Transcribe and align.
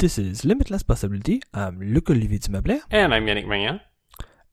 This 0.00 0.16
is 0.18 0.46
Limitless 0.46 0.82
Possibility. 0.82 1.42
I'm 1.52 1.78
Luc 1.78 2.08
Olivier 2.08 2.38
Dumabler. 2.38 2.80
And 2.90 3.12
I'm 3.12 3.26
Yannick 3.26 3.46
Magnan. 3.46 3.82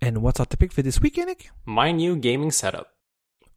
And 0.01 0.21
what's 0.21 0.42
our 0.42 0.46
topic 0.46 0.73
for 0.73 0.81
this 0.81 1.00
week, 1.00 1.16
Yannick? 1.16 1.47
My 1.66 1.93
new 1.93 2.17
gaming 2.17 2.51
setup. 2.51 2.89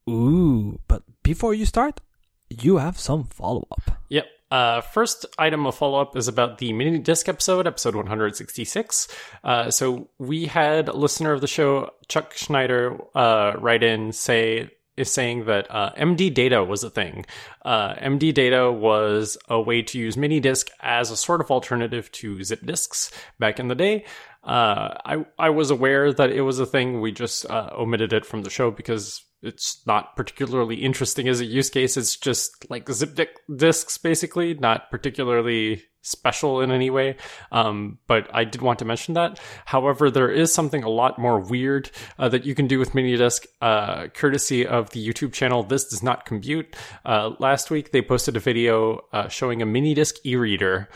Ooh, 0.09 0.79
but 0.87 1.03
before 1.25 1.53
you 1.53 1.67
start, 1.67 2.01
you 2.49 2.77
have 2.77 2.97
some 2.97 3.25
follow 3.25 3.67
up. 3.73 3.99
Yep. 4.09 4.25
Uh, 4.53 4.81
first 4.83 5.27
item 5.37 5.67
of 5.67 5.75
follow 5.75 6.01
up 6.01 6.17
is 6.17 6.29
about 6.29 6.59
the 6.59 6.73
mini 6.73 7.01
disc 7.01 7.29
episode, 7.29 7.67
episode 7.67 7.97
166. 7.97 9.09
Uh, 9.43 9.69
so 9.73 10.11
we 10.17 10.47
had 10.47 10.89
a 10.89 10.97
listener 10.97 11.33
of 11.33 11.41
the 11.41 11.49
show, 11.49 11.91
Chuck 12.07 12.35
Schneider, 12.37 12.99
uh, 13.17 13.55
write 13.59 13.83
in 13.83 14.13
say 14.13 14.71
is 15.01 15.11
saying 15.11 15.47
that 15.47 15.67
uh, 15.71 15.93
MD 15.97 16.33
data 16.33 16.63
was 16.63 16.85
a 16.85 16.91
thing. 16.91 17.25
Uh, 17.65 17.95
MD 17.95 18.33
data 18.33 18.71
was 18.71 19.39
a 19.49 19.61
way 19.61 19.83
to 19.83 19.99
use 19.99 20.17
mini 20.17 20.41
disc 20.41 20.71
as 20.81 21.11
a 21.11 21.17
sort 21.17 21.41
of 21.41 21.51
alternative 21.51 22.13
to 22.13 22.43
zip 22.45 22.65
disks 22.65 23.11
back 23.39 23.59
in 23.59 23.69
the 23.69 23.75
day. 23.75 24.05
Uh, 24.45 24.95
I 25.05 25.25
I 25.39 25.51
was 25.51 25.71
aware 25.71 26.13
that 26.13 26.31
it 26.31 26.43
was 26.43 26.59
a 26.59 26.67
thing. 26.67 27.01
We 27.01 27.13
just 27.13 27.51
uh, 27.51 27.71
omitted 27.77 28.13
it 28.13 28.25
from 28.25 28.43
the 28.43 28.51
show 28.51 28.71
because 28.71 29.25
it's 29.43 29.83
not 29.87 30.17
particularly 30.17 30.77
interesting 30.77 31.29
as 31.29 31.41
a 31.41 31.45
use 31.45 31.71
case. 31.71 31.97
It's 31.97 32.17
just 32.17 32.71
like 32.71 32.89
zip 32.91 33.19
disks, 33.55 33.99
basically, 33.99 34.55
not 34.55 34.91
particularly 34.91 35.83
special 36.03 36.61
in 36.61 36.71
any 36.71 36.91
way. 36.91 37.17
Um, 37.53 37.99
but 38.07 38.29
I 38.35 38.45
did 38.45 38.63
want 38.63 38.79
to 38.81 38.85
mention 38.85 39.15
that. 39.15 39.41
However, 39.67 40.11
there 40.11 40.31
is 40.31 40.53
something 40.53 40.83
a 40.83 40.89
lot 40.89 41.19
more 41.19 41.39
weird 41.41 41.91
uh, 42.19 42.29
that 42.29 42.45
you 42.45 42.55
can 42.55 42.67
do 42.67 42.79
with 42.79 42.93
Minidisc, 42.93 43.47
uh, 43.61 44.09
courtesy 44.09 44.67
of 44.67 44.91
the 44.91 45.07
YouTube 45.07 45.33
channel. 45.33 45.63
This 45.63 45.89
does 45.89 46.03
not 46.03 46.25
compute. 46.25 46.77
Uh, 47.05 47.33
last 47.39 47.71
week 47.71 47.93
they 47.93 48.03
posted 48.03 48.37
a 48.37 48.41
video 48.41 49.05
uh, 49.13 49.29
showing 49.29 49.63
a 49.63 49.67
Minidisc 49.67 50.15
e-reader 50.25 50.89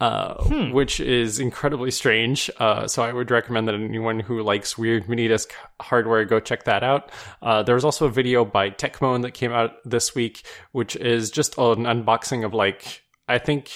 uh, 0.00 0.34
hmm. 0.44 0.70
which 0.70 1.00
is 1.00 1.40
incredibly 1.40 1.90
strange. 1.90 2.50
Uh, 2.58 2.86
so 2.86 3.02
I 3.02 3.12
would 3.12 3.30
recommend 3.30 3.66
that 3.66 3.74
anyone 3.74 4.20
who 4.20 4.42
likes 4.42 4.78
weird 4.78 5.08
mini 5.08 5.26
disc 5.26 5.52
hardware 5.80 6.24
go 6.24 6.38
check 6.38 6.64
that 6.64 6.84
out. 6.84 7.10
Uh, 7.42 7.62
there's 7.62 7.84
also 7.84 8.06
a 8.06 8.10
video 8.10 8.44
by 8.44 8.70
Techmoan 8.70 9.22
that 9.22 9.32
came 9.32 9.52
out 9.52 9.72
this 9.84 10.14
week, 10.14 10.44
which 10.72 10.94
is 10.96 11.30
just 11.30 11.58
an 11.58 11.84
unboxing 11.84 12.44
of 12.44 12.54
like 12.54 13.02
I 13.26 13.38
think 13.38 13.70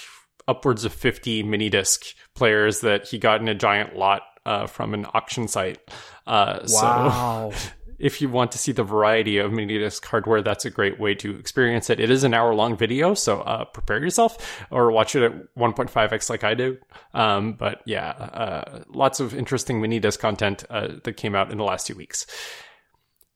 upwards 0.48 0.84
of 0.84 0.92
50 0.92 1.42
mini 1.42 1.68
disc 1.68 2.14
players 2.34 2.80
that 2.80 3.06
he 3.06 3.18
got 3.18 3.40
in 3.40 3.48
a 3.48 3.54
giant 3.54 3.96
lot 3.96 4.22
uh, 4.44 4.66
from 4.66 4.94
an 4.94 5.06
auction 5.14 5.48
site. 5.48 5.78
Uh, 6.26 6.60
wow. 6.68 7.50
So 7.52 7.70
if 7.98 8.20
you 8.20 8.28
want 8.28 8.52
to 8.52 8.58
see 8.58 8.72
the 8.72 8.82
variety 8.82 9.38
of 9.38 9.52
mini 9.52 9.78
disc 9.78 10.04
hardware, 10.04 10.42
that's 10.42 10.64
a 10.64 10.70
great 10.70 10.98
way 10.98 11.14
to 11.14 11.36
experience 11.36 11.88
it. 11.88 12.00
It 12.00 12.10
is 12.10 12.24
an 12.24 12.34
hour 12.34 12.52
long 12.54 12.76
video, 12.76 13.14
so 13.14 13.40
uh, 13.42 13.64
prepare 13.64 14.02
yourself 14.02 14.66
or 14.70 14.90
watch 14.90 15.14
it 15.14 15.22
at 15.22 15.54
1.5x 15.54 16.28
like 16.28 16.42
I 16.42 16.54
do. 16.54 16.78
Um, 17.14 17.52
but 17.52 17.80
yeah, 17.86 18.08
uh, 18.10 18.82
lots 18.88 19.20
of 19.20 19.34
interesting 19.34 19.80
mini 19.80 20.00
disc 20.00 20.18
content 20.18 20.64
uh, 20.68 20.88
that 21.04 21.16
came 21.16 21.34
out 21.34 21.52
in 21.52 21.58
the 21.58 21.64
last 21.64 21.86
two 21.86 21.94
weeks. 21.94 22.26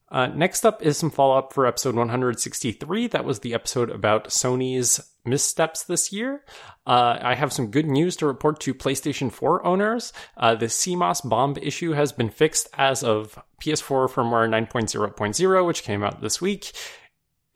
Uh, 0.08 0.26
next 0.28 0.64
up 0.64 0.82
is 0.82 0.96
some 0.96 1.10
follow 1.10 1.36
up 1.36 1.52
for 1.52 1.66
episode 1.66 1.96
163. 1.96 3.08
That 3.08 3.24
was 3.24 3.40
the 3.40 3.54
episode 3.54 3.90
about 3.90 4.28
Sony's 4.28 5.00
missteps 5.24 5.82
this 5.82 6.12
year. 6.12 6.44
Uh, 6.86 7.18
I 7.20 7.34
have 7.34 7.52
some 7.52 7.70
good 7.70 7.86
news 7.86 8.14
to 8.16 8.26
report 8.26 8.60
to 8.60 8.74
PlayStation 8.74 9.32
4 9.32 9.66
owners. 9.66 10.12
Uh, 10.36 10.54
the 10.54 10.66
CMOS 10.66 11.28
bomb 11.28 11.56
issue 11.60 11.92
has 11.92 12.12
been 12.12 12.30
fixed 12.30 12.68
as 12.74 13.02
of 13.02 13.38
PS4 13.60 14.08
firmware 14.08 14.48
9.0.0, 14.48 15.66
which 15.66 15.82
came 15.82 16.04
out 16.04 16.20
this 16.20 16.40
week. 16.40 16.72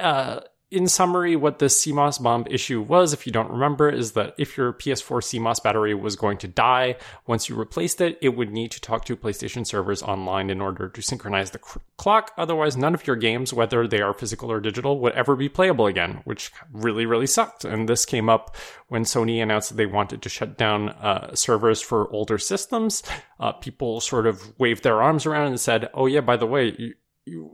Uh, 0.00 0.40
in 0.70 0.86
summary, 0.86 1.34
what 1.34 1.58
the 1.58 1.66
CMOS 1.66 2.22
bomb 2.22 2.46
issue 2.48 2.80
was, 2.80 3.12
if 3.12 3.26
you 3.26 3.32
don't 3.32 3.50
remember, 3.50 3.88
is 3.88 4.12
that 4.12 4.34
if 4.38 4.56
your 4.56 4.72
PS4 4.72 5.20
CMOS 5.20 5.60
battery 5.60 5.94
was 5.94 6.14
going 6.14 6.38
to 6.38 6.48
die 6.48 6.96
once 7.27 7.48
you 7.48 7.56
replaced 7.56 8.00
it, 8.00 8.18
it 8.22 8.30
would 8.30 8.52
need 8.52 8.70
to 8.70 8.80
talk 8.80 9.04
to 9.06 9.16
PlayStation 9.16 9.66
servers 9.66 10.00
online 10.00 10.48
in 10.48 10.60
order 10.60 10.88
to 10.88 11.02
synchronize 11.02 11.50
the 11.50 11.58
clock. 11.96 12.30
Otherwise, 12.38 12.77
none 12.77 12.94
of 12.94 13.04
your 13.04 13.16
games, 13.16 13.52
whether 13.52 13.89
they 13.89 14.00
are 14.00 14.14
physical 14.14 14.52
or 14.52 14.61
digital, 14.61 15.00
would 15.00 15.12
ever 15.14 15.34
be 15.34 15.48
playable 15.48 15.89
again, 15.89 16.20
which 16.24 16.52
really, 16.72 17.05
really 17.05 17.27
sucked. 17.27 17.64
And 17.64 17.89
this 17.89 18.06
came 18.06 18.28
up 18.28 18.55
when 18.86 19.02
Sony 19.02 19.42
announced 19.42 19.70
that 19.70 19.77
they 19.77 19.86
wanted 19.86 20.22
to 20.22 20.28
shut 20.28 20.56
down 20.56 20.90
uh, 20.90 21.34
servers 21.34 21.80
for 21.80 22.08
older 22.12 22.39
systems. 22.39 23.02
Uh, 23.40 23.50
people 23.50 24.00
sort 24.00 24.27
of 24.27 24.56
waved 24.61 24.84
their 24.84 25.02
arms 25.02 25.27
around 25.27 25.48
and 25.48 25.58
said, 25.58 25.89
oh, 25.95 26.06
yeah, 26.06 26.20
by 26.20 26.36
the 26.36 26.46
way, 26.46 26.95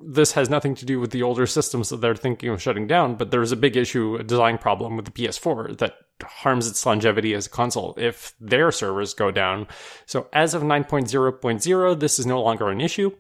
this 0.03 0.33
has 0.33 0.51
nothing 0.51 0.75
to 0.77 0.85
do 0.85 1.01
with 1.01 1.11
the 1.11 1.23
older 1.23 1.47
systems 1.47 1.89
that 1.89 2.01
they're 2.01 2.15
thinking 2.15 2.51
of 2.51 2.63
shutting 2.63 2.87
down, 2.87 3.17
but 3.17 3.31
there's 3.31 3.53
a 3.53 3.57
big 3.57 3.77
issue, 3.77 4.17
a 4.17 4.25
design 4.25 4.59
problem 4.59 4.97
with 4.97 5.05
the 5.05 5.11
PS4 5.11 5.79
that 5.79 5.95
harms 6.23 6.69
its 6.69 6.85
longevity 6.87 7.35
as 7.35 7.47
a 7.47 7.51
console 7.51 7.95
if 7.99 8.35
their 8.41 8.73
servers 8.73 9.15
go 9.15 9.31
down. 9.31 9.67
So 10.07 10.29
as 10.33 10.55
of 10.55 10.63
9.0.0, 10.63 12.01
this 12.01 12.19
is 12.19 12.27
no 12.27 12.43
longer 12.43 12.69
an 12.69 12.81
issue. 12.81 13.13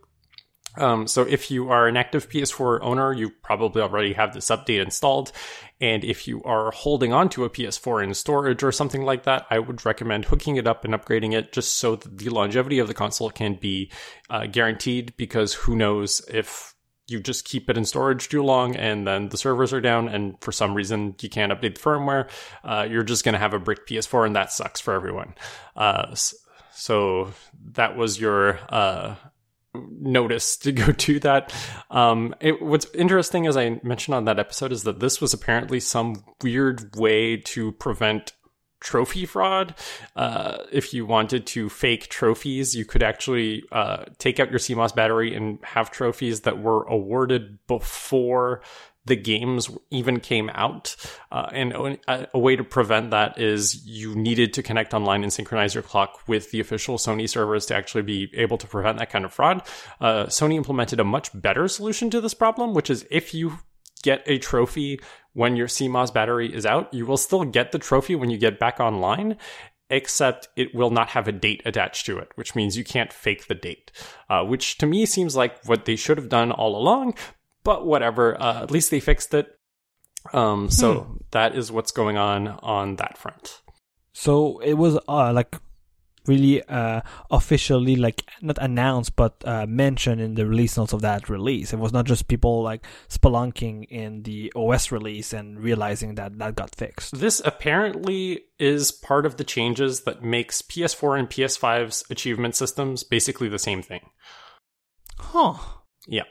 Um, 0.77 1.07
so 1.07 1.23
if 1.23 1.51
you 1.51 1.71
are 1.71 1.89
an 1.89 1.97
active 1.97 2.29
PS4 2.29 2.81
owner, 2.83 3.13
you 3.13 3.31
probably 3.31 3.83
already 3.83 4.13
have 4.13 4.35
this 4.35 4.47
update 4.47 4.83
installed. 4.83 5.33
And 5.81 6.05
if 6.05 6.27
you 6.27 6.43
are 6.45 6.71
holding 6.71 7.13
on 7.13 7.29
to 7.31 7.45
a 7.45 7.51
PS4 7.51 8.05
in 8.05 8.15
storage 8.15 8.63
or 8.63 8.73
something 8.73 9.03
like 9.03 9.25
that, 9.25 9.47
I 9.51 9.59
would 9.59 9.85
recommend 9.85 10.27
hooking 10.27 10.57
it 10.57 10.67
up 10.67 10.85
and 10.85 10.95
upgrading 10.95 11.35
it 11.35 11.53
just 11.53 11.77
so 11.77 11.97
that 11.97 12.19
the 12.19 12.31
longevity 12.31 12.79
of 12.79 12.89
the 12.89 12.95
console 12.95 13.31
can 13.31 13.55
be 13.55 13.91
uh, 14.31 14.47
guaranteed 14.47 15.17
because 15.17 15.53
who 15.53 15.77
knows 15.77 16.23
if 16.29 16.75
you 17.09 17.21
just 17.21 17.45
keep 17.45 17.71
it 17.71 17.77
in 17.77 17.85
storage 17.85 18.29
too 18.29 18.43
long 18.43 18.75
and 18.75 19.07
then 19.07 19.29
the 19.29 19.37
servers 19.37 19.73
are 19.73 19.81
down 19.81 20.09
and 20.09 20.41
for 20.41 20.51
some 20.51 20.75
reason 20.75 21.15
you 21.21 21.29
can't 21.29 21.53
update 21.53 21.77
the 21.77 21.81
firmware, 21.81 22.29
uh, 22.65 22.87
you're 22.89 23.05
just 23.05 23.25
going 23.25 23.35
to 23.35 23.39
have 23.39 23.55
a 23.55 23.59
brick 23.59 23.87
PS4 23.87 24.27
and 24.27 24.35
that 24.35 24.51
sucks 24.51 24.81
for 24.81 24.95
everyone. 24.95 25.35
Uh, 25.77 26.15
so 26.73 27.33
that 27.73 27.97
was 27.97 28.21
your 28.21 28.59
uh, 28.69 29.15
notice 30.01 30.57
to 30.59 30.73
go 30.73 30.93
do 30.93 31.19
that. 31.21 31.55
Um, 31.91 32.35
it, 32.41 32.63
what's 32.63 32.87
interesting, 32.95 33.47
as 33.47 33.57
I 33.57 33.81
mentioned 33.83 34.15
on 34.15 34.25
that 34.27 34.39
episode, 34.39 34.73
is 34.73 34.85
that 34.85 35.01
this 35.01 35.21
was 35.21 35.35
apparently 35.35 35.81
some 35.81 36.25
weird 36.43 36.97
way 36.97 37.37
to 37.39 37.73
prevent 37.73 38.33
trophy 38.81 39.27
fraud. 39.27 39.75
Uh, 40.15 40.59
if 40.71 40.93
you 40.93 41.07
wanted 41.07 41.47
to 41.47 41.69
fake 41.69 42.09
trophies, 42.09 42.75
you 42.75 42.85
could 42.85 43.03
actually 43.03 43.65
uh, 43.73 44.05
take 44.19 44.39
out 44.39 44.51
your 44.51 44.59
CMOS 44.59 44.95
battery 44.95 45.35
and 45.35 45.59
have 45.65 45.91
trophies 45.91 46.43
that 46.43 46.59
were 46.63 46.85
awarded 46.85 47.59
before 47.67 48.63
the 49.07 49.17
games 49.17 49.71
even 49.91 50.21
came 50.21 50.51
out. 50.53 50.97
Uh, 51.33 51.49
and 51.53 51.73
a, 51.73 52.29
a, 52.35 52.39
way 52.39 52.57
to 52.57 52.65
prevent 52.65 53.11
that 53.11 53.41
is 53.41 53.87
you 53.87 54.15
needed 54.15 54.53
to 54.55 54.63
connect 54.63 54.93
online 54.93 55.23
and 55.23 55.33
synchronize 55.33 55.75
your 55.75 55.83
clock 55.83 56.21
with 56.29 56.51
the 56.51 56.61
official 56.61 56.99
Sony 56.99 57.29
servers 57.29 57.67
to 57.67 57.75
actually 57.75 58.03
be 58.03 58.31
able 58.35 58.59
to 58.59 58.67
prevent 58.67 58.99
that 58.99 59.11
kind 59.11 59.25
of 59.25 59.33
fraud. 59.33 59.63
Uh, 60.01 60.27
Sony 60.27 60.55
implemented 60.55 61.01
a 61.01 61.05
much 61.05 61.31
better 61.41 61.69
solution 61.69 62.11
to 62.11 62.21
this 62.21 62.35
problem, 62.35 62.75
which 62.75 62.91
is 62.91 63.07
if 63.11 63.33
you 63.33 63.59
get 64.03 64.23
a 64.27 64.39
trophy 64.39 65.01
when 65.33 65.57
your 65.57 65.67
CMOS 65.67 66.13
battery 66.13 66.53
is 66.53 66.67
out, 66.67 66.93
you 66.93 67.07
will 67.07 67.17
still 67.17 67.45
get 67.45 67.73
the 67.73 67.79
trophy 67.79 68.15
when 68.15 68.31
you 68.31 68.39
get 68.39 68.59
back 68.59 68.81
online 68.81 69.37
except 69.91 70.49
it 70.57 70.75
will 70.75 70.91
not 70.91 71.11
have 71.11 71.29
a 71.29 71.33
date 71.33 71.63
attached 71.65 72.07
to 72.07 72.19
it, 72.19 72.31
which 72.35 72.55
means 72.55 72.77
you 72.77 72.85
can't 72.85 73.13
fake 73.13 73.47
the 73.47 73.55
date. 73.55 73.93
Uh, 74.29 74.43
which 74.43 74.79
to 74.79 74.87
me 74.87 75.07
seems 75.07 75.37
like 75.37 75.65
what 75.65 75.85
they 75.85 75.97
should 75.97 76.19
have 76.19 76.29
done 76.29 76.51
all 76.51 76.77
along, 76.77 77.15
but 77.67 77.85
whatever. 77.85 78.41
Uh, 78.41 78.63
at 78.63 78.71
least 78.71 78.93
they 78.93 79.01
fixed 79.01 79.35
it. 79.35 79.53
Um, 80.33 80.71
so 80.71 81.01
hmm. 81.01 81.17
that 81.33 81.57
is 81.57 81.73
what's 81.73 81.91
going 81.91 82.17
on 82.17 82.47
on 82.49 82.97
that 82.97 83.19
front. 83.19 83.61
So 84.13 84.61
it 84.61 84.75
was 84.75 84.97
uh, 85.09 85.33
like 85.33 85.57
really 86.27 86.63
uh, 86.63 87.01
officially 87.31 87.97
like 87.97 88.25
not 88.41 88.59
announced 88.61 89.15
but 89.15 89.35
uh, 89.45 89.67
mentioned 89.67 90.21
in 90.21 90.35
the 90.35 90.47
release 90.47 90.77
notes 90.77 90.93
of 90.93 91.03
that 91.03 91.29
release. 91.29 91.73
It 91.73 91.79
was 91.79 91.93
not 91.93 92.07
just 92.07 92.29
people 92.29 92.63
like 92.63 92.85
spelunking 93.09 93.87
in 93.89 94.23
the 94.23 94.53
OS 94.55 94.93
release 94.93 95.33
and 95.33 95.61
realizing 95.61 96.15
that 96.15 96.39
that 96.39 96.55
got 96.55 96.75
fixed. 96.75 97.19
This 97.19 97.43
apparently 97.45 98.45
is 98.59 98.93
part 98.93 99.27
of 99.27 99.37
the 99.37 99.45
changes 99.45 100.03
that 100.03 100.23
makes 100.23 100.63
PS4 100.63 101.19
and 101.19 101.29
PS5's 101.29 102.05
achievement 102.11 102.55
systems 102.55 103.03
basically 103.03 103.49
the 103.49 103.59
same 103.59 103.83
thing. 103.83 104.01
Huh. 105.19 105.55
Yeah. 106.07 106.25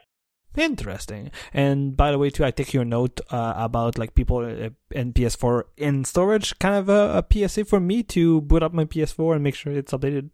Interesting. 0.57 1.31
And 1.53 1.95
by 1.95 2.11
the 2.11 2.17
way, 2.17 2.29
too, 2.29 2.45
I 2.45 2.51
take 2.51 2.73
your 2.73 2.85
note 2.85 3.21
uh, 3.29 3.53
about 3.57 3.97
like 3.97 4.15
people 4.15 4.37
uh, 4.37 4.69
in 4.91 5.13
PS4 5.13 5.63
in 5.77 6.05
storage, 6.05 6.57
kind 6.59 6.75
of 6.75 6.89
a, 6.89 7.23
a, 7.23 7.47
PSA 7.47 7.65
for 7.65 7.79
me 7.79 8.03
to 8.03 8.41
boot 8.41 8.63
up 8.63 8.73
my 8.73 8.85
PS4 8.85 9.35
and 9.35 9.43
make 9.43 9.55
sure 9.55 9.73
it's 9.73 9.91
updated. 9.91 10.29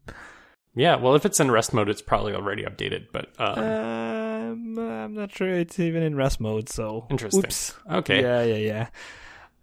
Yeah, 0.73 0.95
well, 0.95 1.15
if 1.15 1.25
it's 1.25 1.39
in 1.39 1.51
rest 1.51 1.73
mode, 1.73 1.89
it's 1.89 2.01
probably 2.01 2.33
already 2.33 2.63
updated. 2.63 3.07
But 3.11 3.29
um, 3.39 3.59
um, 3.59 4.79
I'm 4.79 5.13
not 5.13 5.35
sure 5.35 5.49
it's 5.49 5.79
even 5.79 6.03
in 6.03 6.15
rest 6.15 6.39
mode. 6.39 6.69
So 6.69 7.07
interesting. 7.09 7.43
Oops. 7.43 7.73
Okay. 7.91 8.21
Yeah, 8.21 8.43
yeah, 8.43 8.55
yeah. 8.55 8.87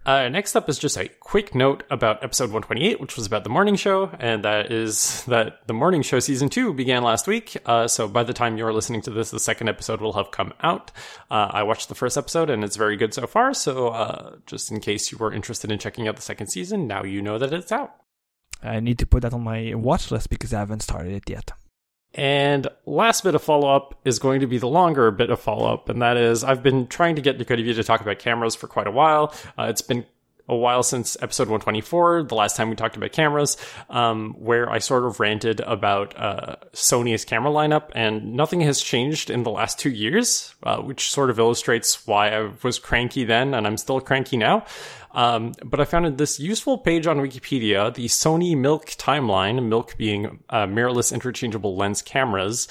Uh, 0.08 0.26
next 0.30 0.56
up 0.56 0.70
is 0.70 0.78
just 0.78 0.96
a 0.96 1.06
quick 1.20 1.54
note 1.54 1.84
about 1.90 2.24
episode 2.24 2.44
128, 2.44 2.98
which 2.98 3.14
was 3.14 3.26
about 3.26 3.44
the 3.44 3.50
morning 3.50 3.76
show, 3.76 4.10
and 4.18 4.42
that 4.42 4.72
is 4.72 5.22
that 5.24 5.58
the 5.66 5.74
morning 5.74 6.00
show 6.00 6.18
season 6.18 6.48
two 6.48 6.72
began 6.72 7.02
last 7.02 7.26
week. 7.26 7.58
Uh, 7.66 7.86
so 7.86 8.08
by 8.08 8.22
the 8.22 8.32
time 8.32 8.56
you're 8.56 8.72
listening 8.72 9.02
to 9.02 9.10
this, 9.10 9.30
the 9.30 9.38
second 9.38 9.68
episode 9.68 10.00
will 10.00 10.14
have 10.14 10.30
come 10.30 10.54
out. 10.62 10.90
Uh, 11.30 11.50
I 11.50 11.62
watched 11.62 11.90
the 11.90 11.94
first 11.94 12.16
episode, 12.16 12.48
and 12.48 12.64
it's 12.64 12.76
very 12.76 12.96
good 12.96 13.12
so 13.12 13.26
far. 13.26 13.52
So 13.52 13.88
uh, 13.88 14.36
just 14.46 14.72
in 14.72 14.80
case 14.80 15.12
you 15.12 15.18
were 15.18 15.30
interested 15.30 15.70
in 15.70 15.78
checking 15.78 16.08
out 16.08 16.16
the 16.16 16.22
second 16.22 16.46
season, 16.46 16.86
now 16.86 17.04
you 17.04 17.20
know 17.20 17.36
that 17.36 17.52
it's 17.52 17.70
out. 17.70 17.94
I 18.62 18.80
need 18.80 18.98
to 19.00 19.06
put 19.06 19.20
that 19.24 19.34
on 19.34 19.44
my 19.44 19.74
watch 19.74 20.10
list 20.10 20.30
because 20.30 20.54
I 20.54 20.60
haven't 20.60 20.80
started 20.80 21.12
it 21.12 21.28
yet. 21.28 21.52
And 22.14 22.66
last 22.86 23.22
bit 23.22 23.34
of 23.34 23.42
follow 23.42 23.74
up 23.74 23.94
is 24.04 24.18
going 24.18 24.40
to 24.40 24.46
be 24.46 24.58
the 24.58 24.68
longer 24.68 25.10
bit 25.10 25.30
of 25.30 25.40
follow 25.40 25.72
up, 25.72 25.88
and 25.88 26.02
that 26.02 26.16
is 26.16 26.42
I've 26.42 26.62
been 26.62 26.86
trying 26.86 27.16
to 27.16 27.22
get 27.22 27.38
Decodeview 27.38 27.74
to 27.74 27.84
talk 27.84 28.00
about 28.00 28.18
cameras 28.18 28.54
for 28.54 28.66
quite 28.66 28.86
a 28.86 28.90
while. 28.90 29.34
Uh, 29.58 29.64
it's 29.64 29.82
been 29.82 30.06
a 30.48 30.56
while 30.56 30.82
since 30.82 31.16
episode 31.20 31.48
124, 31.48 32.22
the 32.24 32.34
last 32.34 32.56
time 32.56 32.70
we 32.70 32.76
talked 32.76 32.96
about 32.96 33.12
cameras, 33.12 33.56
um, 33.90 34.34
where 34.38 34.70
I 34.70 34.78
sort 34.78 35.04
of 35.04 35.20
ranted 35.20 35.60
about 35.60 36.18
uh, 36.18 36.56
Sony's 36.72 37.24
camera 37.24 37.52
lineup, 37.52 37.90
and 37.94 38.32
nothing 38.34 38.62
has 38.62 38.80
changed 38.80 39.28
in 39.28 39.42
the 39.42 39.50
last 39.50 39.78
two 39.78 39.90
years, 39.90 40.54
uh, 40.62 40.78
which 40.78 41.10
sort 41.10 41.28
of 41.28 41.38
illustrates 41.38 42.06
why 42.06 42.30
I 42.30 42.50
was 42.62 42.78
cranky 42.78 43.24
then 43.24 43.52
and 43.52 43.66
I'm 43.66 43.76
still 43.76 44.00
cranky 44.00 44.38
now. 44.38 44.64
Um, 45.18 45.54
but 45.64 45.80
I 45.80 45.84
found 45.84 46.16
this 46.16 46.38
useful 46.38 46.78
page 46.78 47.08
on 47.08 47.18
Wikipedia, 47.18 47.92
the 47.92 48.04
Sony 48.04 48.54
MILC 48.54 48.96
timeline, 48.98 49.58
MILC 49.68 49.96
being 49.96 50.44
uh, 50.48 50.64
mirrorless 50.66 51.12
interchangeable 51.12 51.74
lens 51.74 52.02
cameras. 52.02 52.68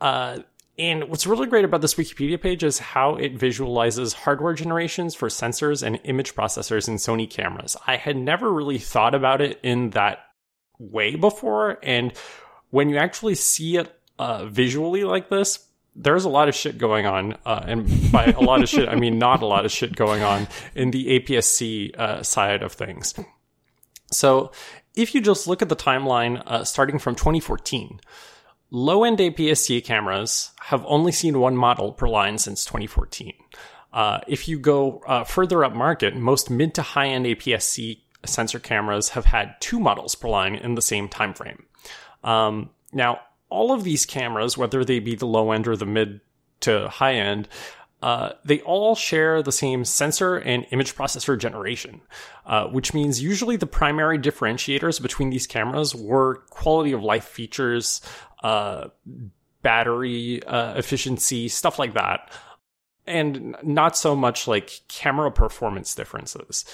Uh, 0.00 0.38
and 0.76 1.04
what's 1.04 1.24
really 1.24 1.46
great 1.46 1.64
about 1.64 1.80
this 1.80 1.94
Wikipedia 1.94 2.42
page 2.42 2.64
is 2.64 2.80
how 2.80 3.14
it 3.14 3.38
visualizes 3.38 4.12
hardware 4.12 4.54
generations 4.54 5.14
for 5.14 5.28
sensors 5.28 5.84
and 5.84 6.00
image 6.02 6.34
processors 6.34 6.88
in 6.88 6.96
Sony 6.96 7.30
cameras. 7.30 7.76
I 7.86 7.94
had 7.94 8.16
never 8.16 8.52
really 8.52 8.78
thought 8.78 9.14
about 9.14 9.40
it 9.40 9.60
in 9.62 9.90
that 9.90 10.18
way 10.80 11.14
before. 11.14 11.78
And 11.84 12.12
when 12.70 12.88
you 12.88 12.96
actually 12.96 13.36
see 13.36 13.76
it 13.76 13.96
uh, 14.18 14.46
visually 14.46 15.04
like 15.04 15.30
this, 15.30 15.64
there's 15.94 16.24
a 16.24 16.28
lot 16.28 16.48
of 16.48 16.54
shit 16.54 16.78
going 16.78 17.06
on. 17.06 17.36
Uh, 17.44 17.64
and 17.66 18.12
by 18.12 18.26
a 18.26 18.40
lot 18.40 18.62
of 18.62 18.68
shit, 18.68 18.88
I 18.88 18.96
mean 18.96 19.18
not 19.18 19.42
a 19.42 19.46
lot 19.46 19.64
of 19.64 19.70
shit 19.70 19.94
going 19.94 20.22
on 20.22 20.48
in 20.74 20.90
the 20.90 21.18
APS-C 21.18 21.94
uh, 21.96 22.22
side 22.22 22.62
of 22.62 22.72
things. 22.72 23.14
So 24.10 24.52
if 24.94 25.14
you 25.14 25.20
just 25.20 25.46
look 25.46 25.62
at 25.62 25.68
the 25.68 25.76
timeline 25.76 26.42
uh, 26.46 26.64
starting 26.64 26.98
from 26.98 27.14
2014, 27.14 28.00
Low 28.74 29.04
end 29.04 29.18
APS-C 29.18 29.82
cameras 29.82 30.50
have 30.62 30.82
only 30.86 31.12
seen 31.12 31.38
one 31.38 31.54
model 31.54 31.92
per 31.92 32.08
line 32.08 32.38
since 32.38 32.64
2014. 32.64 33.34
Uh, 33.92 34.20
if 34.26 34.48
you 34.48 34.58
go 34.58 35.02
uh, 35.06 35.24
further 35.24 35.62
up 35.62 35.74
market, 35.74 36.16
most 36.16 36.48
mid 36.48 36.72
to 36.76 36.80
high 36.80 37.08
end 37.08 37.26
APS-C 37.26 38.02
sensor 38.24 38.58
cameras 38.58 39.10
have 39.10 39.26
had 39.26 39.56
two 39.60 39.78
models 39.78 40.14
per 40.14 40.26
line 40.26 40.54
in 40.54 40.74
the 40.74 40.80
same 40.80 41.06
time 41.06 41.34
frame. 41.34 41.66
Um, 42.24 42.70
now, 42.94 43.20
all 43.52 43.72
of 43.72 43.84
these 43.84 44.06
cameras, 44.06 44.56
whether 44.56 44.84
they 44.84 44.98
be 44.98 45.14
the 45.14 45.26
low 45.26 45.52
end 45.52 45.68
or 45.68 45.76
the 45.76 45.86
mid 45.86 46.20
to 46.60 46.88
high 46.88 47.14
end, 47.14 47.48
uh, 48.02 48.32
they 48.44 48.60
all 48.62 48.96
share 48.96 49.42
the 49.42 49.52
same 49.52 49.84
sensor 49.84 50.36
and 50.36 50.66
image 50.72 50.96
processor 50.96 51.38
generation, 51.38 52.00
uh, 52.46 52.66
which 52.66 52.92
means 52.92 53.22
usually 53.22 53.56
the 53.56 53.66
primary 53.66 54.18
differentiators 54.18 55.00
between 55.00 55.30
these 55.30 55.46
cameras 55.46 55.94
were 55.94 56.36
quality 56.50 56.90
of 56.90 57.02
life 57.02 57.24
features, 57.24 58.00
uh, 58.42 58.88
battery 59.62 60.42
uh, 60.44 60.74
efficiency, 60.74 61.46
stuff 61.48 61.78
like 61.78 61.94
that. 61.94 62.32
And 63.06 63.56
not 63.62 63.96
so 63.96 64.16
much 64.16 64.48
like 64.48 64.80
camera 64.88 65.30
performance 65.30 65.94
differences. 65.94 66.64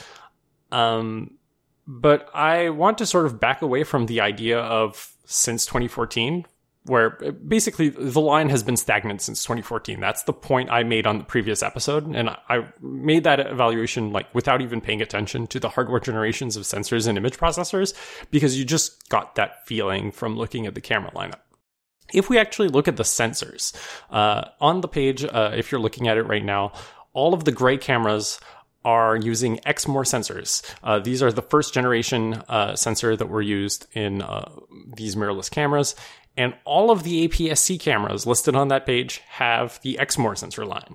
Um, 0.71 1.39
but 1.87 2.29
I 2.35 2.69
want 2.71 2.99
to 2.99 3.07
sort 3.07 3.27
of 3.27 3.41
back 3.41 3.63
away 3.63 3.83
from 3.85 4.07
the 4.07 4.21
idea 4.21 4.61
of 4.61 5.15
since 5.25 5.65
2014, 5.67 6.45
where 6.89 7.11
basically 7.11 7.89
the 7.89 8.21
line 8.21 8.49
has 8.49 8.63
been 8.63 8.77
stagnant 8.77 9.21
since 9.21 9.43
2014. 9.43 10.01
That's 10.01 10.23
the 10.23 10.33
point 10.33 10.71
I 10.71 10.83
made 10.83 11.07
on 11.07 11.19
the 11.19 11.25
previous 11.25 11.63
episode. 11.63 12.07
And 12.07 12.31
I 12.49 12.69
made 12.81 13.25
that 13.25 13.41
evaluation 13.41 14.13
like 14.13 14.35
without 14.35 14.61
even 14.61 14.81
paying 14.81 15.03
attention 15.03 15.47
to 15.49 15.61
the 15.61 15.69
hardware 15.69 16.01
generations 16.01 16.57
of 16.57 16.65
sensors 16.65 17.07
and 17.07 17.19
image 17.19 17.37
processors 17.37 17.95
because 18.31 18.59
you 18.59 18.65
just 18.65 19.09
got 19.09 19.35
that 19.35 19.67
feeling 19.67 20.13
from 20.13 20.37
looking 20.37 20.67
at 20.67 20.75
the 20.75 20.81
camera 20.81 21.11
lineup. 21.13 21.41
If 22.13 22.31
we 22.31 22.39
actually 22.39 22.69
look 22.69 22.89
at 22.89 22.97
the 22.97 23.03
sensors 23.03 23.75
uh, 24.11 24.45
on 24.61 24.81
the 24.81 24.89
page, 24.89 25.25
uh, 25.25 25.53
if 25.55 25.71
you're 25.71 25.81
looking 25.81 26.09
at 26.09 26.17
it 26.17 26.23
right 26.23 26.45
now, 26.45 26.73
all 27.13 27.35
of 27.35 27.45
the 27.45 27.53
gray 27.53 27.77
cameras 27.77 28.41
are 28.85 29.17
using 29.17 29.59
Exmor 29.67 30.05
sensors. 30.05 30.63
Uh, 30.83 30.99
these 30.99 31.23
are 31.23 31.33
the 31.33 31.43
first 31.43 31.75
generation 31.75 32.35
uh, 32.49 32.77
sensor 32.77 33.17
that 33.17 33.27
were 33.27 33.43
used 33.43 33.87
in 33.93 34.23
uh, 34.23 34.51
these 34.97 35.17
mirrorless 35.17 35.51
cameras. 35.51 35.95
And 36.39 36.55
all 36.65 36.93
of 36.93 37.03
the 37.03 37.27
APS-C 37.29 37.79
cameras 37.79 38.25
listed 38.25 38.55
on 38.55 38.69
that 38.69 38.87
page 38.87 39.19
have 39.29 39.81
the 39.83 39.99
Exmor 40.01 40.39
sensor 40.39 40.65
line. 40.65 40.95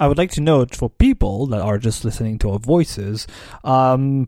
I 0.00 0.08
would 0.08 0.18
like 0.18 0.32
to 0.32 0.40
note 0.40 0.74
for 0.74 0.90
people 0.90 1.46
that 1.46 1.60
are 1.60 1.78
just 1.78 2.04
listening 2.04 2.40
to 2.40 2.50
our 2.50 2.58
voices, 2.58 3.28
um, 3.62 4.26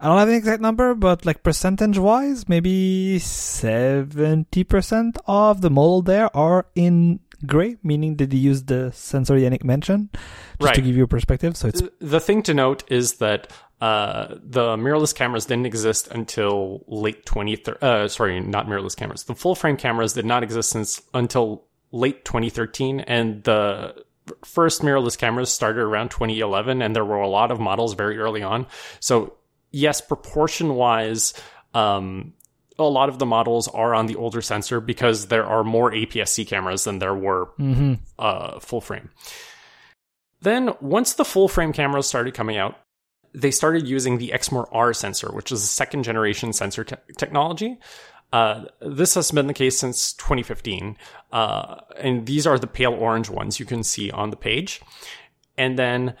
I 0.00 0.08
don't 0.08 0.18
have 0.18 0.28
an 0.30 0.34
exact 0.34 0.62
number, 0.62 0.94
but 0.94 1.26
like 1.26 1.42
percentage 1.42 1.98
wise, 1.98 2.48
maybe 2.48 3.18
70% 3.18 5.18
of 5.26 5.60
the 5.60 5.68
model 5.68 6.00
there 6.00 6.34
are 6.34 6.64
in 6.74 7.20
gray, 7.44 7.76
meaning 7.82 8.16
that 8.16 8.30
they 8.30 8.38
use 8.38 8.62
the 8.62 8.90
sensor 8.92 9.34
Yannick 9.34 9.64
mentioned, 9.64 10.08
just 10.12 10.62
Right. 10.62 10.74
to 10.76 10.80
give 10.80 10.96
you 10.96 11.04
a 11.04 11.08
perspective. 11.08 11.58
So 11.58 11.68
it's 11.68 11.82
The 12.00 12.20
thing 12.20 12.42
to 12.44 12.54
note 12.54 12.90
is 12.90 13.18
that 13.18 13.52
uh, 13.80 14.34
the 14.42 14.76
mirrorless 14.76 15.14
cameras 15.14 15.46
didn't 15.46 15.66
exist 15.66 16.08
until 16.08 16.84
late 16.86 17.24
2013. 17.24 17.76
Uh, 17.80 18.08
sorry, 18.08 18.40
not 18.40 18.66
mirrorless 18.66 18.96
cameras. 18.96 19.24
The 19.24 19.34
full 19.34 19.54
frame 19.54 19.76
cameras 19.76 20.12
did 20.12 20.26
not 20.26 20.42
exist 20.42 20.70
since 20.70 21.00
until 21.14 21.64
late 21.92 22.24
2013, 22.24 23.00
and 23.00 23.42
the 23.44 24.04
first 24.44 24.82
mirrorless 24.82 25.16
cameras 25.16 25.50
started 25.50 25.80
around 25.80 26.10
2011, 26.10 26.82
and 26.82 26.94
there 26.94 27.04
were 27.04 27.16
a 27.16 27.28
lot 27.28 27.50
of 27.50 27.58
models 27.58 27.94
very 27.94 28.18
early 28.18 28.42
on. 28.42 28.66
So 29.00 29.34
yes, 29.70 30.00
proportion 30.00 30.74
wise, 30.74 31.32
um, 31.74 32.34
a 32.78 32.84
lot 32.84 33.08
of 33.08 33.18
the 33.18 33.26
models 33.26 33.68
are 33.68 33.94
on 33.94 34.06
the 34.06 34.16
older 34.16 34.42
sensor 34.42 34.80
because 34.80 35.26
there 35.26 35.44
are 35.44 35.64
more 35.64 35.90
APS-C 35.90 36.44
cameras 36.44 36.84
than 36.84 36.98
there 36.98 37.14
were 37.14 37.48
uh, 38.18 38.58
full 38.60 38.80
frame. 38.80 39.10
Then, 40.42 40.70
once 40.80 41.14
the 41.14 41.24
full 41.24 41.48
frame 41.48 41.72
cameras 41.72 42.06
started 42.06 42.32
coming 42.32 42.56
out, 42.56 42.76
they 43.32 43.50
started 43.50 43.86
using 43.86 44.18
the 44.18 44.30
Exmor 44.34 44.68
R 44.72 44.92
sensor, 44.92 45.28
which 45.32 45.52
is 45.52 45.62
a 45.62 45.66
second 45.66 46.02
generation 46.04 46.52
sensor 46.52 46.84
te- 46.84 46.96
technology. 47.16 47.78
Uh, 48.32 48.64
this 48.80 49.14
has 49.14 49.30
been 49.30 49.46
the 49.46 49.54
case 49.54 49.78
since 49.78 50.12
2015. 50.14 50.96
Uh, 51.32 51.76
and 51.98 52.26
these 52.26 52.46
are 52.46 52.58
the 52.58 52.66
pale 52.66 52.92
orange 52.92 53.28
ones 53.28 53.58
you 53.58 53.66
can 53.66 53.82
see 53.82 54.10
on 54.10 54.30
the 54.30 54.36
page. 54.36 54.80
And 55.56 55.78
then 55.78 56.14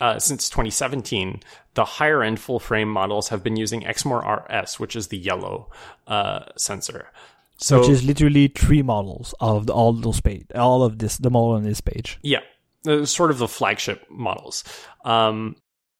uh, 0.00 0.18
since 0.18 0.48
2017, 0.48 1.42
the 1.74 1.84
higher 1.84 2.22
end 2.22 2.38
full 2.38 2.58
frame 2.58 2.88
models 2.88 3.28
have 3.28 3.42
been 3.42 3.56
using 3.56 3.82
Exmor 3.82 4.22
RS, 4.48 4.78
which 4.78 4.94
is 4.94 5.08
the 5.08 5.18
yellow 5.18 5.70
uh, 6.06 6.44
sensor. 6.56 7.08
So, 7.58 7.80
which 7.80 7.88
is 7.88 8.04
literally 8.04 8.48
three 8.48 8.82
models 8.82 9.34
out 9.40 9.56
of 9.56 9.66
the, 9.66 9.72
all 9.72 9.94
those 9.94 10.20
page, 10.20 10.44
all 10.54 10.82
of 10.82 10.98
this, 10.98 11.16
the 11.16 11.30
model 11.30 11.52
on 11.52 11.62
this 11.62 11.80
page. 11.80 12.18
Yeah, 12.22 12.40
sort 13.04 13.30
of 13.30 13.38
the 13.38 13.48
flagship 13.48 14.04
models. 14.10 14.62
Um, 15.04 15.56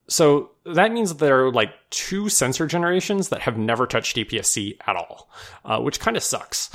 so 0.09 0.51
that 0.65 0.93
means 0.93 1.11
that 1.11 1.19
there 1.19 1.47
are 1.47 1.53
like 1.53 1.73
two 1.91 2.29
sensor 2.29 2.67
generations 2.67 3.29
that 3.31 3.43
have 3.43 3.59
never 3.59 3.87
touched 3.87 4.17
APS-C 4.17 4.79
at 4.87 4.97
all, 4.97 5.31
uh, 5.65 5.81
which 5.81 6.01
kind 6.01 6.17
of 6.17 6.23
sucks. 6.23 6.71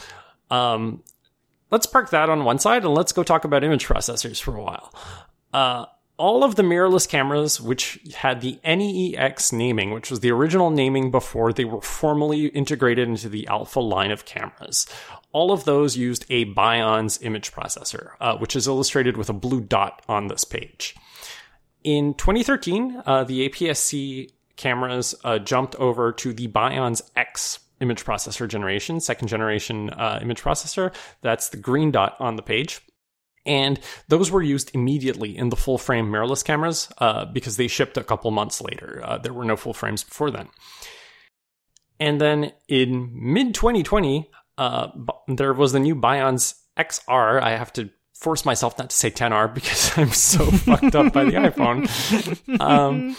Um, 0.49 1.03
let's 1.69 1.85
park 1.85 2.09
that 2.09 2.29
on 2.29 2.43
one 2.43 2.59
side 2.59 2.83
and 2.83 2.93
let's 2.93 3.13
go 3.13 3.23
talk 3.23 3.45
about 3.45 3.63
image 3.63 3.87
processors 3.87 4.41
for 4.41 4.55
a 4.55 4.61
while. 4.61 4.93
Uh, 5.53 5.85
all 6.17 6.43
of 6.43 6.55
the 6.55 6.61
mirrorless 6.61 7.09
cameras, 7.09 7.59
which 7.59 7.99
had 8.15 8.41
the 8.41 8.59
NEX 8.63 9.51
naming, 9.51 9.91
which 9.91 10.11
was 10.11 10.19
the 10.19 10.31
original 10.31 10.69
naming 10.69 11.09
before 11.09 11.51
they 11.51 11.65
were 11.65 11.81
formally 11.81 12.45
integrated 12.47 13.07
into 13.07 13.27
the 13.27 13.47
Alpha 13.47 13.79
line 13.79 14.11
of 14.11 14.25
cameras, 14.25 14.85
all 15.31 15.51
of 15.51 15.63
those 15.63 15.97
used 15.97 16.25
a 16.29 16.45
Bionz 16.53 17.23
image 17.23 17.51
processor, 17.51 18.11
uh, 18.19 18.37
which 18.37 18.55
is 18.55 18.67
illustrated 18.67 19.17
with 19.17 19.29
a 19.29 19.33
blue 19.33 19.61
dot 19.61 20.03
on 20.07 20.27
this 20.27 20.43
page. 20.43 20.95
In 21.83 22.13
2013, 22.13 23.03
uh, 23.05 23.23
the 23.23 23.49
APS-C 23.49 24.29
cameras 24.55 25.15
uh, 25.23 25.39
jumped 25.39 25.75
over 25.75 26.11
to 26.13 26.33
the 26.33 26.47
Bionz 26.47 27.01
X 27.15 27.59
image 27.79 28.05
processor 28.05 28.47
generation, 28.47 28.99
second 28.99 29.27
generation 29.27 29.89
uh, 29.89 30.19
image 30.21 30.41
processor. 30.41 30.93
That's 31.21 31.49
the 31.49 31.57
green 31.57 31.91
dot 31.91 32.15
on 32.19 32.35
the 32.35 32.43
page. 32.43 32.81
And 33.45 33.79
those 34.07 34.29
were 34.29 34.43
used 34.43 34.69
immediately 34.75 35.35
in 35.35 35.49
the 35.49 35.55
full 35.55 35.79
frame 35.79 36.11
mirrorless 36.11 36.45
cameras 36.45 36.91
uh, 36.99 37.25
because 37.25 37.57
they 37.57 37.67
shipped 37.67 37.97
a 37.97 38.03
couple 38.03 38.29
months 38.29 38.61
later. 38.61 39.01
Uh, 39.03 39.17
there 39.17 39.33
were 39.33 39.45
no 39.45 39.55
full 39.55 39.73
frames 39.73 40.03
before 40.03 40.29
then. 40.29 40.47
And 41.99 42.21
then 42.21 42.51
in 42.67 43.09
mid 43.13 43.55
2020, 43.55 44.29
uh, 44.59 44.89
there 45.27 45.53
was 45.53 45.71
the 45.71 45.79
new 45.79 45.95
Bionz 45.95 46.55
XR. 46.77 47.41
I 47.41 47.57
have 47.57 47.73
to 47.73 47.89
force 48.21 48.45
myself 48.45 48.77
not 48.77 48.91
to 48.91 48.95
say 48.95 49.09
10R 49.09 49.53
because 49.53 49.97
I'm 49.97 50.11
so 50.11 50.45
fucked 50.45 50.95
up 50.95 51.11
by 51.11 51.25
the 51.25 51.31
iPhone. 51.33 52.61
Um, 52.61 53.17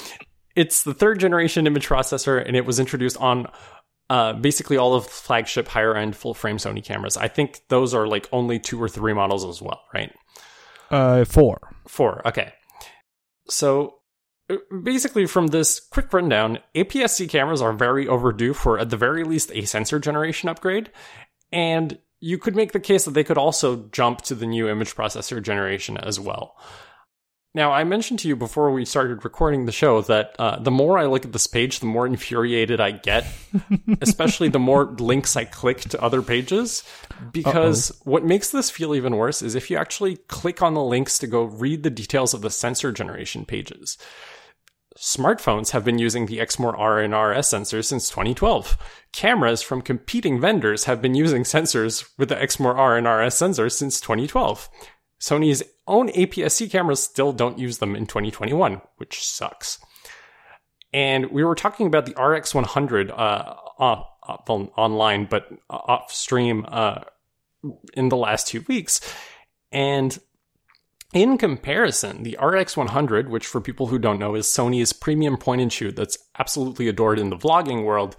it's 0.55 0.85
the 0.85 0.95
third 0.95 1.19
generation 1.19 1.67
image 1.67 1.89
processor, 1.89 2.43
and 2.45 2.57
it 2.57 2.65
was 2.65 2.79
introduced 2.79 3.17
on 3.19 3.49
uh, 4.09 4.33
basically 4.35 4.77
all 4.77 4.95
of 4.95 5.05
the 5.05 5.11
flagship 5.11 5.69
higher 5.69 5.97
end 5.97 6.15
full 6.15 6.35
frame 6.35 6.57
Sony 6.57 6.85
cameras. 6.85 7.17
I 7.17 7.29
think 7.29 7.63
those 7.69 7.95
are 7.95 8.07
like 8.07 8.29
only 8.33 8.59
two 8.59 8.81
or 8.81 8.89
three 8.89 9.13
models 9.13 9.45
as 9.45 9.61
well, 9.61 9.81
right? 9.93 10.13
Uh, 10.91 11.25
four. 11.25 11.59
Four. 11.89 12.27
Okay. 12.29 12.53
So 13.49 13.97
basically, 14.85 15.27
from 15.27 15.49
this 15.49 15.81
quick 15.81 16.13
rundown, 16.13 16.59
APS-C 16.77 17.27
cameras 17.27 17.63
are 17.63 17.73
very 17.73 18.07
overdue 18.07 18.55
for, 18.55 18.79
at 18.79 18.91
the 18.91 18.97
very 18.97 19.25
least, 19.25 19.51
a 19.53 19.65
sensor 19.65 19.99
generation 19.99 20.49
upgrade. 20.49 20.91
And 21.51 21.99
you 22.23 22.39
could 22.39 22.55
make 22.55 22.71
the 22.71 22.81
case 22.81 23.05
that 23.05 23.15
they 23.15 23.25
could 23.25 23.37
also 23.37 23.89
jump 23.91 24.23
to 24.23 24.37
the 24.37 24.47
new 24.47 24.69
image 24.69 24.95
processor 24.95 25.43
generation 25.43 25.99
as 25.99 26.21
well. 26.21 26.57
Now, 27.53 27.73
I 27.73 27.85
mentioned 27.85 28.21
to 28.21 28.29
you 28.29 28.37
before 28.37 28.71
we 28.71 28.87
started 28.87 29.25
recording 29.25 29.67
the 29.67 29.73
show 29.73 30.01
that 30.03 30.37
uh, 30.39 30.59
the 30.61 30.71
more 30.71 30.99
I 30.99 31.05
look 31.07 31.27
at 31.27 31.33
this 31.33 31.49
page, 31.49 31.81
the 31.81 31.87
more 31.87 32.07
infuriated 32.15 32.81
I 32.81 32.93
get, 32.93 33.27
especially 34.01 34.49
the 34.49 34.61
more 34.61 34.85
links 34.85 35.37
I 35.37 35.45
click 35.45 35.81
to 35.81 36.01
other 36.01 36.23
pages. 36.23 36.85
Because 37.33 37.91
Uh-oh. 37.91 38.11
what 38.13 38.25
makes 38.25 38.51
this 38.53 38.71
feel 38.71 38.95
even 38.95 39.17
worse 39.17 39.43
is 39.43 39.57
if 39.57 39.69
you 39.69 39.77
actually 39.77 40.17
click 40.29 40.63
on 40.63 40.75
the 40.75 40.83
links 40.83 41.19
to 41.19 41.27
go 41.27 41.43
read 41.43 41.83
the 41.83 41.91
details 41.91 42.33
of 42.35 42.41
the 42.41 42.51
sensor 42.51 42.93
generation 42.93 43.45
pages. 43.45 43.99
Smartphones 45.03 45.71
have 45.71 45.85
been 45.85 45.99
using 45.99 46.27
the 46.27 46.39
Exmor 46.39 46.79
R 46.79 47.01
and 47.01 47.13
RS 47.13 47.49
sensors 47.49 47.87
since 47.87 48.09
2012. 48.09 48.79
Cameras 49.11 49.61
from 49.61 49.83
competing 49.83 50.41
vendors 50.41 50.85
have 50.85 51.03
been 51.03 51.17
using 51.17 51.43
sensors 51.43 52.09
with 52.19 52.29
the 52.29 52.37
Exmor 52.37 52.77
R 52.77 52.97
and 52.97 53.09
RS 53.09 53.35
sensors 53.35 53.73
since 53.73 54.01
2012. 54.01 54.71
Sony's 55.21 55.65
own 55.89 56.09
APS-C 56.11 56.69
cameras 56.69 57.03
still 57.03 57.33
don't 57.33 57.59
use 57.59 57.79
them 57.79 57.97
in 57.97 58.07
2021, 58.07 58.81
which 58.99 59.27
sucks. 59.27 59.81
And 60.93 61.33
we 61.33 61.43
were 61.43 61.57
talking 61.57 61.89
about 61.89 62.07
the 62.07 62.15
RX100 62.15 63.11
uh, 63.11 63.15
off, 63.81 64.07
off, 64.23 64.49
online, 64.49 65.27
but 65.27 65.49
off 65.69 66.13
stream 66.13 66.65
uh, 66.69 67.01
in 67.95 68.09
the 68.09 68.17
last 68.17 68.47
two 68.47 68.65
weeks. 68.69 69.01
And 69.73 70.17
in 71.13 71.39
comparison, 71.39 72.23
the 72.23 72.39
RX100, 72.41 73.29
which 73.29 73.47
for 73.47 73.61
people 73.61 73.87
who 73.87 73.99
don't 73.99 74.19
know 74.19 74.35
is 74.35 74.47
Sony's 74.47 74.93
premium 74.93 75.37
point 75.37 75.61
and 75.61 75.73
shoot 75.73 75.95
that's 75.95 76.19
absolutely 76.39 76.89
adored 76.89 77.19
in 77.19 77.31
the 77.31 77.37
vlogging 77.37 77.85
world, 77.85 78.17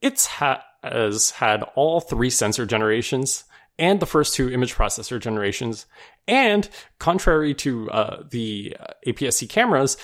it's 0.00 0.26
ha- 0.26 0.62
has 0.82 1.30
had 1.30 1.62
all 1.74 2.00
three 2.00 2.30
sensor 2.30 2.66
generations 2.66 3.44
and 3.78 4.00
the 4.00 4.06
first 4.06 4.34
two 4.34 4.50
image 4.50 4.74
processor 4.74 5.18
generations. 5.18 5.86
And 6.28 6.68
contrary 6.98 7.54
to 7.54 7.90
uh, 7.90 8.22
the 8.30 8.76
uh, 8.78 8.86
APS-C 9.06 9.46
cameras, 9.46 9.96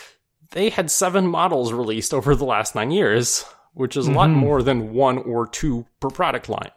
they 0.53 0.71
had 0.71 0.91
seven 0.91 1.27
models 1.27 1.73
released 1.73 2.15
over 2.15 2.35
the 2.35 2.47
last 2.47 2.75
nine 2.75 2.91
years, 2.91 3.45
which 3.75 3.97
is 3.97 4.07
mm-hmm. 4.07 4.15
a 4.15 4.19
lot 4.19 4.31
mm-hmm. 4.31 4.39
more 4.39 4.63
than 4.63 4.93
one 4.95 5.19
or 5.19 5.47
two 5.47 5.87
per 6.01 6.09
product 6.09 6.49
line. 6.49 6.71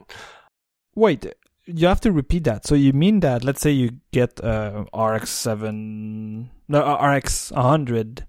Wait, 0.93 1.25
you 1.65 1.87
have 1.87 2.01
to 2.01 2.11
repeat 2.11 2.43
that. 2.45 2.65
So 2.65 2.75
you 2.75 2.93
mean 2.93 3.19
that 3.21 3.43
let's 3.43 3.61
say 3.61 3.71
you 3.71 3.99
get 4.11 4.43
uh, 4.43 4.85
RX7, 4.93 6.49
no, 6.67 6.81
uh, 6.81 7.15
RX 7.15 7.51
100 7.51 8.25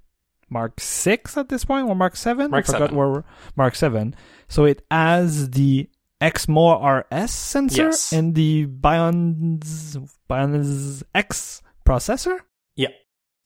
Mark 0.50 0.80
6 0.80 1.36
at 1.36 1.48
this 1.48 1.64
point 1.64 1.88
or 1.88 1.94
Mark 1.96 2.16
7? 2.16 2.50
Mark 2.50 2.68
I 2.68 2.72
forgot 2.72 2.90
7. 2.90 2.96
where 2.96 3.24
Mark 3.56 3.74
7. 3.74 4.14
So 4.48 4.64
it 4.64 4.84
has 4.90 5.50
the 5.50 5.88
Exmor 6.20 7.04
RS 7.10 7.32
sensor 7.32 7.86
yes. 7.86 8.12
and 8.12 8.34
the 8.34 8.66
Bionz 8.66 9.96
Bionz 10.30 11.02
X 11.14 11.62
processor? 11.84 12.38
Yeah. 12.76 12.90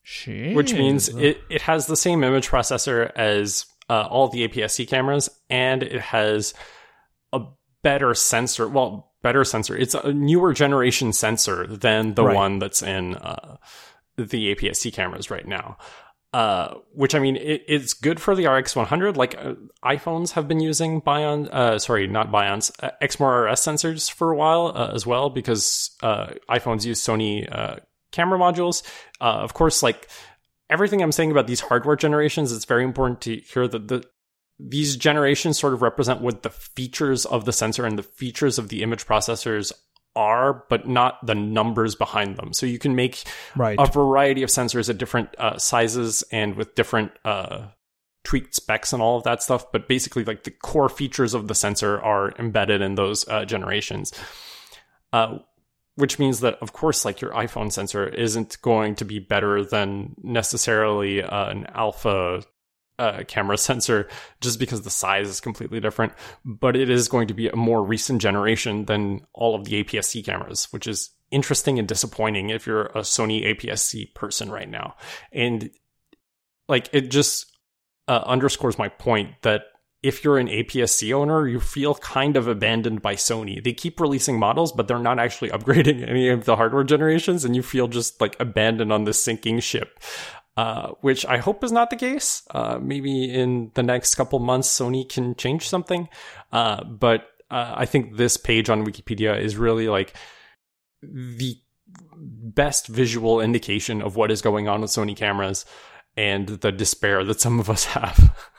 Jeez. 0.05 0.55
Which 0.55 0.75
means 0.75 1.09
it, 1.09 1.41
it 1.49 1.63
has 1.63 1.87
the 1.87 1.97
same 1.97 2.23
image 2.23 2.49
processor 2.49 3.11
as 3.17 3.67
uh, 3.89 4.07
all 4.11 4.29
the 4.29 4.47
APS-C 4.47 4.87
cameras 4.87 5.31
and 5.49 5.83
it 5.83 6.01
has 6.01 6.53
a 7.33 7.43
better 7.83 8.15
sensor. 8.15 8.69
Well, 8.69 9.06
better 9.23 9.45
sensor. 9.45 9.77
It's 9.77 9.95
a 9.95 10.13
newer 10.13 10.53
generation 10.53 11.13
sensor 11.13 11.67
than 11.67 12.15
the 12.15 12.25
right. 12.25 12.35
one 12.35 12.59
that's 12.59 12.83
in 12.83 13.17
uh, 13.17 13.57
the 14.17 14.55
APS-C 14.55 14.91
cameras 14.91 15.31
right 15.31 15.47
now. 15.47 15.79
Uh, 16.33 16.75
which 16.93 17.15
I 17.15 17.19
mean, 17.19 17.37
it, 17.37 17.63
it's 17.67 17.95
good 17.95 18.21
for 18.21 18.35
the 18.35 18.47
RX 18.47 18.77
100. 18.77 19.17
Like 19.17 19.37
uh, 19.39 19.55
iPhones 19.83 20.33
have 20.33 20.47
been 20.47 20.61
using 20.61 21.01
Bion, 21.01 21.49
uh, 21.51 21.79
sorry, 21.79 22.07
not 22.09 22.31
Bions, 22.31 22.71
uh, 22.83 22.91
Exmor 23.01 23.51
RS 23.51 23.61
sensors 23.61 24.11
for 24.11 24.33
a 24.33 24.37
while 24.37 24.73
uh, 24.75 24.91
as 24.93 25.07
well 25.07 25.31
because 25.31 25.97
uh, 26.03 26.35
iPhones 26.51 26.85
use 26.85 27.01
Sony 27.01 27.49
camera 28.13 28.39
modules. 28.39 28.83
of 29.21 29.55
course, 29.55 29.83
like 29.83 30.11
everything 30.69 31.03
I'm 31.03 31.13
saying 31.13 31.31
about 31.31 31.47
these 31.47 31.61
hardware 31.61 31.97
generations, 31.97 32.53
it's 32.53 32.67
very 32.67 32.85
important 32.85 33.23
to 33.23 33.37
hear 33.37 33.67
that 33.69 33.89
the 33.89 34.05
these 34.59 34.97
generations 34.97 35.59
sort 35.59 35.75
of 35.75 35.83
represent 35.83 36.21
what 36.21 36.43
the 36.43 36.51
features 36.51 37.27
of 37.27 37.45
the 37.45 37.53
sensor 37.53 37.85
and 37.85 37.99
the 37.99 38.03
features 38.03 38.59
of 38.59 38.69
the 38.69 38.83
image 38.83 39.07
processors 39.07 39.73
are, 40.15 40.65
but 40.71 40.89
not 40.89 41.25
the 41.25 41.35
numbers 41.35 41.95
behind 41.95 42.37
them. 42.37 42.53
So 42.53 42.65
you 42.65 42.79
can 42.79 42.97
make 42.97 43.23
right. 43.55 43.79
a 43.79 43.87
variety 43.87 44.43
of 44.43 44.49
sensors 44.49 44.89
at 44.89 44.99
different 44.99 45.29
uh, 45.39 45.59
sizes 45.59 46.25
and 46.33 46.57
with 46.57 46.75
different 46.75 47.13
uh, 47.25 47.67
tweaked 48.25 48.55
specs 48.55 48.93
and 48.95 49.03
all 49.03 49.19
of 49.19 49.25
that 49.25 49.43
stuff. 49.43 49.71
But 49.71 49.89
basically, 49.89 50.25
like 50.25 50.45
the 50.45 50.51
core 50.51 50.89
features 50.89 51.35
of 51.35 51.49
the 51.49 51.55
sensor 51.55 52.01
are 52.01 52.33
embedded 52.39 52.81
in 52.81 52.95
those 52.95 53.29
uh, 53.29 53.45
generations. 53.45 54.13
Uh, 55.13 55.39
which 55.97 56.19
means 56.19 56.41
that, 56.41 56.59
of 56.61 56.75
course, 56.75 57.07
like 57.07 57.23
your 57.23 57.33
iPhone 57.33 57.73
sensor 57.73 58.07
isn't 58.07 58.61
going 58.61 58.95
to 58.97 59.05
be 59.05 59.19
better 59.19 59.65
than 59.65 60.15
necessarily 60.23 61.23
uh, 61.23 61.49
an 61.49 61.67
alpha 61.75 62.43
uh, 62.99 63.23
camera 63.27 63.59
sensor 63.59 64.09
just 64.41 64.59
because 64.59 64.83
the 64.83 64.91
size 64.91 65.29
is 65.29 65.41
completely 65.41 65.81
different, 65.81 66.13
but 66.45 66.77
it 66.77 66.91
is 66.91 67.09
going 67.09 67.29
to 67.29 67.35
be 67.35 67.49
a 67.49 67.57
more 67.57 67.85
recent 67.85 68.21
generation 68.21 68.87
than 68.87 69.27
all 69.33 69.55
of 69.55 69.65
the 69.65 69.83
APS-C 69.83 70.23
cameras, 70.23 70.69
which 70.73 70.87
is 70.87 71.11
interesting 71.31 71.79
and 71.79 71.89
disappointing 71.89 72.51
if 72.51 72.67
you're 72.67 72.87
a 72.87 73.01
Sony 73.01 73.45
APS-C 73.45 74.13
person 74.15 74.51
right 74.51 74.69
now. 74.69 74.95
And 75.33 75.71
like 76.69 76.89
it 76.93 77.11
just 77.11 77.47
uh, 78.09 78.23
underscores 78.27 78.79
my 78.79 78.89
point 78.89 79.43
that 79.43 79.63
if 80.03 80.23
you're 80.23 80.39
an 80.39 80.47
APS-C 80.47 81.13
owner, 81.13 81.49
you 81.49 81.59
feel 81.59 81.95
kind 81.97 82.37
of 82.37 82.47
abandoned 82.47 83.03
by 83.03 83.17
Sony. 83.17 83.63
They 83.63 83.73
keep 83.73 83.99
releasing 83.99 84.39
models, 84.39 84.71
but 84.71 84.87
they're 84.87 84.99
not 84.99 85.19
actually 85.19 85.51
upgrading 85.57 86.09
any 86.09 86.29
of 86.29 86.45
the 86.45 86.57
hardware 86.57 86.85
generations, 86.85 87.45
and 87.45 87.57
you 87.57 87.63
feel 87.63 87.89
just 87.89 88.21
like 88.21 88.37
abandoned 88.39 88.93
on 88.93 89.05
this 89.05 89.23
sinking 89.23 89.61
ship 89.61 89.99
uh, 90.57 90.93
which 91.01 91.27
I 91.27 91.39
hope 91.39 91.63
is 91.63 91.73
not 91.73 91.91
the 91.91 91.97
case. 91.97 92.43
Uh, 92.51 92.79
maybe 92.81 93.33
in 93.33 93.71
the 93.75 93.83
next 93.83 94.15
couple 94.15 94.39
months, 94.39 94.69
Sony 94.69 95.09
can 95.09 95.35
change 95.35 95.69
something. 95.69 96.09
Uh, 96.53 96.83
but 96.85 97.29
uh, 97.51 97.75
I 97.77 97.87
think 97.87 98.17
this 98.17 98.37
page 98.37 98.71
on 98.71 98.85
Wikipedia 98.87 99.39
is 99.39 99.57
really 99.57 99.89
like 99.89 100.15
the 101.03 101.59
best 102.17 102.89
visual 102.89 103.41
indication 103.41 104.01
of 104.03 104.17
what 104.17 104.31
is 104.31 104.43
going 104.43 104.69
on 104.69 104.81
with 104.81 104.91
Sony 104.91 105.17
cameras 105.17 105.65
and 106.17 106.49
the 106.49 106.73
despair 106.73 107.23
that 107.25 107.41
some 107.41 107.61
of 107.61 107.69
us 107.69 107.85
have. 107.85 108.35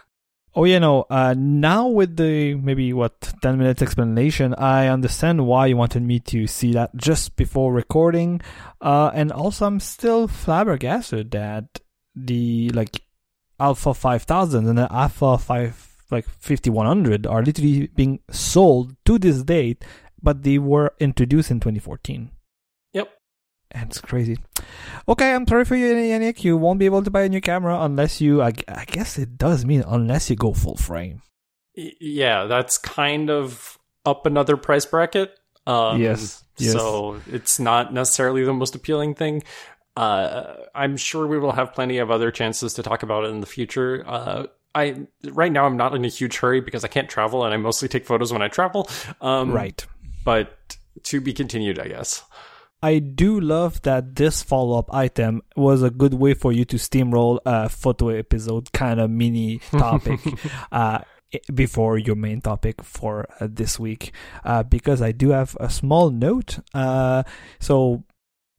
Oh, 0.56 0.64
yeah, 0.64 0.80
no. 0.80 1.06
uh, 1.12 1.36
now 1.38 1.88
with 1.88 2.18
the 2.18 2.56
maybe 2.56 2.92
what 2.92 3.32
10 3.44 3.60
minutes 3.60 3.84
explanation, 3.84 4.56
I 4.56 4.88
understand 4.88 5.46
why 5.46 5.68
you 5.68 5.78
wanted 5.78 6.02
me 6.02 6.20
to 6.22 6.48
see 6.48 6.74
that 6.74 6.96
just 6.96 7.36
before 7.36 7.72
recording. 7.72 8.42
Uh, 8.82 9.12
and 9.14 9.32
also, 9.32 9.68
I'm 9.68 9.80
still 9.80 10.28
flabbergasted 10.28 11.30
that 11.30 11.80
the 12.26 12.70
like 12.70 13.02
Alpha 13.60 13.94
5000 13.94 14.68
and 14.68 14.78
the 14.78 14.92
Alpha 14.92 15.38
5 15.38 15.88
like 16.10 16.26
5100 16.40 17.28
are 17.28 17.44
literally 17.44 17.88
being 17.88 18.20
sold 18.32 18.96
to 19.06 19.20
this 19.20 19.44
date, 19.44 19.84
but 20.22 20.44
they 20.44 20.58
were 20.58 20.94
introduced 21.00 21.52
in 21.52 21.60
2014. 21.60 22.32
Yep. 22.94 23.10
And 23.72 23.90
it's 23.90 24.00
crazy. 24.00 24.38
Okay, 25.08 25.34
I'm 25.34 25.46
sorry 25.46 25.66
for 25.66 25.76
you, 25.76 25.94
Yannick. 25.94 26.44
You 26.44 26.56
won't 26.56 26.80
be 26.80 26.86
able 26.86 27.04
to 27.04 27.12
buy 27.12 27.24
a 27.24 27.30
new 27.30 27.42
camera 27.42 27.82
unless 27.82 28.22
you, 28.22 28.42
I, 28.42 28.54
I 28.68 28.86
guess 28.86 29.18
it 29.18 29.38
does 29.38 29.66
mean 29.66 29.84
unless 29.86 30.30
you 30.30 30.36
go 30.36 30.54
full 30.54 30.78
frame. 30.78 31.22
Yeah, 31.76 32.46
that's 32.46 32.78
kind 32.78 33.30
of 33.30 33.78
up 34.06 34.26
another 34.26 34.58
price 34.58 34.86
bracket. 34.86 35.38
Um, 35.68 36.02
yes, 36.02 36.44
yes. 36.58 36.72
So 36.72 37.22
it's 37.28 37.60
not 37.60 37.94
necessarily 37.94 38.44
the 38.46 38.54
most 38.54 38.74
appealing 38.74 39.16
thing. 39.16 39.44
Uh, 39.98 40.56
I'm 40.76 40.96
sure 40.96 41.26
we 41.26 41.40
will 41.40 41.54
have 41.54 41.74
plenty 41.74 41.98
of 41.98 42.12
other 42.12 42.30
chances 42.30 42.76
to 42.76 42.84
talk 42.84 43.02
about 43.02 43.24
it 43.26 43.30
in 43.32 43.42
the 43.42 43.48
future. 43.48 44.04
Uh, 44.06 44.46
I 44.76 45.08
right 45.32 45.52
now 45.52 45.66
I'm 45.66 45.76
not 45.76 45.96
in 45.96 46.06
a 46.06 46.08
huge 46.08 46.38
hurry 46.38 46.62
because 46.62 46.86
I 46.86 46.88
can't 46.88 47.10
travel 47.10 47.44
and 47.44 47.52
I 47.52 47.58
mostly 47.58 47.88
take 47.88 48.06
photos 48.06 48.32
when 48.32 48.44
I 48.44 48.48
travel. 48.48 48.88
Um, 49.22 49.52
right. 49.52 49.84
But 50.24 50.78
to 51.04 51.20
be 51.20 51.34
continued, 51.34 51.80
I 51.80 51.88
guess. 51.88 52.24
I 52.84 53.00
do 53.00 53.40
love 53.40 53.82
that 53.82 54.16
this 54.16 54.44
follow 54.44 54.78
up 54.78 54.94
item 54.94 55.42
was 55.56 55.82
a 55.82 55.90
good 55.90 56.14
way 56.14 56.36
for 56.36 56.52
you 56.52 56.64
to 56.66 56.76
steamroll 56.76 57.40
a 57.44 57.68
photo 57.68 58.10
episode 58.10 58.72
kind 58.72 59.00
of 59.00 59.10
mini 59.10 59.58
topic. 59.72 60.20
uh, 60.72 61.00
before 61.54 61.98
your 61.98 62.16
main 62.16 62.40
topic 62.40 62.82
for 62.84 63.28
uh, 63.42 63.48
this 63.50 63.78
week 63.78 64.14
uh, 64.46 64.64
because 64.64 65.02
I 65.02 65.12
do 65.12 65.32
have 65.32 65.58
a 65.60 65.70
small 65.70 66.10
note. 66.10 66.60
Uh, 66.74 67.24
so 67.60 68.04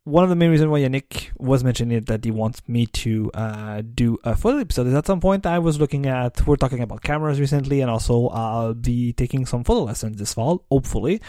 one 0.09 0.25
of 0.25 0.31
the 0.31 0.37
main 0.37 0.51
reasons 0.51 0.71
why 0.71 0.81
Yannick 0.81 1.29
was 1.37 1.63
mentioning 1.63 1.99
it 1.99 2.07
that 2.07 2.25
he 2.25 2.31
wants 2.31 2.67
me 2.67 2.87
to 2.87 3.31
uh, 3.35 3.83
do 3.95 4.17
a 4.25 4.35
photo 4.35 4.59
episode 4.59 4.87
is 4.87 4.95
at 4.95 5.07
some 5.07 5.21
point 5.21 5.45
I 5.45 5.59
was 5.59 5.79
looking 5.79 6.07
at 6.07 6.47
we're 6.47 6.57
talking 6.57 6.81
about 6.81 7.03
cameras 7.03 7.39
recently 7.39 7.83
and 7.83 7.91
also 7.91 8.29
I'll 8.29 8.73
be 8.73 9.13
taking 9.13 9.45
some 9.45 9.65
photo 9.65 9.83
lessons 9.83 10.17
this 10.17 10.33
fall 10.33 10.65
hopefully. 10.71 11.21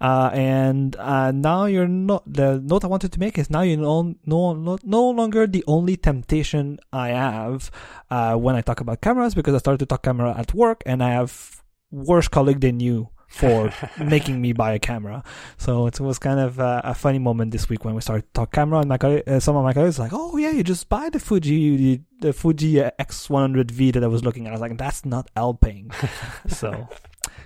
Uh, 0.00 0.30
and 0.34 0.96
uh, 0.96 1.30
now 1.30 1.66
you're 1.66 1.86
not 1.86 2.24
the 2.26 2.60
note 2.60 2.82
I 2.84 2.88
wanted 2.88 3.12
to 3.12 3.20
make 3.20 3.38
is 3.38 3.50
now 3.50 3.62
you 3.62 3.76
know 3.76 4.14
no 4.26 4.54
no, 4.54 4.78
no 4.82 5.10
longer 5.10 5.46
the 5.46 5.62
only 5.68 5.96
temptation 5.96 6.80
I 6.92 7.08
have 7.10 7.70
uh, 8.10 8.34
when 8.34 8.56
I 8.56 8.62
talk 8.62 8.80
about 8.80 9.00
cameras 9.00 9.34
because 9.34 9.54
I 9.54 9.58
started 9.58 9.78
to 9.78 9.86
talk 9.86 10.02
camera 10.02 10.34
at 10.36 10.52
work 10.54 10.82
and 10.86 11.04
I 11.04 11.10
have 11.10 11.62
worse 11.92 12.26
colleague 12.26 12.60
than 12.60 12.80
you 12.80 13.10
for 13.28 13.72
making 13.98 14.40
me 14.40 14.52
buy 14.52 14.72
a 14.74 14.78
camera. 14.78 15.22
So 15.58 15.86
it 15.86 16.00
was 16.00 16.18
kind 16.18 16.40
of 16.40 16.60
uh, 16.60 16.82
a 16.84 16.94
funny 16.94 17.18
moment 17.18 17.50
this 17.50 17.68
week 17.68 17.84
when 17.84 17.94
we 17.94 18.00
started 18.00 18.22
to 18.22 18.32
talk 18.32 18.52
camera, 18.52 18.80
and 18.80 18.88
my 18.88 18.96
uh, 18.96 19.40
some 19.40 19.56
of 19.56 19.64
my 19.64 19.72
colleagues 19.72 19.98
like, 19.98 20.12
"Oh 20.12 20.36
yeah, 20.36 20.50
you 20.50 20.62
just 20.62 20.88
buy 20.88 21.08
the 21.10 21.20
Fuji, 21.20 21.76
the, 21.76 22.00
the 22.20 22.32
Fuji 22.32 22.74
X100V 22.76 23.92
that 23.94 24.04
I 24.04 24.08
was 24.08 24.24
looking 24.24 24.46
at." 24.46 24.50
I 24.50 24.52
was 24.52 24.60
like, 24.60 24.78
"That's 24.78 25.04
not 25.04 25.30
helping." 25.36 25.90
so 26.48 26.88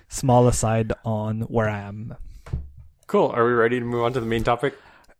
small 0.08 0.48
aside 0.48 0.92
on 1.04 1.42
where 1.42 1.68
I 1.68 1.80
am. 1.80 2.16
Cool. 3.06 3.30
Are 3.30 3.44
we 3.44 3.52
ready 3.52 3.78
to 3.78 3.84
move 3.84 4.04
on 4.04 4.12
to 4.12 4.20
the 4.20 4.26
main 4.26 4.44
topic? 4.44 4.74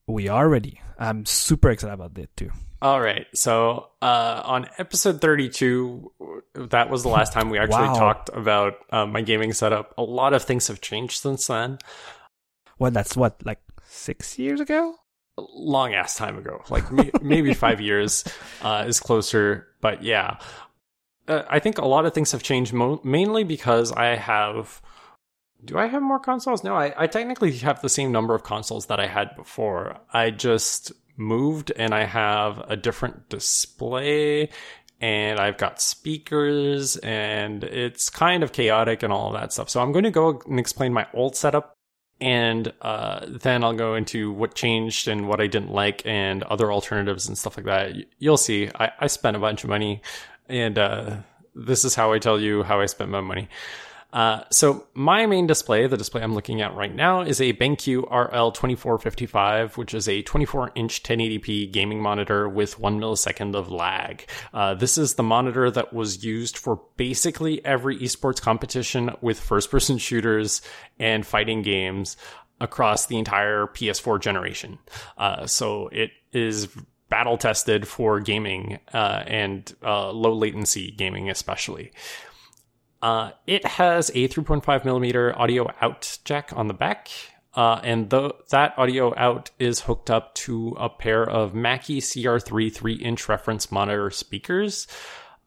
We 0.09 0.29
are 0.29 0.49
ready. 0.49 0.81
I'm 0.99 1.27
super 1.27 1.71
excited 1.71 1.93
about 1.95 2.15
that 2.15 2.35
too. 2.37 2.51
All 2.81 3.01
right. 3.01 3.27
So 3.35 3.89
uh, 4.01 4.41
on 4.45 4.67
episode 4.79 5.21
32, 5.21 6.13
that 6.55 6.89
was 6.91 7.03
the 7.03 7.09
last 7.09 7.33
time 7.33 7.51
we 7.51 7.59
actually 7.59 7.89
Wow. 7.89 7.95
talked 7.95 8.31
about 8.33 8.75
uh, 8.91 9.05
my 9.07 9.21
gaming 9.21 9.53
setup. 9.53 9.95
A 9.99 10.03
lot 10.03 10.33
of 10.33 10.43
things 10.45 10.69
have 10.69 10.81
changed 10.81 11.21
since 11.21 11.47
then. 11.49 11.79
Well, 12.79 12.91
that's 12.91 13.17
what 13.17 13.45
like 13.45 13.61
six 13.87 14.39
years 14.39 14.61
ago. 14.61 14.95
A 15.37 15.43
long 15.55 15.93
ass 15.95 16.17
time 16.17 16.37
ago, 16.39 16.63
like 16.71 16.91
may- 16.91 17.11
maybe 17.21 17.53
five 17.67 17.81
years 17.81 18.25
uh, 18.63 18.85
is 18.89 18.99
closer. 19.01 19.69
But 19.81 20.03
yeah, 20.03 20.39
uh, 21.29 21.43
I 21.49 21.59
think 21.61 21.79
a 21.79 21.85
lot 21.87 22.07
of 22.07 22.15
things 22.15 22.33
have 22.33 22.43
changed 22.43 22.73
mo- 22.73 23.01
mainly 23.05 23.45
because 23.45 23.93
I 23.93 24.17
have. 24.17 24.81
Do 25.65 25.77
I 25.77 25.87
have 25.87 26.03
more 26.03 26.21
consoles? 26.21 26.63
No, 26.63 26.75
I, 26.75 26.95
I 26.97 27.07
technically 27.07 27.53
have 27.59 27.83
the 27.83 27.89
same 27.89 28.13
number 28.13 28.35
of 28.35 28.45
consoles 28.45 28.87
that 28.87 29.01
I 29.01 29.07
had 29.07 29.35
before. 29.37 29.99
I 30.13 30.31
just 30.31 30.93
moved 31.17 31.73
and 31.75 31.93
I 31.93 32.05
have 32.05 32.59
a 32.69 32.77
different 32.77 33.29
display 33.29 34.51
and 35.01 35.39
I've 35.39 35.59
got 35.59 35.81
speakers 35.81 36.97
and 36.97 37.65
it's 37.65 38.09
kind 38.09 38.43
of 38.43 38.53
chaotic 38.53 39.03
and 39.03 39.13
all 39.13 39.33
that 39.33 39.53
stuff. 39.53 39.69
So 39.69 39.81
I'm 39.81 39.93
going 39.93 40.05
to 40.05 40.11
go 40.11 40.41
and 40.47 40.59
explain 40.59 40.93
my 40.93 41.07
old 41.13 41.37
setup 41.37 41.75
and 42.21 42.73
uh, 42.83 43.27
then 43.27 43.63
I'll 43.63 43.75
go 43.75 43.95
into 43.95 44.33
what 44.33 44.55
changed 44.55 45.07
and 45.07 45.29
what 45.29 45.41
I 45.41 45.47
didn't 45.47 45.71
like 45.71 46.03
and 46.05 46.43
other 46.45 46.73
alternatives 46.73 47.29
and 47.29 47.39
stuff 47.39 47.57
like 47.57 47.67
that. 47.67 47.95
You'll 48.19 48.37
see. 48.37 48.71
I, 48.75 48.93
I 48.99 49.07
spent 49.07 49.37
a 49.37 49.41
bunch 49.41 49.63
of 49.65 49.71
money 49.71 50.03
and 50.49 50.79
uh, 50.79 51.17
this 51.55 51.85
is 51.85 51.95
how 51.95 52.13
I 52.13 52.19
tell 52.19 52.41
you 52.41 52.63
how 52.63 52.81
I 52.81 52.87
spent 52.87 53.11
my 53.11 53.21
money. 53.21 53.49
Uh, 54.11 54.43
so 54.51 54.87
my 54.95 55.27
main 55.27 55.47
display, 55.47 55.87
the 55.87 55.97
display 55.97 56.23
I'm 56.23 56.35
looking 56.35 56.63
at 56.63 56.75
right 56.75 56.95
now, 56.95 57.21
is 57.21 57.41
a 57.41 57.53
BenQ 57.53 58.09
RL2455, 58.11 59.77
which 59.77 59.93
is 59.93 60.09
a 60.09 60.23
24-inch 60.23 61.03
1080p 61.03 61.71
gaming 61.71 62.01
monitor 62.01 62.49
with 62.49 62.79
one 62.79 62.99
millisecond 62.99 63.55
of 63.55 63.71
lag. 63.71 64.27
Uh, 64.55 64.75
this 64.75 64.97
is 64.97 65.15
the 65.15 65.23
monitor 65.23 65.71
that 65.71 65.93
was 65.93 66.25
used 66.25 66.57
for 66.57 66.81
basically 66.97 67.63
every 67.67 67.99
esports 67.99 68.41
competition 68.41 69.11
with 69.21 69.39
first-person 69.39 69.99
shooters 69.99 70.63
and 70.99 71.27
fighting 71.27 71.61
games 71.63 72.17
across 72.61 73.07
the 73.07 73.19
entire 73.19 73.67
PS4 73.67 74.21
generation. 74.21 74.79
Uh, 75.17 75.47
so 75.47 75.89
it 75.89 76.11
is 76.33 76.69
battle 77.09 77.39
tested 77.39 77.87
for 77.87 78.21
gaming 78.21 78.79
uh, 78.93 79.23
and 79.27 79.75
uh, 79.83 80.11
low 80.11 80.35
latency 80.35 80.91
gaming, 80.91 81.31
especially. 81.31 81.93
Uh, 83.01 83.31
it 83.47 83.65
has 83.65 84.11
a 84.11 84.29
3.5 84.29 84.85
millimeter 84.85 85.37
audio 85.39 85.71
out 85.81 86.19
jack 86.25 86.53
on 86.55 86.69
the 86.69 86.75
back. 86.75 87.09
Uh, 87.55 87.81
and 87.83 88.11
th- 88.11 88.33
that 88.51 88.75
audio 88.79 89.13
out 89.17 89.51
is 89.59 89.81
hooked 89.81 90.11
up 90.11 90.35
to 90.35 90.77
a 90.79 90.89
pair 90.89 91.29
of 91.29 91.55
Mackie 91.55 92.01
CR3 92.01 92.73
3 92.73 92.95
inch 92.95 93.29
reference 93.29 93.73
monitor 93.73 94.11
speakers 94.11 94.87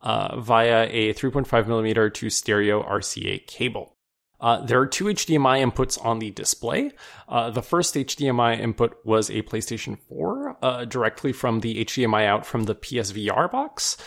uh, 0.02 0.40
via 0.40 0.88
a 0.90 1.14
3.5 1.14 1.68
millimeter 1.68 2.10
to 2.10 2.30
stereo 2.30 2.84
RCA 2.84 3.46
cable. 3.48 3.96
Uh, 4.42 4.60
there 4.66 4.82
are 4.82 4.88
two 4.88 5.06
HDMI 5.06 5.64
inputs 5.64 6.04
on 6.04 6.18
the 6.18 6.32
display. 6.32 6.92
Uh, 7.30 7.52
the 7.52 7.62
first 7.62 7.94
HDMI 7.94 8.60
input 8.60 8.98
was 9.06 9.30
a 9.30 9.44
PlayStation 9.44 10.00
4 10.10 10.58
uh, 10.62 10.86
directly 10.86 11.32
from 11.32 11.60
the 11.60 11.86
HDMI 11.86 12.26
out 12.26 12.46
from 12.46 12.64
the 12.64 12.74
PSVR 12.74 13.52
box. 13.52 13.98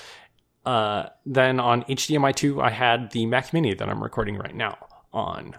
Uh, 0.65 1.09
then 1.27 1.61
on 1.61 1.83
HDMI 1.85 2.35
2, 2.35 2.61
I 2.61 2.71
had 2.71 3.11
the 3.11 3.27
Mac 3.27 3.53
Mini 3.53 3.75
that 3.75 3.89
I'm 3.89 4.03
recording 4.03 4.37
right 4.37 4.55
now 4.55 4.79
on. 5.13 5.57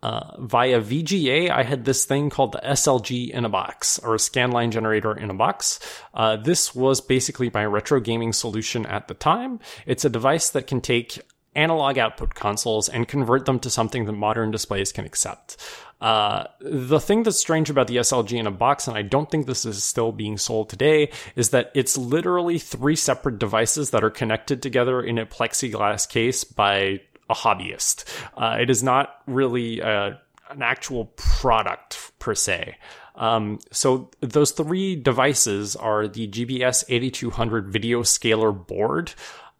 Uh, 0.00 0.36
via 0.38 0.80
VGA, 0.80 1.50
I 1.50 1.64
had 1.64 1.84
this 1.84 2.04
thing 2.04 2.30
called 2.30 2.52
the 2.52 2.60
SLG 2.60 3.30
in 3.30 3.44
a 3.44 3.48
box, 3.48 3.98
or 3.98 4.14
a 4.14 4.18
scanline 4.18 4.70
generator 4.70 5.12
in 5.12 5.28
a 5.28 5.34
box. 5.34 5.80
Uh, 6.14 6.36
this 6.36 6.72
was 6.72 7.00
basically 7.00 7.50
my 7.52 7.66
retro 7.66 7.98
gaming 7.98 8.32
solution 8.32 8.86
at 8.86 9.08
the 9.08 9.14
time. 9.14 9.58
It's 9.86 10.04
a 10.04 10.10
device 10.10 10.50
that 10.50 10.68
can 10.68 10.80
take 10.80 11.20
analog 11.58 11.98
output 11.98 12.34
consoles 12.34 12.88
and 12.88 13.08
convert 13.08 13.44
them 13.44 13.58
to 13.58 13.68
something 13.68 14.04
that 14.06 14.12
modern 14.12 14.50
displays 14.50 14.92
can 14.92 15.04
accept. 15.04 15.56
Uh, 16.00 16.44
the 16.60 17.00
thing 17.00 17.24
that's 17.24 17.40
strange 17.40 17.68
about 17.68 17.88
the 17.88 17.96
SLG 17.96 18.38
in 18.38 18.46
a 18.46 18.52
box, 18.52 18.86
and 18.86 18.96
I 18.96 19.02
don't 19.02 19.28
think 19.28 19.46
this 19.46 19.66
is 19.66 19.82
still 19.82 20.12
being 20.12 20.38
sold 20.38 20.70
today, 20.70 21.10
is 21.34 21.50
that 21.50 21.72
it's 21.74 21.98
literally 21.98 22.58
three 22.58 22.94
separate 22.94 23.40
devices 23.40 23.90
that 23.90 24.04
are 24.04 24.10
connected 24.10 24.62
together 24.62 25.02
in 25.02 25.18
a 25.18 25.26
plexiglass 25.26 26.08
case 26.08 26.44
by 26.44 27.00
a 27.28 27.34
hobbyist. 27.34 28.04
Uh, 28.36 28.58
it 28.60 28.70
is 28.70 28.82
not 28.82 29.16
really 29.26 29.82
uh, 29.82 30.12
an 30.50 30.62
actual 30.62 31.06
product 31.16 32.12
per 32.20 32.34
se. 32.34 32.76
Um, 33.16 33.58
so 33.72 34.10
those 34.20 34.52
three 34.52 34.94
devices 34.94 35.74
are 35.74 36.06
the 36.06 36.28
GBS 36.28 36.84
8200 36.88 37.68
video 37.68 38.04
scaler 38.04 38.52
board, 38.52 39.12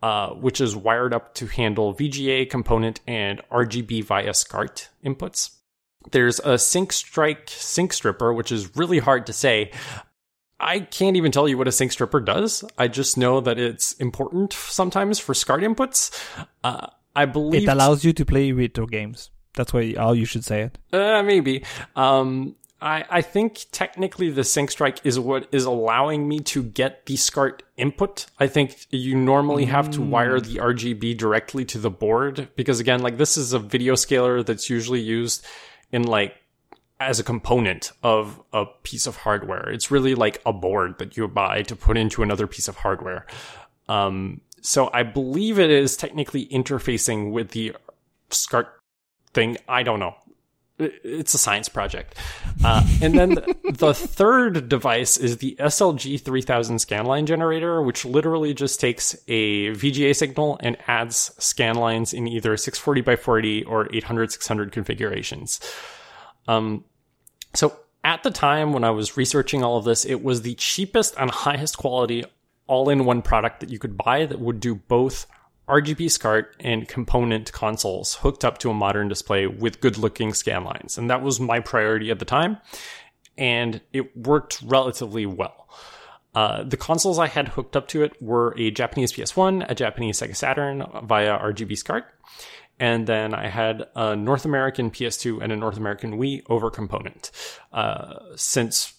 uh, 0.03 0.31
which 0.31 0.61
is 0.61 0.77
wired 0.77 1.13
up 1.13 1.35
to 1.35 1.47
handle 1.47 1.95
VGA 1.95 2.49
component 2.49 3.01
and 3.07 3.41
RGB 3.51 4.05
via 4.05 4.35
SCART 4.35 4.89
inputs. 5.05 5.57
There's 6.13 6.39
a 6.41 6.59
Sync 6.59 6.93
Strike 6.93 7.49
sync 7.49 7.93
stripper, 7.93 8.33
which 8.33 8.53
is 8.53 8.77
really 8.77 8.99
hard 8.99 9.27
to 9.27 9.33
say. 9.33 9.73
I 10.61 10.81
can't 10.81 11.17
even 11.17 11.31
tell 11.31 11.49
you 11.49 11.57
what 11.57 11.69
a 11.69 11.73
sync 11.73 11.93
stripper 11.93 12.21
does. 12.21 12.65
I 12.77 12.89
just 12.89 13.17
know 13.17 13.41
that 13.41 13.59
it's 13.59 13.93
important 13.95 14.53
sometimes 14.53 15.19
for 15.19 15.35
SCART 15.35 15.63
inputs. 15.63 16.11
Uh, 16.65 16.89
I 17.15 17.27
believe 17.27 17.65
It 17.65 17.69
allows 17.69 18.05
you 18.05 18.13
to 18.13 18.25
play 18.25 18.53
retro 18.53 18.87
games. 18.87 19.31
That's 19.55 19.73
why 19.73 19.95
how 19.97 20.13
you 20.13 20.25
should 20.25 20.45
say 20.45 20.63
it. 20.63 20.79
Uh, 20.93 21.23
maybe. 21.23 21.65
Um, 21.97 22.57
I, 22.81 23.05
I 23.11 23.21
think 23.23 23.67
technically 23.73 24.31
the 24.31 24.45
sync 24.45 24.71
strike 24.71 25.05
is 25.05 25.19
what 25.19 25.49
is 25.51 25.65
allowing 25.65 26.29
me 26.29 26.41
to 26.41 26.63
get 26.63 27.07
the 27.07 27.17
SCART 27.17 27.65
input. 27.77 28.27
I 28.39 28.47
think 28.47 28.87
you 28.91 29.17
normally 29.17 29.65
have 29.65 29.91
to 29.93 30.03
wire 30.03 30.39
the 30.41 30.57
RGB 30.57 31.17
directly 31.17 31.65
to 31.67 31.79
the 31.79 31.91
board 31.91 32.49
because 32.55 32.79
again, 32.79 33.01
like 33.01 33.17
this 33.17 33.37
is 33.37 33.53
a 33.53 33.59
video 33.59 33.97
scaler 33.97 34.43
that's 34.45 34.71
usually 34.71 35.01
used 35.01 35.45
in 35.91 36.05
like 36.05 36.37
as 37.01 37.19
a 37.19 37.25
component 37.25 37.93
of 38.03 38.41
a 38.53 38.67
piece 38.83 39.07
of 39.07 39.17
hardware. 39.17 39.71
It's 39.71 39.91
really 39.91 40.15
like 40.15 40.41
a 40.47 40.53
board 40.53 40.99
that 40.99 41.17
you 41.17 41.27
buy 41.29 41.63
to 41.63 41.77
put 41.77 41.97
into 41.97 42.23
another 42.23 42.47
piece 42.47 42.69
of 42.69 42.77
hardware. 42.77 43.27
Um, 43.89 44.41
so 44.61 44.91
I 44.93 45.03
believe 45.03 45.59
it 45.59 45.71
is 45.71 45.97
technically 45.97 46.47
interfacing 46.47 47.33
with 47.33 47.51
the 47.51 47.75
SCART 48.31 48.69
thing. 49.33 49.57
I 49.69 49.83
don't 49.83 50.01
know. 50.01 50.15
It- 50.79 51.01
It's 51.05 51.35
a 51.35 51.39
science 51.39 51.69
project. 51.69 52.15
Uh, 52.65 52.83
and 53.03 53.19
then 53.19 53.35
the 53.73 53.93
third 53.95 54.69
device 54.69 55.17
is 55.17 55.39
the 55.39 55.57
SLG 55.59 56.21
3000 56.21 56.77
scanline 56.77 57.25
generator, 57.27 57.83
which 57.83 58.05
literally 58.05 58.55
just 58.55 58.81
takes 58.81 59.15
a 59.27 59.71
VGA 59.71 60.15
signal 60.15 60.59
and 60.63 60.77
adds 60.87 61.33
scanlines 61.39 62.15
in 62.15 62.27
either 62.29 62.57
640 62.57 63.01
by 63.01 63.17
40 63.17 63.65
or 63.65 63.89
800 63.95 64.33
600 64.33 64.73
configurations. 64.73 65.61
Um, 66.47 66.85
so 67.55 67.77
at 68.05 68.23
the 68.23 68.31
time 68.31 68.73
when 68.73 68.85
I 68.85 68.91
was 68.91 69.17
researching 69.17 69.63
all 69.65 69.77
of 69.77 69.85
this, 69.85 70.05
it 70.05 70.23
was 70.23 70.43
the 70.43 70.55
cheapest 70.55 71.15
and 71.19 71.31
highest 71.31 71.77
quality 71.77 72.25
all 72.67 72.89
in 72.89 73.05
one 73.05 73.23
product 73.23 73.61
that 73.61 73.71
you 73.71 73.79
could 73.79 73.97
buy 73.97 74.27
that 74.27 74.39
would 74.41 74.61
do 74.61 74.75
both 74.75 75.27
RGB 75.69 76.11
SCART 76.11 76.57
and 76.61 76.89
component 76.89 77.53
consoles 77.53 78.17
hooked 78.17 78.45
up 78.45 78.59
to 78.59 78.71
a 78.71 78.75
modern 78.75 79.09
display 79.09 79.47
with 79.47 79.81
good 79.81 79.99
looking 79.99 80.35
scan 80.35 80.65
lines. 80.65 80.99
And 80.99 81.11
that 81.11 81.23
was 81.23 81.39
my 81.39 81.61
priority 81.61 82.11
at 82.11 82.19
the 82.19 82.25
time. 82.25 82.59
And 83.37 83.81
it 83.93 84.17
worked 84.17 84.61
relatively 84.63 85.27
well. 85.27 85.69
Uh, 86.35 86.63
the 86.63 86.77
consoles 86.77 87.19
I 87.19 87.27
had 87.27 87.49
hooked 87.49 87.77
up 87.77 87.89
to 87.89 88.03
it 88.03 88.21
were 88.21 88.55
a 88.57 88.71
Japanese 88.71 89.13
PS1, 89.13 89.67
a 89.69 89.75
Japanese 89.75 90.21
Sega 90.21 90.37
Saturn 90.37 90.85
via 91.05 91.39
RGB 91.39 91.77
SCART, 91.77 92.05
and 92.79 93.07
then 93.07 93.35
I 93.35 93.49
had 93.49 93.87
a 93.97 94.15
North 94.15 94.45
American 94.45 94.91
PS2 94.91 95.43
and 95.43 95.53
a 95.53 95.57
North 95.57 95.77
American 95.77 96.19
Wii 96.19 96.43
over 96.49 96.71
component. 96.71 97.31
Uh, 97.73 98.15
since 98.37 98.95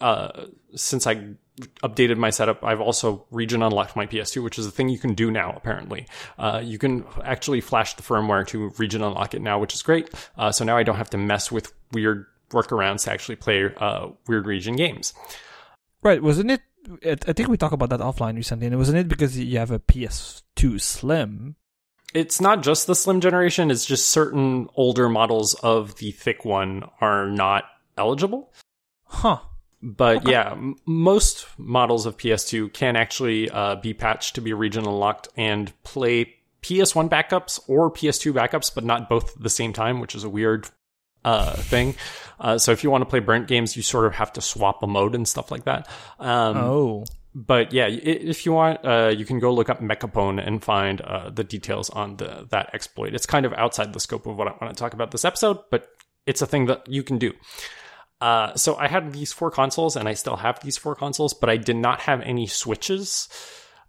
uh, 0.00 0.46
since 0.74 1.06
I 1.06 1.34
updated 1.82 2.16
my 2.16 2.30
setup, 2.30 2.64
I've 2.64 2.80
also 2.80 3.24
region 3.30 3.62
unlocked 3.62 3.96
my 3.96 4.06
PS2, 4.06 4.42
which 4.42 4.58
is 4.58 4.66
a 4.66 4.70
thing 4.70 4.88
you 4.88 4.98
can 4.98 5.14
do 5.14 5.30
now, 5.30 5.52
apparently. 5.56 6.06
Uh, 6.38 6.60
you 6.62 6.78
can 6.78 7.04
actually 7.22 7.60
flash 7.60 7.94
the 7.94 8.02
firmware 8.02 8.46
to 8.48 8.70
region 8.78 9.02
unlock 9.02 9.34
it 9.34 9.42
now, 9.42 9.58
which 9.58 9.74
is 9.74 9.82
great. 9.82 10.10
Uh, 10.36 10.50
so 10.50 10.64
now 10.64 10.76
I 10.76 10.82
don't 10.82 10.96
have 10.96 11.10
to 11.10 11.18
mess 11.18 11.52
with 11.52 11.72
weird 11.92 12.26
workarounds 12.50 13.04
to 13.04 13.12
actually 13.12 13.36
play 13.36 13.72
uh, 13.76 14.08
weird 14.26 14.46
region 14.46 14.76
games. 14.76 15.14
Right, 16.02 16.22
wasn't 16.22 16.50
it? 16.50 16.62
I 17.04 17.32
think 17.32 17.48
we 17.48 17.56
talked 17.56 17.72
about 17.72 17.88
that 17.90 18.00
offline 18.00 18.36
recently, 18.36 18.66
and 18.66 18.76
wasn't 18.76 18.98
it 18.98 19.08
because 19.08 19.38
you 19.38 19.58
have 19.58 19.70
a 19.70 19.78
PS2 19.78 20.80
Slim? 20.80 21.56
It's 22.12 22.40
not 22.40 22.62
just 22.62 22.86
the 22.86 22.94
Slim 22.94 23.20
generation, 23.20 23.70
it's 23.70 23.86
just 23.86 24.08
certain 24.08 24.68
older 24.74 25.08
models 25.08 25.54
of 25.54 25.96
the 25.96 26.10
thick 26.10 26.44
one 26.44 26.84
are 27.00 27.26
not 27.26 27.64
eligible. 27.96 28.52
Huh. 29.04 29.38
But 29.86 30.16
Okay. 30.18 30.30
yeah, 30.32 30.52
m- 30.52 30.76
most 30.86 31.46
models 31.58 32.06
of 32.06 32.16
PS2 32.16 32.72
can 32.72 32.96
actually 32.96 33.50
uh, 33.50 33.76
be 33.76 33.92
patched 33.92 34.34
to 34.36 34.40
be 34.40 34.54
region 34.54 34.86
unlocked 34.86 35.28
and 35.36 35.72
play 35.82 36.34
PS1 36.62 37.10
backups 37.10 37.60
or 37.68 37.90
PS2 37.90 38.32
backups, 38.32 38.74
but 38.74 38.82
not 38.82 39.10
both 39.10 39.36
at 39.36 39.42
the 39.42 39.50
same 39.50 39.74
time, 39.74 40.00
which 40.00 40.14
is 40.14 40.24
a 40.24 40.28
weird 40.30 40.66
uh, 41.22 41.52
thing. 41.56 41.94
Uh, 42.40 42.56
so 42.56 42.72
if 42.72 42.82
you 42.82 42.90
want 42.90 43.02
to 43.02 43.06
play 43.10 43.18
burnt 43.20 43.46
games, 43.46 43.76
you 43.76 43.82
sort 43.82 44.06
of 44.06 44.14
have 44.14 44.32
to 44.32 44.40
swap 44.40 44.82
a 44.82 44.86
mode 44.86 45.14
and 45.14 45.28
stuff 45.28 45.50
like 45.50 45.64
that. 45.64 45.86
Um, 46.18 46.56
Oh. 46.56 47.04
but 47.34 47.72
yeah, 47.74 47.86
if 47.88 48.46
you 48.46 48.52
want, 48.54 48.82
uh, 48.84 49.12
you 49.14 49.26
can 49.26 49.38
go 49.38 49.52
look 49.52 49.68
up 49.68 49.80
MechaPwn 49.80 50.42
and 50.46 50.64
find 50.64 51.02
uh, 51.02 51.28
the 51.28 51.44
details 51.44 51.90
on 51.90 52.16
the, 52.16 52.46
that 52.50 52.70
exploit. 52.72 53.14
It's 53.14 53.26
kind 53.26 53.44
of 53.44 53.52
outside 53.54 53.92
the 53.92 54.00
scope 54.00 54.26
of 54.26 54.38
what 54.38 54.48
I 54.48 54.52
want 54.60 54.74
to 54.74 54.80
talk 54.80 54.94
about 54.94 55.10
this 55.10 55.24
episode, 55.26 55.58
but 55.70 55.88
it's 56.26 56.40
a 56.40 56.46
thing 56.46 56.66
that 56.66 56.88
you 56.88 57.02
can 57.02 57.18
do. 57.18 57.32
Uh, 58.24 58.54
so 58.56 58.74
I 58.76 58.88
had 58.88 59.12
these 59.12 59.34
four 59.34 59.50
consoles, 59.50 59.96
and 59.96 60.08
I 60.08 60.14
still 60.14 60.36
have 60.36 60.58
these 60.60 60.78
four 60.78 60.94
consoles, 60.94 61.34
but 61.34 61.50
I 61.50 61.58
did 61.58 61.76
not 61.76 62.00
have 62.00 62.22
any 62.22 62.46
switches. 62.46 63.28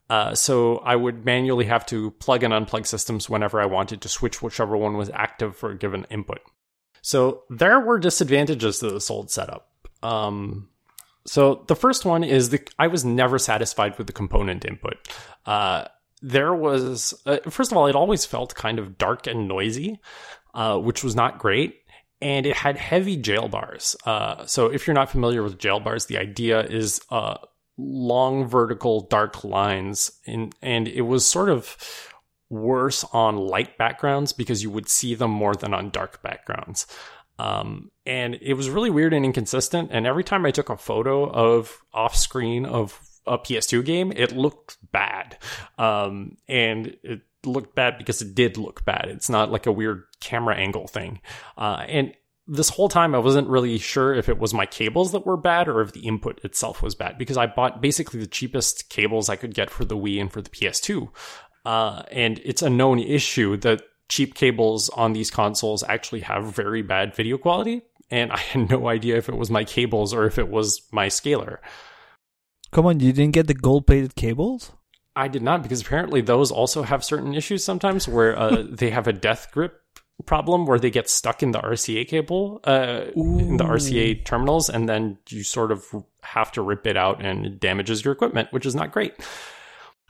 Uh, 0.10 0.36
so 0.36 0.80
I 0.80 0.98
would 0.98 1.24
manually 1.24 1.64
have 1.68 1.86
to 1.86 2.12
plug 2.12 2.44
and 2.44 2.54
unplug 2.54 2.86
systems 2.86 3.30
whenever 3.30 3.62
I 3.62 3.66
wanted 3.66 4.02
to 4.02 4.10
switch 4.10 4.42
whichever 4.42 4.76
one 4.76 4.98
was 4.98 5.10
active 5.14 5.56
for 5.56 5.72
a 5.72 5.78
given 5.78 6.06
input. 6.10 6.42
So 7.02 7.44
there 7.50 7.80
were 7.80 7.98
disadvantages 7.98 8.80
to 8.80 8.90
this 8.92 9.10
old 9.10 9.32
setup. 9.32 9.70
Um, 10.04 10.68
so 11.26 11.64
the 11.68 11.76
first 11.78 12.04
one 12.04 12.26
is 12.26 12.50
that 12.50 12.70
I 12.78 12.88
was 12.88 13.06
never 13.06 13.40
satisfied 13.40 13.98
with 13.98 14.08
the 14.08 14.12
component 14.12 14.66
input. 14.66 14.98
Uh, 15.46 15.86
there 16.22 16.54
was, 16.54 17.14
uh, 17.26 17.38
first 17.50 17.72
of 17.72 17.78
all, 17.78 17.88
it 17.88 17.96
always 17.96 18.26
felt 18.26 18.54
kind 18.54 18.80
of 18.80 18.98
dark 18.98 19.28
and 19.28 19.48
noisy, 19.48 20.02
uh, 20.54 20.78
which 20.78 21.06
was 21.06 21.16
not 21.16 21.40
great. 21.40 21.85
And 22.26 22.48
it 22.48 22.56
had 22.56 22.76
heavy 22.76 23.18
jail 23.18 23.48
bars. 23.48 23.96
Uh, 24.04 24.48
so 24.48 24.66
if 24.66 24.88
you're 24.88 24.96
not 24.96 25.12
familiar 25.12 25.44
with 25.44 25.60
jail 25.60 25.80
bars, 25.80 26.08
the 26.08 26.18
idea 26.18 26.62
is 26.62 27.00
uh, 27.12 27.38
long 27.78 28.48
vertical 28.48 29.02
dark 29.02 29.44
lines, 29.44 30.12
in, 30.26 30.52
and 30.60 30.88
it 30.88 31.04
was 31.04 31.24
sort 31.24 31.50
of 31.50 31.78
worse 32.50 33.04
on 33.14 33.38
light 33.38 33.78
backgrounds 33.78 34.34
because 34.34 34.64
you 34.64 34.72
would 34.72 34.90
see 34.90 35.14
them 35.14 35.30
more 35.30 35.54
than 35.54 35.72
on 35.72 35.92
dark 35.92 36.24
backgrounds. 36.24 36.88
Um, 37.38 37.92
and 38.08 38.40
it 38.42 38.56
was 38.56 38.72
really 38.72 38.90
weird 38.90 39.14
and 39.14 39.24
inconsistent. 39.24 39.90
And 39.92 40.08
every 40.08 40.24
time 40.24 40.48
I 40.48 40.52
took 40.52 40.70
a 40.70 40.78
photo 40.78 41.30
of 41.30 41.78
off 41.94 42.16
screen 42.16 42.66
of 42.66 43.00
a 43.28 43.38
PS2 43.38 43.86
game, 43.86 44.12
it 44.16 44.32
looked 44.32 44.78
bad. 44.92 45.38
Um, 45.78 46.38
and 46.48 46.98
it 47.04 47.22
looked 47.46 47.76
bad 47.76 47.98
because 47.98 48.22
it 48.22 48.36
did 48.36 48.58
look 48.58 48.86
bad. 48.86 49.06
It's 49.10 49.30
not 49.30 49.52
like 49.52 49.66
a 49.66 49.72
weird 49.72 50.04
camera 50.20 50.56
angle 50.56 50.88
thing. 50.88 51.22
Uh, 51.58 51.86
and 51.88 52.14
this 52.48 52.70
whole 52.70 52.90
time 52.90 53.16
I 53.16 53.20
wasn't 53.20 53.48
really 53.48 53.78
sure 53.78 54.14
if 54.14 54.30
it 54.30 54.38
was 54.38 54.54
my 54.54 54.66
cables 54.66 55.12
that 55.12 55.26
were 55.26 55.38
bad 55.38 55.68
or 55.68 55.82
if 55.82 55.94
the 55.94 56.06
input 56.06 56.44
itself 56.44 56.82
was 56.82 56.94
bad 56.94 57.18
because 57.18 57.38
I 57.38 57.48
bought 57.48 57.82
basically 57.82 58.20
the 58.20 58.28
cheapest 58.28 58.90
cables 58.90 59.30
I 59.30 59.36
could 59.36 59.54
get 59.54 59.70
for 59.70 59.84
the 59.84 59.98
Wii 59.98 60.22
and 60.22 60.32
for 60.32 60.42
the 60.42 60.50
PS2. 60.50 61.10
Uh, 61.66 62.04
and 62.12 62.40
it's 62.46 62.62
a 62.62 62.70
known 62.70 63.00
issue 63.00 63.58
that 63.58 63.82
cheap 64.10 64.36
cables 64.36 64.90
on 64.90 65.14
these 65.14 65.32
consoles 65.32 65.84
actually 65.84 66.22
have 66.22 66.54
very 66.54 66.84
bad 66.84 67.16
video 67.16 67.38
quality. 67.38 67.82
And 68.12 68.32
I 68.32 68.38
had 68.38 68.70
no 68.70 68.88
idea 68.88 69.18
if 69.18 69.30
it 69.30 69.38
was 69.38 69.50
my 69.50 69.64
cables 69.64 70.14
or 70.14 70.26
if 70.26 70.38
it 70.38 70.50
was 70.50 70.82
my 70.92 71.08
scaler. 71.08 71.62
Come 72.72 72.86
on, 72.86 73.00
you 73.00 73.14
didn't 73.14 73.34
get 73.34 73.48
the 73.48 73.54
gold 73.54 73.88
plated 73.88 74.16
cables? 74.16 74.72
I 75.16 75.28
did 75.28 75.42
not 75.42 75.64
because 75.64 75.82
apparently 75.82 76.22
those 76.22 76.52
also 76.52 76.84
have 76.84 77.04
certain 77.04 77.34
issues 77.34 77.64
sometimes 77.64 78.08
where 78.08 78.38
uh, 78.38 78.64
they 78.70 78.90
have 78.90 79.08
a 79.08 79.14
death 79.14 79.50
grip 79.52 79.82
problem 80.26 80.66
where 80.66 80.80
they 80.80 80.90
get 80.90 81.10
stuck 81.10 81.44
in 81.44 81.52
the 81.52 81.60
RCA 81.60 82.08
cable, 82.08 82.62
uh, 82.64 83.06
in 83.16 83.58
the 83.58 83.66
RCA 83.66 84.24
terminals, 84.24 84.70
and 84.70 84.88
then 84.88 85.18
you 85.30 85.44
sort 85.44 85.72
of 85.72 85.84
have 86.22 86.52
to 86.54 86.62
rip 86.62 86.88
it 86.88 86.96
out 86.96 87.24
and 87.24 87.46
it 87.46 87.60
damages 87.60 88.04
your 88.06 88.14
equipment, 88.14 88.48
which 88.52 88.66
is 88.66 88.76
not 88.76 88.92
great. 88.92 89.14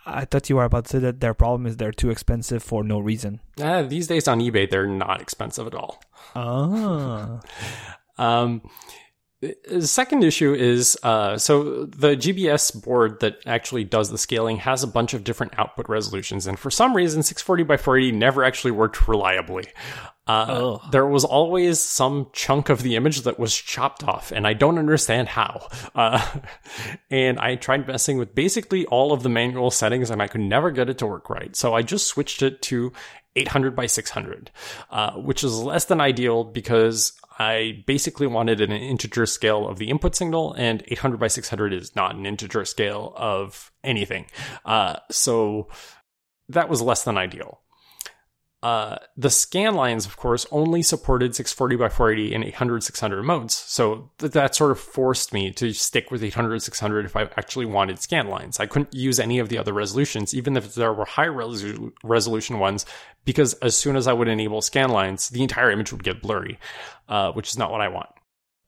I 0.06 0.26
thought 0.26 0.50
you 0.50 0.58
were 0.58 0.66
about 0.66 0.86
to 0.86 0.92
say 0.92 1.00
that 1.00 1.20
their 1.20 1.34
problem 1.34 1.66
is 1.66 1.78
they're 1.78 1.92
too 1.92 2.12
expensive 2.12 2.62
for 2.62 2.84
no 2.84 3.00
reason. 3.00 3.40
Uh, 3.60 3.82
these 3.82 4.06
days 4.06 4.28
on 4.28 4.40
eBay, 4.40 4.70
they're 4.70 4.86
not 4.86 5.22
expensive 5.22 5.66
at 5.68 5.76
all. 5.76 6.02
Ah. 6.36 7.40
Um, 8.18 8.62
the 9.70 9.88
second 9.88 10.24
issue 10.24 10.54
is 10.54 10.98
uh, 11.04 11.38
so 11.38 11.86
the 11.86 12.16
GBS 12.16 12.84
board 12.84 13.20
that 13.22 13.38
actually 13.46 13.84
does 13.84 14.10
the 14.10 14.18
scaling 14.18 14.58
has 14.58 14.84
a 14.84 14.88
bunch 14.88 15.14
of 15.14 15.24
different 15.24 15.58
output 15.58 15.90
resolutions, 15.90 16.48
and 16.48 16.58
for 16.58 16.72
some 16.72 16.96
reason, 16.96 17.24
640 17.24 17.64
by 17.64 17.78
480 17.78 18.18
never 18.18 18.44
actually 18.44 18.72
worked 18.72 19.08
reliably. 19.08 19.66
Uh, 20.28 20.80
there 20.90 21.06
was 21.06 21.24
always 21.24 21.80
some 21.80 22.28
chunk 22.34 22.70
of 22.70 22.82
the 22.82 22.96
image 22.96 23.22
that 23.22 23.38
was 23.38 23.56
chopped 23.56 24.04
off, 24.04 24.32
and 24.32 24.48
I 24.48 24.54
don't 24.54 24.80
understand 24.80 25.28
how. 25.28 25.68
Uh, 25.94 26.26
and 27.12 27.40
I 27.40 27.56
tried 27.56 27.88
messing 27.88 28.18
with 28.18 28.34
basically 28.34 28.86
all 28.88 29.14
of 29.14 29.22
the 29.22 29.30
manual 29.30 29.70
settings, 29.70 30.10
and 30.10 30.22
I 30.22 30.28
could 30.28 30.42
never 30.42 30.72
get 30.72 30.90
it 30.90 30.98
to 31.00 31.08
work 31.08 31.30
right. 31.30 31.56
So 31.56 31.76
I 31.76 31.84
just 31.84 32.08
switched 32.08 32.42
it 32.42 32.64
to 32.64 32.92
800 33.36 33.76
by 33.76 33.86
600, 33.86 34.50
uh, 34.90 35.12
which 35.14 35.44
is 35.44 35.56
less 35.58 35.86
than 35.86 36.02
ideal 36.02 36.44
because 36.44 37.14
I 37.38 37.84
basically 37.86 38.28
wanted 38.28 38.62
an 38.62 38.72
integer 38.72 39.26
scale 39.26 39.68
of 39.68 39.78
the 39.78 39.90
input 39.90 40.16
signal, 40.16 40.54
and 40.54 40.84
800 40.88 41.20
by 41.20 41.28
600 41.28 41.74
is 41.74 41.96
not 41.96 42.16
an 42.16 42.26
integer 42.26 42.64
scale 42.66 43.14
of 43.18 43.72
anything. 43.84 44.28
Uh, 44.64 44.98
so 45.12 45.68
that 46.50 46.70
was 46.70 46.82
less 46.82 47.04
than 47.04 47.18
ideal. 47.18 47.62
Uh, 48.66 48.98
the 49.16 49.30
scan 49.30 49.76
lines, 49.76 50.08
of 50.08 50.18
course, 50.18 50.48
only 50.50 50.82
supported 50.82 51.36
640 51.36 51.76
by 51.76 51.88
480 51.88 52.34
and 52.34 52.44
800 52.46 52.82
600 52.82 53.22
modes. 53.22 53.54
So 53.54 54.10
th- 54.18 54.32
that 54.32 54.56
sort 54.56 54.72
of 54.72 54.80
forced 54.80 55.34
me 55.34 55.52
to 55.52 55.72
stick 55.72 56.10
with 56.10 56.24
800 56.24 56.64
600 56.64 57.06
if 57.06 57.16
I 57.16 57.30
actually 57.38 57.68
wanted 57.68 58.00
scan 58.00 58.28
lines. 58.28 58.60
I 58.60 58.66
couldn't 58.66 58.92
use 58.92 59.20
any 59.20 59.38
of 59.38 59.50
the 59.50 59.60
other 59.60 59.72
resolutions, 59.72 60.34
even 60.34 60.58
if 60.58 60.74
there 60.74 60.92
were 60.92 61.06
high 61.06 61.28
resolu- 61.28 61.92
resolution 62.04 62.58
ones, 62.58 62.88
because 63.24 63.54
as 63.56 63.78
soon 63.78 63.96
as 63.96 64.08
I 64.08 64.14
would 64.14 64.28
enable 64.28 64.64
scan 64.64 64.90
lines, 64.90 65.30
the 65.30 65.44
entire 65.44 65.70
image 65.70 65.92
would 65.92 66.04
get 66.04 66.24
blurry, 66.24 66.58
uh, 67.08 67.34
which 67.34 67.50
is 67.50 67.60
not 67.60 67.72
what 67.72 67.82
I 67.82 67.90
want. 67.90 68.10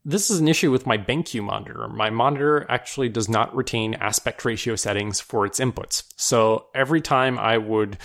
This 0.05 0.29
is 0.29 0.39
an 0.39 0.47
issue 0.47 0.71
with 0.71 0.85
my 0.85 0.99
BenQ 0.99 1.43
monitor. 1.43 1.87
My 1.87 2.11
monitor 2.11 2.67
actually 2.69 3.09
does 3.09 3.27
not 3.27 3.53
retain 3.55 3.95
aspect 3.95 4.45
ratio 4.45 4.75
settings 4.75 5.19
for 5.19 5.45
its 5.45 5.59
inputs. 5.59 6.03
So 6.15 6.67
every 6.75 7.01
time 7.01 7.39
I 7.39 7.57
would 7.57 7.97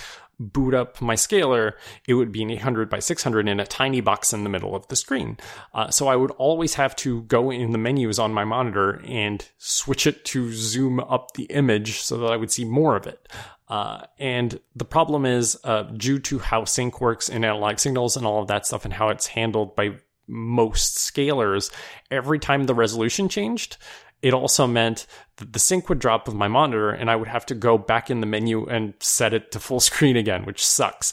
boot 0.42 0.74
up 0.74 1.00
my 1.00 1.14
scaler, 1.14 1.76
it 2.06 2.14
would 2.14 2.32
be 2.32 2.42
an 2.42 2.50
800 2.50 2.90
by 2.90 2.98
600 2.98 3.48
in 3.48 3.60
a 3.60 3.66
tiny 3.66 4.00
box 4.00 4.32
in 4.32 4.44
the 4.44 4.50
middle 4.50 4.74
of 4.74 4.86
the 4.88 4.96
screen. 4.96 5.38
Uh, 5.74 5.90
so 5.90 6.08
I 6.08 6.16
would 6.16 6.30
always 6.32 6.74
have 6.74 6.96
to 6.96 7.22
go 7.22 7.50
in 7.50 7.72
the 7.72 7.78
menus 7.78 8.18
on 8.18 8.32
my 8.32 8.44
monitor 8.44 9.02
and 9.06 9.46
switch 9.58 10.06
it 10.06 10.24
to 10.26 10.52
zoom 10.52 11.00
up 11.00 11.34
the 11.34 11.44
image 11.44 12.00
so 12.00 12.18
that 12.18 12.32
I 12.32 12.36
would 12.36 12.50
see 12.50 12.64
more 12.64 12.96
of 12.96 13.06
it. 13.06 13.28
Uh, 13.68 14.04
and 14.18 14.60
the 14.76 14.84
problem 14.84 15.24
is, 15.24 15.58
uh, 15.64 15.82
due 15.82 16.18
to 16.18 16.38
how 16.38 16.64
sync 16.64 17.00
works 17.00 17.28
in 17.28 17.44
analog 17.44 17.78
signals 17.78 18.16
and 18.16 18.26
all 18.26 18.42
of 18.42 18.48
that 18.48 18.66
stuff 18.66 18.84
and 18.84 18.92
how 18.92 19.08
it's 19.08 19.28
handled 19.28 19.74
by 19.74 19.94
most 20.26 20.98
scalers, 20.98 21.72
every 22.10 22.38
time 22.38 22.64
the 22.64 22.74
resolution 22.74 23.28
changed, 23.28 23.76
it 24.22 24.32
also 24.32 24.66
meant 24.66 25.06
that 25.36 25.52
the 25.52 25.58
sync 25.58 25.88
would 25.88 25.98
drop 25.98 26.26
with 26.26 26.36
my 26.36 26.48
monitor 26.48 26.90
and 26.90 27.10
I 27.10 27.16
would 27.16 27.28
have 27.28 27.44
to 27.46 27.54
go 27.54 27.76
back 27.76 28.10
in 28.10 28.20
the 28.20 28.26
menu 28.26 28.66
and 28.66 28.94
set 29.00 29.34
it 29.34 29.52
to 29.52 29.60
full 29.60 29.80
screen 29.90 30.16
again, 30.16 30.44
which 30.44 30.64
sucks. 30.64 31.12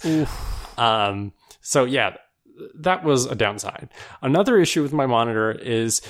Um, 0.78 1.34
so 1.62 1.86
yeah, 1.86 2.18
that 2.76 3.04
was 3.04 3.26
a 3.26 3.36
downside. 3.36 3.90
Another 4.22 4.58
issue 4.58 4.84
with 4.84 4.94
my 4.94 5.08
monitor 5.08 5.52
is 5.52 6.02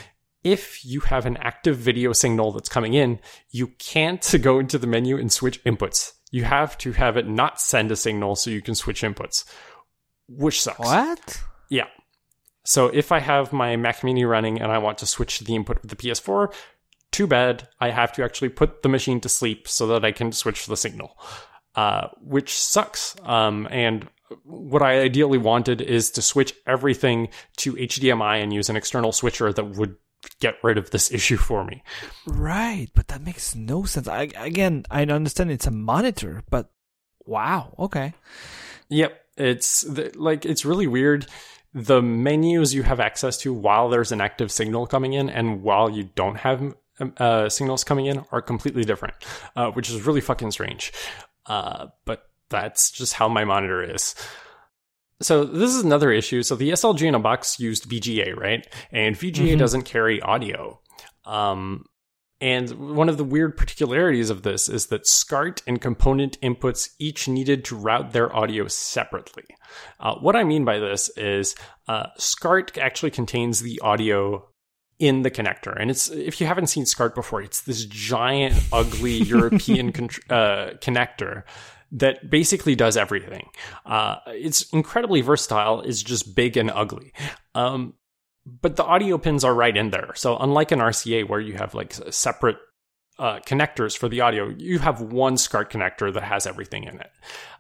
if 0.44 0.86
you 0.86 1.02
have 1.02 1.26
an 1.26 1.38
active 1.38 1.78
video 1.78 2.14
signal 2.14 2.52
that's 2.52 2.70
coming 2.70 2.94
in, 2.94 3.20
you 3.52 3.68
can't 3.80 4.36
go 4.42 4.60
into 4.60 4.78
the 4.78 4.88
menu 4.88 5.18
and 5.18 5.32
switch 5.32 5.64
inputs. 5.64 6.14
You 6.32 6.44
have 6.44 6.78
to 6.80 6.92
have 6.92 7.18
it 7.18 7.28
not 7.28 7.60
send 7.60 7.92
a 7.92 7.96
signal 7.96 8.36
so 8.36 8.52
you 8.52 8.62
can 8.62 8.76
switch 8.76 9.02
inputs, 9.02 9.46
which 10.28 10.62
sucks. 10.62 10.80
What? 10.80 11.42
Yeah. 11.70 11.88
So 12.66 12.88
if 12.88 13.12
I 13.12 13.20
have 13.20 13.52
my 13.52 13.76
Mac 13.78 14.04
Mini 14.04 14.26
running 14.26 14.62
and 14.62 14.72
I 14.72 14.78
want 14.78 15.00
to 15.00 15.08
switch 15.08 15.40
the 15.40 15.56
input 15.56 15.84
of 15.84 15.90
the 15.90 15.96
PS4, 15.96 16.54
too 17.12 17.28
bad. 17.28 17.68
I 17.80 17.90
have 17.90 18.14
to 18.14 18.24
actually 18.24 18.50
put 18.50 18.82
the 18.82 18.90
machine 18.90 19.20
to 19.22 19.30
sleep 19.30 19.68
so 19.68 19.88
that 19.88 20.06
I 20.06 20.12
can 20.12 20.32
switch 20.32 20.66
the 20.66 20.78
signal, 20.78 21.18
uh, 21.76 22.08
which 22.22 22.54
sucks. 22.54 23.16
Um, 23.24 23.68
and 23.72 24.08
what 24.44 24.82
I 24.82 25.00
ideally 25.02 25.38
wanted 25.38 25.82
is 25.82 26.12
to 26.12 26.22
switch 26.22 26.54
everything 26.68 27.30
to 27.58 27.74
HDMI 27.74 28.42
and 28.44 28.54
use 28.54 28.70
an 28.70 28.76
external 28.76 29.12
switcher 29.12 29.52
that 29.52 29.64
would 29.64 29.96
get 30.40 30.56
rid 30.64 30.78
of 30.78 30.92
this 30.92 31.12
issue 31.12 31.38
for 31.38 31.64
me. 31.64 31.84
Right, 32.26 32.88
but 32.94 33.08
that 33.08 33.22
makes 33.22 33.56
no 33.56 33.84
sense. 33.84 34.08
I, 34.08 34.30
again, 34.36 34.86
I 34.90 35.04
understand 35.04 35.52
it's 35.52 35.68
a 35.68 35.72
monitor, 35.72 36.44
but 36.50 36.70
wow, 37.26 37.74
okay. 37.80 38.14
Yep, 38.90 39.20
it's 39.38 39.86
like 40.16 40.46
it's 40.46 40.66
really 40.66 40.88
weird. 40.88 41.28
The 41.74 42.02
menus 42.02 42.74
you 42.74 42.82
have 42.84 43.00
access 43.00 43.38
to 43.40 43.54
while 43.54 43.90
there's 43.90 44.12
an 44.12 44.22
active 44.22 44.52
signal 44.52 44.88
coming 44.88 45.14
in 45.14 45.30
and 45.30 45.62
while 45.62 45.90
you 45.90 46.10
don't 46.16 46.38
have 46.38 46.76
uh, 47.18 47.50
signals 47.50 47.84
coming 47.84 48.06
in 48.06 48.24
are 48.32 48.42
completely 48.42 48.84
different, 48.84 49.16
uh, 49.56 49.72
which 49.72 49.90
is 49.90 50.06
really 50.06 50.22
fucking 50.22 50.52
strange. 50.52 50.92
Uh, 51.46 51.88
but 52.06 52.30
that's 52.50 52.92
just 52.92 53.14
how 53.14 53.28
my 53.28 53.46
monitor 53.46 53.84
is. 53.84 54.16
So 55.22 55.44
this 55.44 55.74
is 55.74 55.84
another 55.84 56.12
issue. 56.12 56.44
So 56.44 56.56
the 56.56 56.72
SLG 56.72 57.02
in 57.02 57.16
a 57.16 57.20
box 57.20 57.60
used 57.60 57.90
VGA, 57.90 58.36
right? 58.36 58.66
And 58.92 59.16
VGA 59.16 59.50
mm-hmm. 59.50 59.60
doesn't 59.60 59.84
carry 59.84 60.22
audio. 60.22 60.80
Um, 61.26 61.86
and 62.42 62.96
one 62.96 63.10
of 63.10 63.18
the 63.18 63.26
weird 63.26 63.58
particularities 63.58 64.30
of 64.30 64.44
this 64.44 64.70
is 64.70 64.88
that 64.88 65.06
SCART 65.06 65.62
and 65.68 65.82
component 65.82 66.40
inputs 66.40 66.90
each 66.98 67.28
needed 67.28 67.66
to 67.66 67.76
route 67.76 68.14
their 68.14 68.34
audio 68.34 68.68
separately. 68.70 69.44
Uh, 70.00 70.16
what 70.16 70.38
I 70.38 70.46
mean 70.46 70.64
by 70.64 70.80
this 70.80 71.10
is 71.18 71.56
uh, 71.90 72.08
SCART 72.18 72.78
actually 72.78 73.12
contains 73.12 73.60
the 73.60 73.80
audio 73.82 74.48
in 75.00 75.22
the 75.22 75.32
connector. 75.32 75.76
And 75.80 75.90
it's, 75.90 76.10
if 76.10 76.40
you 76.40 76.48
haven't 76.48 76.68
seen 76.68 76.86
SCART 76.86 77.16
before, 77.16 77.42
it's 77.42 77.62
this 77.62 77.86
giant, 77.86 78.62
ugly 78.72 79.14
European 79.24 79.92
con- 79.94 80.10
uh, 80.30 80.72
connector 80.82 81.44
that 81.92 82.30
basically 82.30 82.76
does 82.76 82.98
everything. 82.98 83.50
Uh, 83.86 84.18
it's 84.28 84.70
incredibly 84.72 85.22
versatile. 85.22 85.82
It's 85.82 86.04
just 86.04 86.36
big 86.36 86.58
and 86.58 86.70
ugly. 86.70 87.14
Um, 87.56 87.94
but 88.62 88.76
the 88.76 88.84
audio 88.84 89.18
pins 89.18 89.44
are 89.44 89.54
right 89.54 89.76
in 89.76 89.90
there. 89.90 90.12
So 90.16 90.38
unlike 90.38 90.72
an 90.72 90.80
RCA 90.80 91.28
where 91.28 91.40
you 91.40 91.54
have 91.54 91.74
like 91.74 91.94
separate 92.12 92.58
uh, 93.18 93.40
connectors 93.46 93.98
for 93.98 94.08
the 94.08 94.22
audio, 94.22 94.50
you 94.50 94.80
have 94.80 95.02
one 95.02 95.38
SCART 95.38 95.72
connector 95.72 96.14
that 96.14 96.24
has 96.24 96.46
everything 96.46 96.84
in 96.84 97.00
it, 97.00 97.12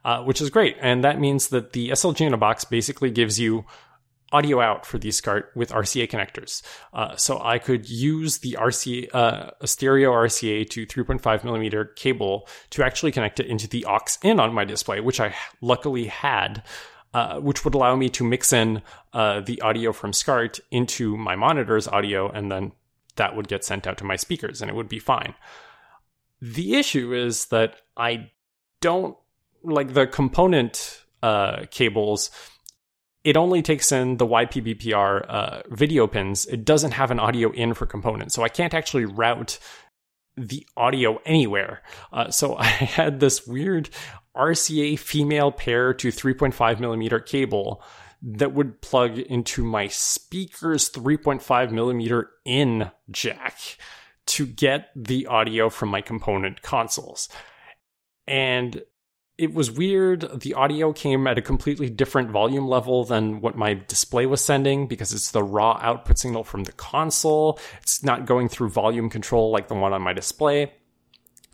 uh, 0.06 0.24
which 0.24 0.42
is 0.42 0.50
great. 0.50 0.78
And 0.80 1.04
that 1.04 1.20
means 1.20 1.50
that 1.50 1.74
the 1.74 1.90
SLG 1.90 2.22
in 2.22 2.34
a 2.34 2.38
box 2.38 2.66
basically 2.66 3.12
gives 3.12 3.40
you 3.40 3.66
audio 4.32 4.62
out 4.62 4.86
for 4.86 4.98
the 4.98 5.12
SCART 5.12 5.52
with 5.56 5.72
RCA 5.72 6.10
connectors. 6.10 6.62
Uh, 6.94 7.16
so 7.16 7.42
I 7.42 7.60
could 7.60 7.90
use 7.90 8.40
the 8.40 8.58
RCA, 8.60 9.14
uh, 9.14 9.52
a 9.60 9.68
stereo 9.68 10.12
RCA 10.12 10.70
to 10.70 10.86
3.5 10.86 11.44
millimeter 11.44 11.86
cable 11.86 12.48
to 12.72 12.84
actually 12.84 13.12
connect 13.12 13.40
it 13.40 13.48
into 13.48 13.68
the 13.68 13.86
aux 13.86 14.18
in 14.24 14.40
on 14.40 14.54
my 14.54 14.66
display, 14.66 15.00
which 15.00 15.20
I 15.20 15.36
luckily 15.62 16.06
had. 16.06 16.64
Uh, 17.12 17.40
which 17.40 17.66
would 17.66 17.74
allow 17.74 17.96
me 17.96 18.08
to 18.08 18.24
mix 18.24 18.54
in 18.54 18.84
uh, 19.14 19.40
the 19.40 19.60
audio 19.62 19.92
from 19.92 20.14
SCART 20.14 20.60
into 20.70 21.18
my 21.18 21.36
monitor's 21.36 21.88
audio, 21.88 22.30
and 22.30 22.52
then 22.52 22.72
that 23.16 23.36
would 23.36 23.48
get 23.48 23.66
sent 23.66 23.88
out 23.88 23.98
to 23.98 24.04
my 24.04 24.16
speakers, 24.16 24.62
and 24.62 24.70
it 24.70 24.76
would 24.76 24.88
be 24.88 25.00
fine. 25.00 25.34
The 26.40 26.76
issue 26.76 27.12
is 27.12 27.46
that 27.46 27.78
I 27.98 28.30
don't 28.80 29.18
like 29.64 29.96
the 29.96 30.06
component 30.06 31.04
uh, 31.24 31.66
cables 31.72 32.30
it 33.24 33.36
only 33.36 33.62
takes 33.62 33.92
in 33.92 34.18
the 34.18 34.26
YPBPR 34.26 35.26
uh, 35.28 35.62
video 35.70 36.08
pins. 36.08 36.46
It 36.46 36.64
doesn't 36.64 36.92
have 36.92 37.12
an 37.12 37.20
audio 37.20 37.52
in 37.52 37.74
for 37.74 37.86
components. 37.86 38.34
So 38.34 38.44
I 38.44 38.50
can't 38.50 38.74
actually 38.74 39.06
route 39.06 39.60
the 40.38 40.66
audio 40.78 41.20
anywhere. 41.26 41.82
Uh, 42.14 42.32
so 42.32 42.56
I 42.60 42.68
had 42.68 43.20
this 43.20 43.46
weird 43.46 43.90
RCA 44.36 44.98
female 44.98 45.52
pair 45.52 45.94
to 45.94 46.10
3.5 46.10 46.80
millimeter 46.80 47.20
cable 47.20 47.84
that 48.22 48.54
would 48.54 48.82
plug 48.82 49.18
into 49.18 49.64
my 49.64 49.88
speaker's 49.88 50.90
3.5 50.90 51.72
millimeter 51.72 52.32
in 52.46 52.92
jack 53.10 53.78
to 54.26 54.46
get 54.46 54.90
the 54.96 55.26
audio 55.28 55.70
from 55.70 55.90
my 55.90 56.02
component 56.02 56.62
consoles. 56.62 57.30
And 58.28 58.84
it 59.40 59.54
was 59.54 59.72
weird. 59.72 60.42
The 60.42 60.54
audio 60.54 60.92
came 60.92 61.26
at 61.26 61.38
a 61.38 61.42
completely 61.42 61.90
different 61.90 62.30
volume 62.30 62.68
level 62.68 63.06
than 63.06 63.40
what 63.40 63.56
my 63.56 63.76
display 63.88 64.26
was 64.26 64.44
sending 64.44 64.86
because 64.86 65.14
it's 65.14 65.32
the 65.32 65.42
raw 65.42 65.80
output 65.82 66.20
signal 66.20 66.44
from 66.44 66.66
the 66.66 66.74
console. 66.74 67.58
It's 67.82 68.04
not 68.04 68.26
going 68.26 68.50
through 68.50 68.70
volume 68.70 69.10
control 69.10 69.50
like 69.52 69.70
the 69.70 69.76
one 69.76 69.94
on 69.94 70.02
my 70.02 70.12
display. 70.12 70.74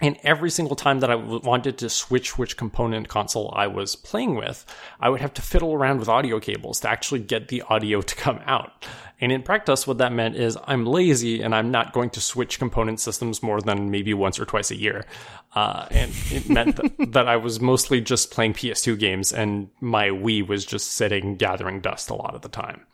And 0.01 0.17
every 0.23 0.49
single 0.49 0.75
time 0.75 0.99
that 0.99 1.09
I 1.09 1.15
wanted 1.15 1.77
to 1.77 1.89
switch 1.89 2.37
which 2.37 2.57
component 2.57 3.07
console 3.07 3.53
I 3.55 3.67
was 3.67 3.95
playing 3.95 4.35
with, 4.35 4.65
I 4.99 5.07
would 5.09 5.21
have 5.21 5.33
to 5.35 5.41
fiddle 5.41 5.73
around 5.73 5.99
with 5.99 6.09
audio 6.09 6.41
cables 6.41 6.81
to 6.81 6.89
actually 6.89 7.21
get 7.21 7.47
the 7.47 7.61
audio 7.69 8.01
to 8.01 8.15
come 8.15 8.41
out. 8.45 8.85
And 9.21 9.31
in 9.31 9.41
practice, 9.41 9.87
what 9.87 9.99
that 9.99 10.11
meant 10.11 10.35
is 10.35 10.57
I'm 10.67 10.85
lazy 10.85 11.41
and 11.41 11.55
I'm 11.55 11.71
not 11.71 11.93
going 11.93 12.09
to 12.11 12.21
switch 12.21 12.59
component 12.59 12.99
systems 12.99 13.41
more 13.41 13.61
than 13.61 13.89
maybe 13.89 14.13
once 14.13 14.37
or 14.37 14.45
twice 14.45 14.69
a 14.69 14.75
year. 14.75 15.05
Uh, 15.53 15.87
and 15.89 16.11
it 16.29 16.49
meant 16.49 16.75
that, 16.75 16.91
that 17.13 17.27
I 17.29 17.37
was 17.37 17.61
mostly 17.61 18.01
just 18.01 18.31
playing 18.31 18.53
PS2 18.53 18.99
games 18.99 19.31
and 19.31 19.69
my 19.79 20.09
Wii 20.09 20.45
was 20.45 20.65
just 20.65 20.91
sitting 20.91 21.37
gathering 21.37 21.79
dust 21.79 22.09
a 22.09 22.15
lot 22.15 22.35
of 22.35 22.41
the 22.41 22.49
time. 22.49 22.85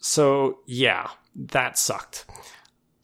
So 0.00 0.60
yeah, 0.66 1.10
that 1.34 1.78
sucked. 1.78 2.24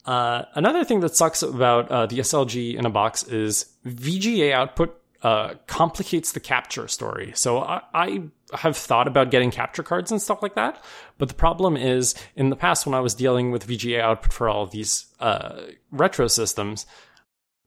Uh, 0.05 0.43
another 0.55 0.83
thing 0.83 1.01
that 1.01 1.15
sucks 1.15 1.43
about 1.43 1.89
uh, 1.91 2.05
the 2.07 2.19
SLG 2.19 2.75
in 2.75 2.85
a 2.85 2.89
box 2.89 3.23
is 3.23 3.65
VGA 3.85 4.51
output 4.51 4.97
uh, 5.21 5.53
complicates 5.67 6.31
the 6.31 6.39
capture 6.39 6.87
story. 6.87 7.31
So 7.35 7.59
I, 7.59 7.81
I, 7.93 8.21
have 8.53 8.75
thought 8.75 9.07
about 9.07 9.31
getting 9.31 9.49
capture 9.49 9.83
cards 9.83 10.11
and 10.11 10.21
stuff 10.21 10.41
like 10.41 10.55
that, 10.55 10.83
but 11.17 11.29
the 11.29 11.35
problem 11.35 11.77
is 11.77 12.15
in 12.35 12.49
the 12.49 12.55
past 12.57 12.85
when 12.85 12.93
I 12.93 12.99
was 12.99 13.15
dealing 13.15 13.51
with 13.51 13.65
VGA 13.65 14.01
output 14.01 14.33
for 14.33 14.49
all 14.49 14.65
these 14.65 15.05
uh, 15.21 15.61
retro 15.91 16.27
systems, 16.27 16.85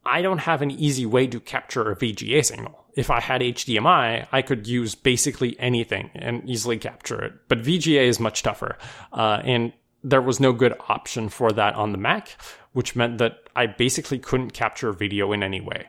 I 0.05 0.21
don't 0.21 0.39
have 0.39 0.61
an 0.61 0.71
easy 0.71 1.07
way 1.07 1.27
to 1.29 1.41
capture 1.41 1.91
a 1.91 1.97
VGA 1.97 2.45
signal. 2.45 2.85
If 2.95 3.11
I 3.11 3.21
had 3.21 3.41
HDMI, 3.41 4.27
I 4.31 4.43
could 4.43 4.67
use 4.67 4.95
basically 4.95 5.59
anything 5.59 6.11
and 6.15 6.49
easily 6.49 6.77
capture 6.79 7.23
it. 7.23 7.33
But 7.49 7.63
VGA 7.63 8.03
is 8.03 8.21
much 8.21 8.43
tougher. 8.43 8.77
Uh, 9.13 9.41
and 9.43 9.73
there 10.05 10.23
was 10.23 10.39
no 10.39 10.53
good 10.53 10.75
option 10.89 11.31
for 11.31 11.51
that 11.53 11.75
on 11.75 11.93
the 11.93 11.99
Mac, 11.99 12.37
which 12.73 12.95
meant 12.95 13.19
that 13.19 13.39
I 13.57 13.67
basically 13.67 14.19
couldn't 14.19 14.53
capture 14.53 14.93
video 14.93 15.33
in 15.33 15.43
any 15.43 15.63
way. 15.63 15.87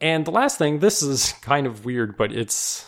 And 0.00 0.24
the 0.24 0.30
last 0.30 0.56
thing, 0.56 0.78
this 0.78 1.02
is 1.02 1.32
kind 1.42 1.66
of 1.66 1.84
weird, 1.84 2.16
but 2.16 2.32
it's 2.32 2.86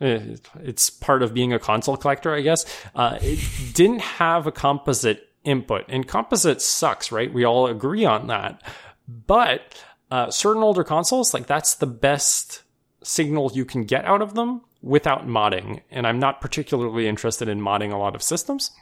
eh, 0.00 0.36
it's 0.60 0.88
part 0.88 1.22
of 1.22 1.34
being 1.34 1.52
a 1.52 1.58
console 1.58 1.98
collector, 1.98 2.34
I 2.34 2.40
guess. 2.40 2.64
Uh, 2.94 3.18
it 3.20 3.38
didn't 3.74 4.00
have 4.00 4.46
a 4.46 4.52
composite 4.52 5.28
input, 5.44 5.84
and 5.88 6.08
composite 6.08 6.62
sucks, 6.62 7.12
right? 7.12 7.32
We 7.32 7.44
all 7.44 7.66
agree 7.66 8.04
on 8.04 8.26
that. 8.28 8.62
But 9.06 9.84
uh, 10.10 10.30
certain 10.30 10.62
older 10.62 10.82
consoles, 10.82 11.34
like 11.34 11.46
that's 11.46 11.74
the 11.74 11.86
best 11.86 12.62
signal 13.02 13.52
you 13.54 13.64
can 13.64 13.84
get 13.84 14.04
out 14.04 14.22
of 14.22 14.34
them 14.34 14.62
without 14.82 15.26
modding. 15.26 15.82
And 15.90 16.06
I'm 16.06 16.18
not 16.18 16.40
particularly 16.40 17.06
interested 17.06 17.48
in 17.48 17.60
modding 17.60 17.92
a 17.92 17.96
lot 17.96 18.16
of 18.16 18.22
systems. 18.22 18.72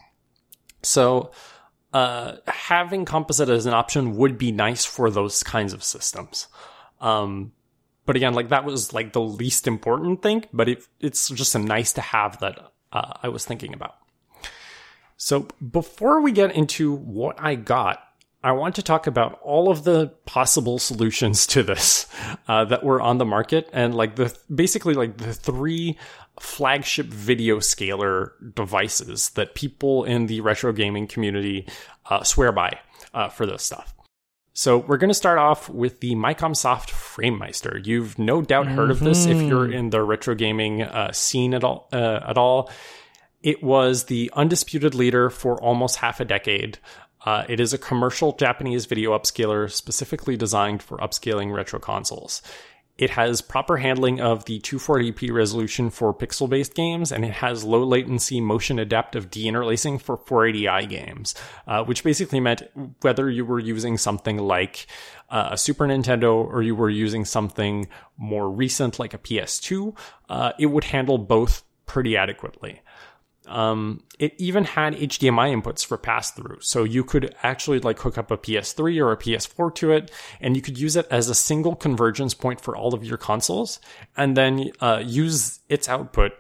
So, 0.84 1.30
uh, 1.92 2.36
having 2.46 3.04
composite 3.04 3.48
as 3.48 3.66
an 3.66 3.74
option 3.74 4.16
would 4.16 4.36
be 4.36 4.50
nice 4.50 4.84
for 4.84 5.10
those 5.10 5.42
kinds 5.42 5.72
of 5.72 5.84
systems. 5.84 6.48
Um, 7.00 7.52
but 8.06 8.16
again, 8.16 8.34
like 8.34 8.48
that 8.48 8.64
was 8.64 8.92
like 8.92 9.12
the 9.12 9.20
least 9.20 9.66
important 9.66 10.22
thing, 10.22 10.44
but 10.52 10.68
it, 10.68 10.82
it's 11.00 11.30
just 11.30 11.54
a 11.54 11.58
nice 11.58 11.92
to 11.94 12.00
have 12.00 12.40
that 12.40 12.72
uh, 12.92 13.12
I 13.22 13.28
was 13.28 13.44
thinking 13.44 13.72
about. 13.72 13.94
So 15.16 15.48
before 15.70 16.20
we 16.20 16.32
get 16.32 16.54
into 16.54 16.94
what 16.94 17.36
I 17.38 17.54
got, 17.54 18.02
I 18.44 18.52
want 18.52 18.74
to 18.74 18.82
talk 18.82 19.06
about 19.06 19.40
all 19.42 19.70
of 19.70 19.84
the 19.84 20.08
possible 20.26 20.78
solutions 20.78 21.46
to 21.48 21.62
this 21.62 22.06
uh, 22.46 22.66
that 22.66 22.84
were 22.84 23.00
on 23.00 23.16
the 23.16 23.24
market 23.24 23.70
and 23.72 23.94
like 23.94 24.16
the 24.16 24.36
basically 24.54 24.92
like 24.92 25.16
the 25.16 25.32
three 25.32 25.96
flagship 26.38 27.06
video 27.06 27.58
scaler 27.58 28.34
devices 28.54 29.30
that 29.30 29.54
people 29.54 30.04
in 30.04 30.26
the 30.26 30.42
retro 30.42 30.74
gaming 30.74 31.06
community 31.06 31.66
uh, 32.10 32.22
swear 32.22 32.52
by 32.52 32.78
uh, 33.14 33.30
for 33.30 33.46
this 33.46 33.62
stuff. 33.62 33.94
So 34.52 34.76
we're 34.76 34.98
going 34.98 35.08
to 35.08 35.14
start 35.14 35.38
off 35.38 35.70
with 35.70 36.00
the 36.00 36.14
Micomsoft 36.14 36.90
FrameMeister. 36.90 37.84
You've 37.84 38.18
no 38.18 38.42
doubt 38.42 38.66
heard 38.66 38.90
mm-hmm. 38.90 38.90
of 38.90 39.00
this 39.00 39.24
if 39.24 39.40
you're 39.40 39.64
mm-hmm. 39.64 39.72
in 39.72 39.90
the 39.90 40.02
retro 40.02 40.34
gaming 40.34 40.82
uh, 40.82 41.12
scene 41.12 41.54
at 41.54 41.64
all. 41.64 41.88
Uh, 41.92 42.20
at 42.28 42.36
all, 42.36 42.70
it 43.42 43.62
was 43.62 44.04
the 44.04 44.30
undisputed 44.32 44.94
leader 44.94 45.28
for 45.28 45.60
almost 45.62 45.96
half 45.96 46.18
a 46.18 46.24
decade. 46.24 46.78
Uh, 47.24 47.44
it 47.48 47.58
is 47.58 47.72
a 47.72 47.78
commercial 47.78 48.32
Japanese 48.32 48.86
video 48.86 49.18
upscaler 49.18 49.70
specifically 49.70 50.36
designed 50.36 50.82
for 50.82 50.98
upscaling 50.98 51.52
retro 51.54 51.78
consoles. 51.78 52.42
It 52.96 53.10
has 53.10 53.40
proper 53.40 53.78
handling 53.78 54.20
of 54.20 54.44
the 54.44 54.60
240p 54.60 55.32
resolution 55.32 55.90
for 55.90 56.14
pixel 56.14 56.48
based 56.48 56.74
games, 56.74 57.10
and 57.10 57.24
it 57.24 57.32
has 57.32 57.64
low 57.64 57.82
latency 57.82 58.40
motion 58.40 58.78
adaptive 58.78 59.30
deinterlacing 59.30 60.00
for 60.00 60.16
480i 60.16 60.88
games, 60.88 61.34
uh, 61.66 61.82
which 61.82 62.04
basically 62.04 62.38
meant 62.38 62.62
whether 63.00 63.28
you 63.28 63.44
were 63.44 63.58
using 63.58 63.98
something 63.98 64.38
like 64.38 64.86
uh, 65.28 65.48
a 65.52 65.58
Super 65.58 65.86
Nintendo 65.86 66.34
or 66.36 66.62
you 66.62 66.76
were 66.76 66.90
using 66.90 67.24
something 67.24 67.88
more 68.16 68.48
recent 68.48 69.00
like 69.00 69.12
a 69.12 69.18
PS2, 69.18 69.96
uh, 70.28 70.52
it 70.60 70.66
would 70.66 70.84
handle 70.84 71.18
both 71.18 71.64
pretty 71.86 72.16
adequately. 72.16 72.80
Um, 73.46 74.02
it 74.18 74.34
even 74.38 74.64
had 74.64 74.94
HDMI 74.94 75.60
inputs 75.60 75.84
for 75.84 75.96
pass 75.96 76.30
through. 76.30 76.58
So 76.60 76.84
you 76.84 77.04
could 77.04 77.34
actually 77.42 77.80
like 77.80 77.98
hook 77.98 78.16
up 78.16 78.30
a 78.30 78.36
PS3 78.36 79.00
or 79.00 79.12
a 79.12 79.16
PS4 79.16 79.74
to 79.76 79.92
it 79.92 80.10
and 80.40 80.56
you 80.56 80.62
could 80.62 80.78
use 80.78 80.96
it 80.96 81.06
as 81.10 81.28
a 81.28 81.34
single 81.34 81.74
convergence 81.74 82.34
point 82.34 82.60
for 82.60 82.76
all 82.76 82.94
of 82.94 83.04
your 83.04 83.18
consoles 83.18 83.80
and 84.16 84.36
then 84.36 84.70
uh, 84.80 85.02
use 85.04 85.60
its 85.68 85.88
output 85.88 86.32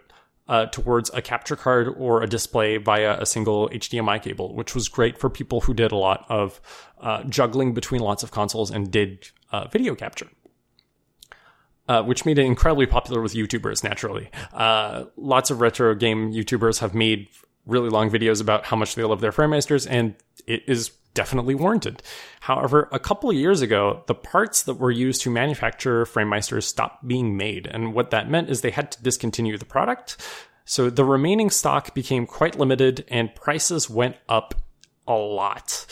uh, 0.46 0.66
towards 0.66 1.10
a 1.14 1.22
capture 1.22 1.56
card 1.56 1.88
or 1.96 2.22
a 2.22 2.26
display 2.26 2.76
via 2.76 3.20
a 3.20 3.26
single 3.26 3.68
HDMI 3.70 4.22
cable, 4.22 4.54
which 4.54 4.74
was 4.74 4.88
great 4.88 5.18
for 5.18 5.30
people 5.30 5.62
who 5.62 5.72
did 5.72 5.90
a 5.90 5.96
lot 5.96 6.26
of 6.28 6.60
uh, 7.00 7.22
juggling 7.24 7.72
between 7.72 8.02
lots 8.02 8.22
of 8.22 8.30
consoles 8.30 8.70
and 8.70 8.90
did 8.90 9.30
uh, 9.52 9.66
video 9.68 9.94
capture. 9.94 10.28
Uh, 11.86 12.02
which 12.02 12.24
made 12.24 12.38
it 12.38 12.46
incredibly 12.46 12.86
popular 12.86 13.20
with 13.20 13.34
YouTubers 13.34 13.84
naturally. 13.84 14.30
Uh, 14.54 15.04
lots 15.18 15.50
of 15.50 15.60
retro 15.60 15.94
game 15.94 16.32
YouTubers 16.32 16.78
have 16.78 16.94
made 16.94 17.28
really 17.66 17.90
long 17.90 18.10
videos 18.10 18.40
about 18.40 18.64
how 18.64 18.76
much 18.76 18.94
they 18.94 19.04
love 19.04 19.20
their 19.20 19.32
FrameMeisters, 19.32 19.86
and 19.90 20.14
it 20.46 20.62
is 20.66 20.92
definitely 21.12 21.54
warranted. 21.54 22.02
However, 22.40 22.88
a 22.90 22.98
couple 22.98 23.30
of 23.30 23.36
years 23.36 23.60
ago, 23.60 24.02
the 24.06 24.14
parts 24.14 24.62
that 24.62 24.74
were 24.74 24.90
used 24.90 25.22
to 25.22 25.30
manufacture 25.30 26.04
FrameMeisters 26.04 26.64
stopped 26.64 27.06
being 27.06 27.36
made, 27.36 27.66
and 27.66 27.94
what 27.94 28.10
that 28.10 28.30
meant 28.30 28.50
is 28.50 28.60
they 28.60 28.70
had 28.70 28.90
to 28.92 29.02
discontinue 29.02 29.56
the 29.56 29.64
product. 29.64 30.16
So 30.64 30.88
the 30.90 31.04
remaining 31.04 31.50
stock 31.50 31.94
became 31.94 32.26
quite 32.26 32.58
limited, 32.58 33.04
and 33.08 33.34
prices 33.34 33.90
went 33.90 34.16
up 34.28 34.54
a 35.06 35.14
lot. 35.14 35.86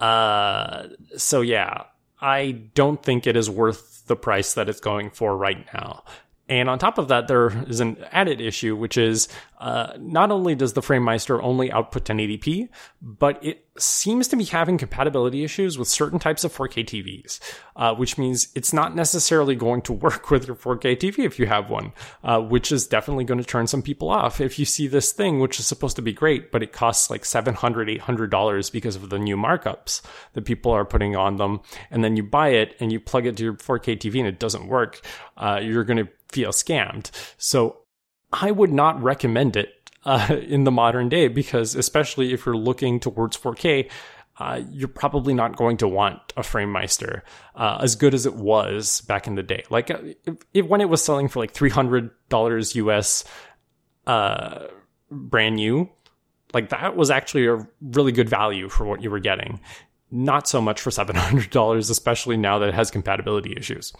Uh, 0.00 0.88
so 1.16 1.40
yeah, 1.40 1.84
I 2.20 2.52
don't 2.74 3.02
think 3.02 3.26
it 3.26 3.36
is 3.36 3.50
worth 3.50 3.93
the 4.06 4.16
price 4.16 4.54
that 4.54 4.68
it's 4.68 4.80
going 4.80 5.10
for 5.10 5.36
right 5.36 5.66
now. 5.72 6.04
And 6.48 6.68
on 6.68 6.78
top 6.78 6.98
of 6.98 7.08
that, 7.08 7.26
there 7.26 7.48
is 7.68 7.80
an 7.80 7.96
added 8.12 8.40
issue, 8.40 8.76
which 8.76 8.98
is 8.98 9.28
uh, 9.58 9.94
not 9.98 10.30
only 10.30 10.54
does 10.54 10.74
the 10.74 10.82
FrameMeister 10.82 11.42
only 11.42 11.72
output 11.72 12.04
1080p, 12.04 12.68
but 13.00 13.42
it 13.42 13.66
seems 13.78 14.28
to 14.28 14.36
be 14.36 14.44
having 14.44 14.76
compatibility 14.76 15.42
issues 15.42 15.78
with 15.78 15.88
certain 15.88 16.18
types 16.18 16.44
of 16.44 16.54
4K 16.54 16.84
TVs, 16.84 17.40
uh, 17.76 17.94
which 17.94 18.18
means 18.18 18.48
it's 18.54 18.74
not 18.74 18.94
necessarily 18.94 19.54
going 19.54 19.80
to 19.82 19.92
work 20.04 20.30
with 20.30 20.46
your 20.46 20.54
4K 20.54 20.98
TV 20.98 21.20
if 21.20 21.38
you 21.38 21.46
have 21.46 21.70
one, 21.70 21.94
uh, 22.22 22.40
which 22.40 22.70
is 22.70 22.86
definitely 22.86 23.24
going 23.24 23.40
to 23.40 23.46
turn 23.46 23.66
some 23.66 23.80
people 23.80 24.10
off. 24.10 24.38
If 24.38 24.58
you 24.58 24.66
see 24.66 24.86
this 24.86 25.12
thing, 25.12 25.40
which 25.40 25.58
is 25.58 25.66
supposed 25.66 25.96
to 25.96 26.02
be 26.02 26.12
great, 26.12 26.52
but 26.52 26.62
it 26.62 26.72
costs 26.74 27.08
like 27.08 27.22
$700, 27.22 27.54
$800 28.00 28.70
because 28.70 28.96
of 28.96 29.08
the 29.08 29.18
new 29.18 29.38
markups 29.38 30.02
that 30.34 30.44
people 30.44 30.72
are 30.72 30.84
putting 30.84 31.16
on 31.16 31.36
them, 31.36 31.62
and 31.90 32.04
then 32.04 32.16
you 32.16 32.22
buy 32.22 32.48
it 32.48 32.76
and 32.80 32.92
you 32.92 33.00
plug 33.00 33.24
it 33.24 33.38
to 33.38 33.44
your 33.44 33.54
4K 33.54 33.96
TV 33.96 34.18
and 34.18 34.28
it 34.28 34.38
doesn't 34.38 34.68
work, 34.68 35.00
uh, 35.38 35.58
you're 35.62 35.84
going 35.84 36.04
to 36.04 36.08
feel 36.34 36.50
scammed. 36.50 37.10
So 37.38 37.78
I 38.32 38.50
would 38.50 38.72
not 38.72 39.00
recommend 39.00 39.56
it 39.56 39.90
uh, 40.04 40.36
in 40.48 40.64
the 40.64 40.72
modern 40.72 41.08
day 41.08 41.28
because, 41.28 41.74
especially 41.76 42.32
if 42.32 42.44
you're 42.44 42.56
looking 42.56 43.00
towards 43.00 43.36
4K, 43.36 43.88
uh, 44.38 44.60
you're 44.72 44.88
probably 44.88 45.32
not 45.32 45.54
going 45.54 45.76
to 45.76 45.86
want 45.86 46.18
a 46.36 46.40
FrameMeister 46.40 47.22
uh, 47.54 47.78
as 47.80 47.94
good 47.94 48.14
as 48.14 48.26
it 48.26 48.34
was 48.34 49.00
back 49.02 49.28
in 49.28 49.36
the 49.36 49.44
day. 49.44 49.62
Like 49.70 49.92
uh, 49.92 49.98
when 50.66 50.80
it 50.80 50.88
was 50.88 51.04
selling 51.04 51.28
for 51.28 51.38
like 51.38 51.52
three 51.52 51.70
hundred 51.70 52.10
dollars 52.28 52.74
US, 52.74 53.22
uh, 54.08 54.66
brand 55.08 55.54
new, 55.54 55.88
like 56.52 56.70
that 56.70 56.96
was 56.96 57.12
actually 57.12 57.46
a 57.46 57.64
really 57.80 58.10
good 58.10 58.28
value 58.28 58.68
for 58.68 58.84
what 58.84 59.02
you 59.02 59.10
were 59.10 59.20
getting. 59.20 59.60
Not 60.10 60.48
so 60.48 60.60
much 60.60 60.80
for 60.80 60.90
seven 60.90 61.14
hundred 61.14 61.50
dollars, 61.50 61.88
especially 61.88 62.36
now 62.36 62.58
that 62.58 62.70
it 62.70 62.74
has 62.74 62.90
compatibility 62.90 63.54
issues. 63.56 63.92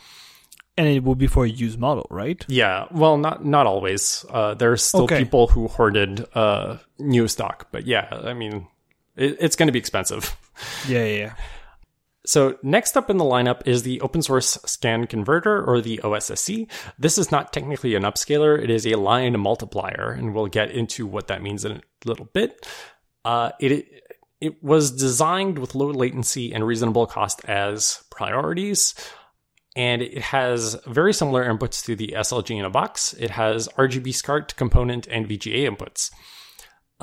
And 0.76 0.88
it 0.88 1.04
will 1.04 1.14
be 1.14 1.28
for 1.28 1.44
a 1.44 1.48
used 1.48 1.78
model, 1.78 2.06
right? 2.10 2.44
Yeah. 2.48 2.86
Well, 2.90 3.16
not 3.16 3.44
not 3.44 3.66
always. 3.66 4.24
Uh, 4.28 4.54
there's 4.54 4.82
still 4.82 5.04
Okay. 5.04 5.18
people 5.24 5.46
who 5.46 5.68
hoarded 5.68 6.26
uh, 6.34 6.78
new 6.98 7.28
stock, 7.28 7.68
but 7.70 7.86
yeah, 7.86 8.08
I 8.24 8.34
mean, 8.34 8.66
it, 9.16 9.36
it's 9.40 9.54
going 9.56 9.68
to 9.68 9.72
be 9.72 9.78
expensive. 9.78 10.36
Yeah, 10.88 11.04
yeah, 11.04 11.16
yeah. 11.16 11.34
So 12.26 12.56
next 12.62 12.96
up 12.96 13.10
in 13.10 13.16
the 13.16 13.24
lineup 13.24 13.66
is 13.66 13.82
the 13.82 14.00
open 14.02 14.22
source 14.22 14.56
scan 14.64 15.06
converter 15.08 15.62
or 15.64 15.80
the 15.80 15.98
OSSC. 16.04 16.70
This 16.96 17.18
is 17.18 17.32
not 17.32 17.52
technically 17.52 17.96
an 17.96 18.04
upscaler. 18.04 18.56
It 18.62 18.70
is 18.70 18.86
a 18.86 18.94
line 18.94 19.38
multiplier 19.40 20.12
and 20.16 20.32
we'll 20.32 20.46
get 20.46 20.70
into 20.70 21.06
what 21.08 21.26
that 21.26 21.42
means 21.42 21.64
in 21.64 21.72
a 21.72 21.80
little 22.04 22.26
bit. 22.32 22.66
Uh, 23.24 23.50
it, 23.60 23.84
it 24.40 24.62
was 24.62 24.92
designed 24.92 25.58
with 25.58 25.74
low 25.74 25.90
latency 25.90 26.54
and 26.54 26.64
reasonable 26.64 27.06
cost 27.06 27.44
as 27.46 28.04
priorities. 28.10 28.94
And 29.76 30.02
it 30.02 30.22
has 30.22 30.76
very 30.86 31.12
similar 31.12 31.44
inputs 31.44 31.84
to 31.86 31.96
the 31.96 32.14
SLG 32.16 32.58
in 32.58 32.64
a 32.64 32.70
box. 32.70 33.12
It 33.14 33.30
has 33.30 33.68
RGB 33.76 34.14
SCART 34.14 34.54
component 34.56 35.08
and 35.08 35.28
VGA 35.28 35.68
inputs. 35.68 36.10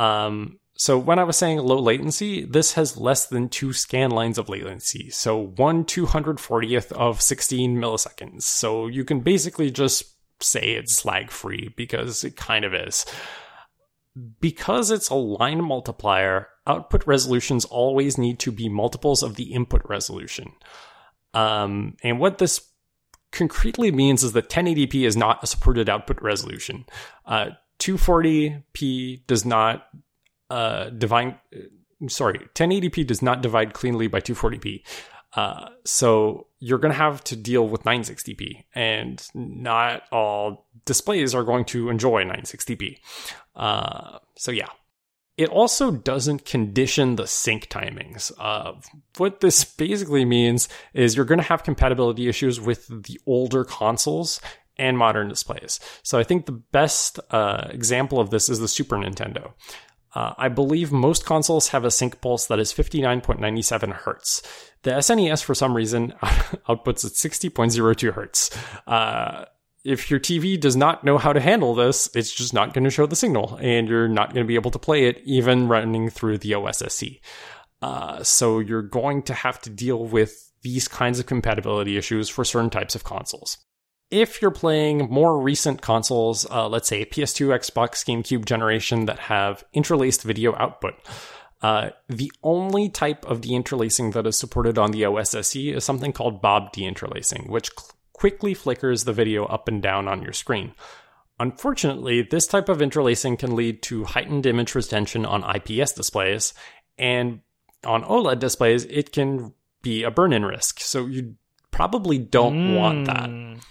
Um, 0.02 0.60
so 0.82 0.98
when 0.98 1.20
I 1.20 1.26
was 1.26 1.38
saying 1.38 1.60
low 1.60 1.80
latency, 1.80 2.44
this 2.44 2.74
has 2.74 2.98
less 2.98 3.28
than 3.28 3.50
two 3.50 3.72
scan 3.72 4.10
lines 4.10 4.38
of 4.38 4.50
latency. 4.50 5.12
So 5.12 5.38
one 5.38 5.86
240th 5.86 6.92
of 6.94 7.22
16 7.22 7.78
milliseconds. 7.78 8.44
So 8.44 8.88
you 8.88 9.04
can 9.06 9.20
basically 9.20 9.70
just 9.70 10.16
say 10.42 10.72
it's 10.72 11.06
lag 11.06 11.30
free 11.30 11.74
because 11.78 12.24
it 12.24 12.36
kind 12.36 12.66
of 12.66 12.74
is. 12.74 13.06
Because 14.40 14.92
it's 14.92 15.10
a 15.10 15.16
line 15.16 15.64
multiplier, 15.64 16.48
output 16.66 17.06
resolutions 17.06 17.64
always 17.66 18.18
need 18.18 18.40
to 18.40 18.52
be 18.52 18.68
multiples 18.68 19.24
of 19.24 19.36
the 19.36 19.54
input 19.54 19.84
resolution. 19.88 20.52
Um, 21.34 21.96
and 22.04 22.20
what 22.20 22.38
this 22.38 22.62
concretely 23.32 23.92
means 23.92 24.24
is 24.24 24.34
that 24.34 24.50
1080p 24.50 25.06
is 25.06 25.16
not 25.16 25.44
a 25.44 25.48
supported 25.48 25.90
output 25.90 26.22
resolution. 26.22 26.86
Uh, 27.26 27.52
240p 27.80 29.26
does 29.28 29.46
not 29.46 29.88
uh, 30.50 30.90
divide. 30.90 31.40
Sorry, 32.08 32.40
1080p 32.56 33.08
does 33.08 33.22
not 33.22 33.42
divide 33.42 33.74
cleanly 33.74 34.08
by 34.08 34.20
240p. 34.20 34.84
Uh, 35.34 35.70
so 35.86 36.48
you're 36.60 36.78
going 36.78 36.92
to 36.92 36.98
have 36.98 37.24
to 37.24 37.36
deal 37.36 37.68
with 37.68 37.84
960p, 37.84 38.66
and 38.76 39.26
not 39.34 40.04
all 40.12 40.68
displays 40.86 41.34
are 41.34 41.44
going 41.44 41.64
to 41.66 41.90
enjoy 41.90 42.24
960p. 42.24 42.98
Uh, 43.56 44.20
so 44.36 44.52
yeah, 44.52 44.68
it 45.42 45.50
also 45.50 45.90
doesn't 45.90 46.46
condition 46.46 47.16
the 47.16 47.26
sync 47.26 47.68
timings. 47.68 48.32
Uh, 48.38 48.74
what 49.18 49.40
this 49.40 49.64
basically 49.64 50.24
means 50.24 50.70
is 50.94 51.16
you're 51.16 51.26
going 51.26 51.40
to 51.40 51.44
have 51.44 51.64
compatibility 51.64 52.30
issues 52.30 52.62
with 52.62 52.86
the 52.88 53.20
older 53.26 53.64
consoles 53.64 54.40
and 54.78 55.00
modern 55.00 55.30
displays. 55.30 55.80
So 56.04 56.20
I 56.20 56.24
think 56.24 56.46
the 56.46 56.52
best 56.52 57.20
uh, 57.32 57.70
example 57.72 58.20
of 58.20 58.30
this 58.30 58.50
is 58.50 58.60
the 58.60 58.68
Super 58.68 58.98
Nintendo. 58.98 59.54
Uh, 60.14 60.36
I 60.38 60.48
believe 60.48 60.92
most 60.92 61.26
consoles 61.26 61.70
have 61.70 61.86
a 61.86 61.92
sync 61.92 62.22
pulse 62.22 62.46
that 62.46 62.60
is 62.60 62.72
59.97 62.72 63.94
hertz. 63.94 64.44
The 64.84 64.92
SNES, 64.92 65.44
for 65.44 65.56
some 65.56 65.76
reason, 65.76 66.14
outputs 66.70 67.04
at 67.04 67.14
60.02 67.14 68.14
hertz. 68.14 68.52
If 69.84 70.12
your 70.12 70.20
TV 70.20 70.60
does 70.60 70.76
not 70.76 71.04
know 71.04 71.18
how 71.18 71.34
to 71.34 71.40
handle 71.40 71.74
this, 71.74 72.10
it's 72.16 72.34
just 72.34 72.54
not 72.54 72.74
going 72.74 72.84
to 72.84 72.92
show 72.92 73.08
the 73.08 73.16
signal, 73.16 73.58
and 73.62 73.88
you're 73.88 74.08
not 74.08 74.34
going 74.34 74.46
to 74.46 74.48
be 74.48 74.56
able 74.56 74.72
to 74.72 74.80
play 74.80 75.06
it 75.06 75.22
even 75.26 75.68
running 75.68 76.10
through 76.10 76.38
the 76.38 76.52
OSSC. 76.52 77.20
Uh, 77.82 78.24
so 78.24 78.60
you're 78.60 78.84
going 78.84 79.24
to 79.24 79.34
have 79.34 79.60
to 79.62 79.70
deal 79.72 80.06
with 80.06 80.52
these 80.62 80.88
kinds 80.88 81.20
of 81.20 81.26
compatibility 81.26 81.98
issues 81.98 82.30
for 82.30 82.46
certain 82.46 82.70
types 82.70 82.94
of 82.94 83.04
consoles. 83.04 83.58
If 84.12 84.42
you're 84.42 84.52
playing 84.52 85.10
more 85.10 85.42
recent 85.42 85.82
consoles, 85.82 86.46
uh, 86.52 86.68
let's 86.68 86.90
say 86.90 87.06
PS2, 87.06 87.48
Xbox, 87.48 88.06
GameCube 88.06 88.46
generation 88.46 89.06
that 89.06 89.18
have 89.18 89.64
interlaced 89.74 90.22
video 90.24 90.54
output, 90.58 90.96
uh, 91.62 91.92
the 92.08 92.32
only 92.44 92.90
type 92.90 93.26
of 93.26 93.42
deinterlacing 93.42 94.14
that 94.14 94.28
is 94.28 94.38
supported 94.38 94.78
on 94.78 94.92
the 94.92 95.04
OSSC 95.04 95.76
is 95.76 95.84
something 95.84 96.12
called 96.12 96.42
Bob 96.42 96.74
deinterlacing, 96.74 97.50
which 97.50 97.70
cl- 97.78 97.92
quickly 98.22 98.54
flickers 98.54 99.04
the 99.04 99.14
video 99.14 99.46
up 99.46 99.68
and 99.68 99.82
down 99.82 100.08
on 100.08 100.22
your 100.22 100.32
screen. 100.32 100.76
Unfortunately, 101.40 102.22
this 102.22 102.46
type 102.46 102.70
of 102.70 102.80
interlacing 102.80 103.36
can 103.36 103.56
lead 103.56 103.82
to 103.82 104.04
heightened 104.04 104.46
image 104.46 104.76
retention 104.76 105.26
on 105.26 105.44
IPS 105.56 105.94
displays, 105.94 106.54
and 107.00 107.40
on 107.84 108.04
OLED 108.04 108.38
displays, 108.38 108.86
it 108.86 109.12
can 109.12 109.56
be 109.82 110.04
a 110.04 110.12
burn 110.12 110.34
in 110.34 110.46
risk. 110.46 110.82
So 110.82 111.08
you 111.08 111.34
probably 111.72 112.20
don't 112.20 112.76
want 112.76 113.08
that. 113.08 113.28
Mm. 113.28 113.64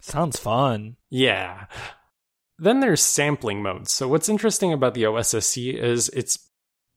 Sounds 0.00 0.38
fun. 0.38 0.96
Yeah. 1.10 1.66
Then 2.58 2.80
there's 2.80 3.02
sampling 3.02 3.62
modes. 3.62 3.92
So 3.92 4.08
what's 4.08 4.30
interesting 4.30 4.72
about 4.72 4.94
the 4.94 5.02
OSSC 5.02 5.74
is 5.74 6.08
it's 6.14 6.38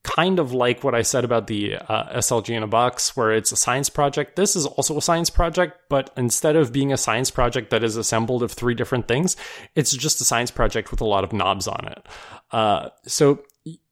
kind 0.03 0.37
of 0.37 0.53
like 0.53 0.83
what 0.83 0.93
I 0.93 1.01
said 1.01 1.23
about 1.23 1.47
the 1.47 1.75
uh, 1.75 2.17
SLG 2.17 2.49
in 2.55 2.63
a 2.63 2.67
box, 2.67 3.15
where 3.15 3.31
it's 3.31 3.51
a 3.51 3.55
science 3.55 3.89
project. 3.89 4.35
This 4.35 4.55
is 4.55 4.65
also 4.65 4.97
a 4.97 5.01
science 5.01 5.29
project, 5.29 5.79
but 5.89 6.12
instead 6.17 6.56
of 6.56 6.73
being 6.73 6.91
a 6.91 6.97
science 6.97 7.31
project 7.31 7.69
that 7.69 7.83
is 7.83 7.95
assembled 7.95 8.43
of 8.43 8.51
three 8.51 8.75
different 8.75 9.08
things, 9.08 9.35
it's 9.75 9.95
just 9.95 10.21
a 10.21 10.25
science 10.25 10.51
project 10.51 10.91
with 10.91 11.01
a 11.01 11.06
lot 11.06 11.23
of 11.23 11.31
knobs 11.31 11.67
on 11.67 11.87
it. 11.87 12.06
Uh, 12.51 12.89
so 13.06 13.43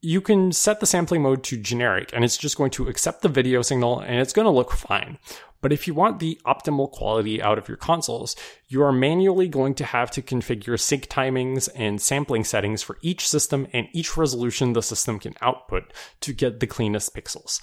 you 0.02 0.20
can 0.20 0.52
set 0.52 0.80
the 0.82 0.86
sampling 0.86 1.22
mode 1.22 1.44
to 1.46 1.58
generic, 1.58 2.12
and 2.14 2.26
it's 2.26 2.38
just 2.38 2.58
going 2.58 2.72
to 2.72 2.88
accept 2.88 3.22
the 3.22 3.30
video 3.30 3.62
signal, 3.62 4.00
and 4.00 4.20
it's 4.20 4.34
going 4.34 4.46
to 4.46 4.52
look 4.52 4.72
fine. 4.72 5.18
But 5.62 5.72
if 5.72 5.88
you 5.88 5.94
want 5.94 6.20
the 6.20 6.40
optimal 6.46 6.92
quality 6.92 7.42
out 7.42 7.58
of 7.58 7.68
your 7.68 7.78
consoles, 7.78 8.36
you 8.68 8.84
are 8.84 8.92
manually 8.92 9.48
going 9.48 9.76
to 9.76 9.86
have 9.86 10.12
to 10.12 10.22
configure 10.22 10.80
sync 10.80 11.08
timings 11.08 11.70
and 11.76 12.02
sampling 12.02 12.44
settings 12.44 12.82
for 12.82 12.98
each 13.02 13.28
system 13.28 13.68
and 13.72 13.88
each 13.94 14.18
resolution 14.18 14.74
the 14.74 14.82
system 14.82 15.20
can 15.20 15.36
output 15.42 15.94
to 16.22 16.34
get 16.34 16.60
the 16.60 16.68
cleanest 16.68 17.16
pixels. 17.16 17.62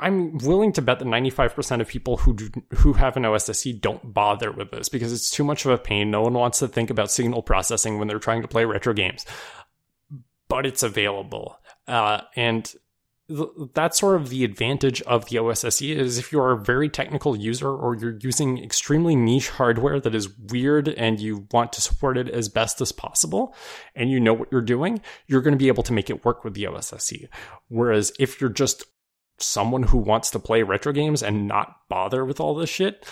I'm 0.00 0.38
willing 0.38 0.72
to 0.74 0.82
bet 0.82 1.00
that 1.00 1.04
95% 1.04 1.80
of 1.80 1.88
people 1.88 2.18
who 2.18 2.34
do, 2.34 2.50
who 2.76 2.92
have 2.92 3.16
an 3.16 3.24
OSSC 3.24 3.80
don't 3.80 4.14
bother 4.14 4.52
with 4.52 4.70
this 4.70 4.88
because 4.88 5.12
it's 5.12 5.30
too 5.30 5.42
much 5.42 5.64
of 5.64 5.72
a 5.72 5.78
pain. 5.78 6.12
No 6.12 6.22
one 6.22 6.34
wants 6.34 6.60
to 6.60 6.68
think 6.68 6.90
about 6.90 7.10
signal 7.10 7.42
processing 7.42 7.98
when 7.98 8.06
they're 8.06 8.20
trying 8.20 8.42
to 8.42 8.48
play 8.48 8.64
retro 8.64 8.92
games. 8.92 9.26
But 10.48 10.64
it's 10.64 10.84
available. 10.84 11.58
Uh, 11.88 12.20
and 12.36 12.72
that's 13.74 13.98
sort 13.98 14.16
of 14.16 14.30
the 14.30 14.42
advantage 14.42 15.02
of 15.02 15.28
the 15.28 15.36
OSSC 15.36 15.94
is 15.94 16.16
if 16.16 16.32
you're 16.32 16.52
a 16.52 16.56
very 16.56 16.88
technical 16.88 17.36
user 17.36 17.68
or 17.68 17.94
you're 17.94 18.18
using 18.22 18.62
extremely 18.62 19.14
niche 19.14 19.50
hardware 19.50 20.00
that 20.00 20.14
is 20.14 20.36
weird 20.38 20.88
and 20.88 21.20
you 21.20 21.46
want 21.52 21.72
to 21.74 21.82
support 21.82 22.16
it 22.16 22.30
as 22.30 22.48
best 22.48 22.80
as 22.80 22.90
possible 22.90 23.54
and 23.94 24.10
you 24.10 24.18
know 24.18 24.32
what 24.32 24.48
you're 24.50 24.62
doing, 24.62 25.02
you're 25.26 25.42
going 25.42 25.52
to 25.52 25.58
be 25.58 25.68
able 25.68 25.82
to 25.82 25.92
make 25.92 26.08
it 26.08 26.24
work 26.24 26.42
with 26.42 26.54
the 26.54 26.64
OSSC. 26.64 27.28
Whereas 27.68 28.12
if 28.18 28.40
you're 28.40 28.48
just 28.48 28.84
someone 29.38 29.82
who 29.82 29.98
wants 29.98 30.30
to 30.30 30.38
play 30.38 30.62
retro 30.62 30.92
games 30.92 31.22
and 31.22 31.46
not 31.46 31.76
bother 31.90 32.24
with 32.24 32.40
all 32.40 32.54
this 32.54 32.70
shit, 32.70 33.06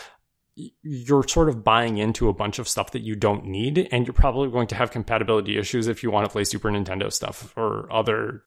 you're 0.83 1.29
sort 1.29 1.51
of 1.51 1.63
buying 1.63 1.99
into 1.99 2.31
a 2.31 2.33
bunch 2.33 2.59
of 2.59 2.67
stuff 2.67 2.93
that 2.93 3.03
you 3.03 3.15
don't 3.15 3.45
need, 3.45 3.89
and 3.93 4.07
you're 4.07 4.15
probably 4.15 4.51
going 4.51 4.67
to 4.67 4.75
have 4.75 4.91
compatibility 4.91 5.59
issues 5.59 5.87
if 5.87 6.03
you 6.03 6.11
want 6.11 6.25
to 6.25 6.33
play 6.33 6.45
Super 6.45 6.71
Nintendo 6.71 7.13
stuff 7.13 7.53
or 7.57 7.93
other 7.93 8.43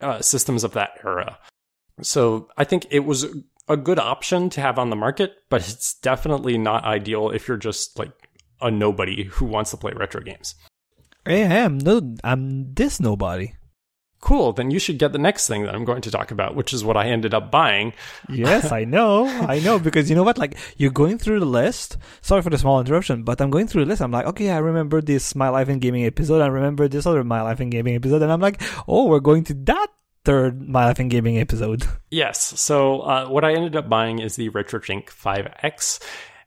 uh, 0.00 0.20
systems 0.20 0.64
of 0.64 0.72
that 0.72 0.98
era. 1.04 1.38
So 2.02 2.48
I 2.56 2.64
think 2.64 2.86
it 2.90 3.00
was 3.00 3.26
a 3.68 3.76
good 3.76 3.98
option 3.98 4.50
to 4.50 4.60
have 4.60 4.78
on 4.78 4.90
the 4.90 4.96
market, 4.96 5.34
but 5.48 5.68
it's 5.68 5.94
definitely 5.94 6.58
not 6.58 6.84
ideal 6.84 7.30
if 7.30 7.46
you're 7.46 7.56
just 7.56 7.98
like 7.98 8.12
a 8.60 8.70
nobody 8.70 9.24
who 9.24 9.44
wants 9.44 9.70
to 9.70 9.76
play 9.76 9.92
retro 9.94 10.20
games. 10.20 10.54
I 11.26 11.34
am 11.34 11.78
no, 11.78 12.16
I'm 12.24 12.72
this 12.74 13.00
nobody. 13.00 13.52
Cool, 14.20 14.52
then 14.52 14.70
you 14.70 14.78
should 14.78 14.98
get 14.98 15.12
the 15.12 15.18
next 15.18 15.48
thing 15.48 15.62
that 15.62 15.74
I'm 15.74 15.86
going 15.86 16.02
to 16.02 16.10
talk 16.10 16.30
about, 16.30 16.54
which 16.54 16.74
is 16.74 16.84
what 16.84 16.96
I 16.96 17.06
ended 17.06 17.32
up 17.32 17.50
buying. 17.50 17.94
Yes, 18.28 18.70
I 18.70 18.84
know. 18.84 19.26
I 19.26 19.60
know 19.60 19.78
because 19.86 20.10
you 20.10 20.16
know 20.16 20.22
what? 20.22 20.36
Like 20.36 20.58
you're 20.76 20.90
going 20.90 21.16
through 21.16 21.40
the 21.40 21.46
list. 21.46 21.96
Sorry 22.20 22.42
for 22.42 22.50
the 22.50 22.58
small 22.58 22.80
interruption, 22.80 23.22
but 23.22 23.40
I'm 23.40 23.50
going 23.50 23.66
through 23.66 23.84
the 23.84 23.88
list. 23.88 24.02
I'm 24.02 24.12
like, 24.12 24.26
okay, 24.26 24.50
I 24.50 24.58
remember 24.58 25.00
this 25.00 25.34
My 25.34 25.48
Life 25.48 25.70
in 25.70 25.78
Gaming 25.78 26.04
episode. 26.04 26.42
I 26.42 26.48
remember 26.48 26.86
this 26.86 27.06
other 27.06 27.24
My 27.24 27.40
Life 27.40 27.60
in 27.60 27.70
Gaming 27.70 27.94
episode, 27.94 28.20
and 28.22 28.30
I'm 28.30 28.40
like, 28.40 28.60
oh, 28.86 29.06
we're 29.06 29.20
going 29.20 29.44
to 29.44 29.54
that 29.54 29.88
third 30.24 30.68
My 30.68 30.84
Life 30.84 31.00
in 31.00 31.08
Gaming 31.08 31.38
episode. 31.38 31.86
Yes. 32.10 32.60
So 32.60 33.00
uh, 33.00 33.28
what 33.28 33.44
I 33.44 33.54
ended 33.54 33.74
up 33.74 33.88
buying 33.88 34.18
is 34.18 34.36
the 34.36 34.50
RetroTink 34.50 35.06
5X. 35.06 36.00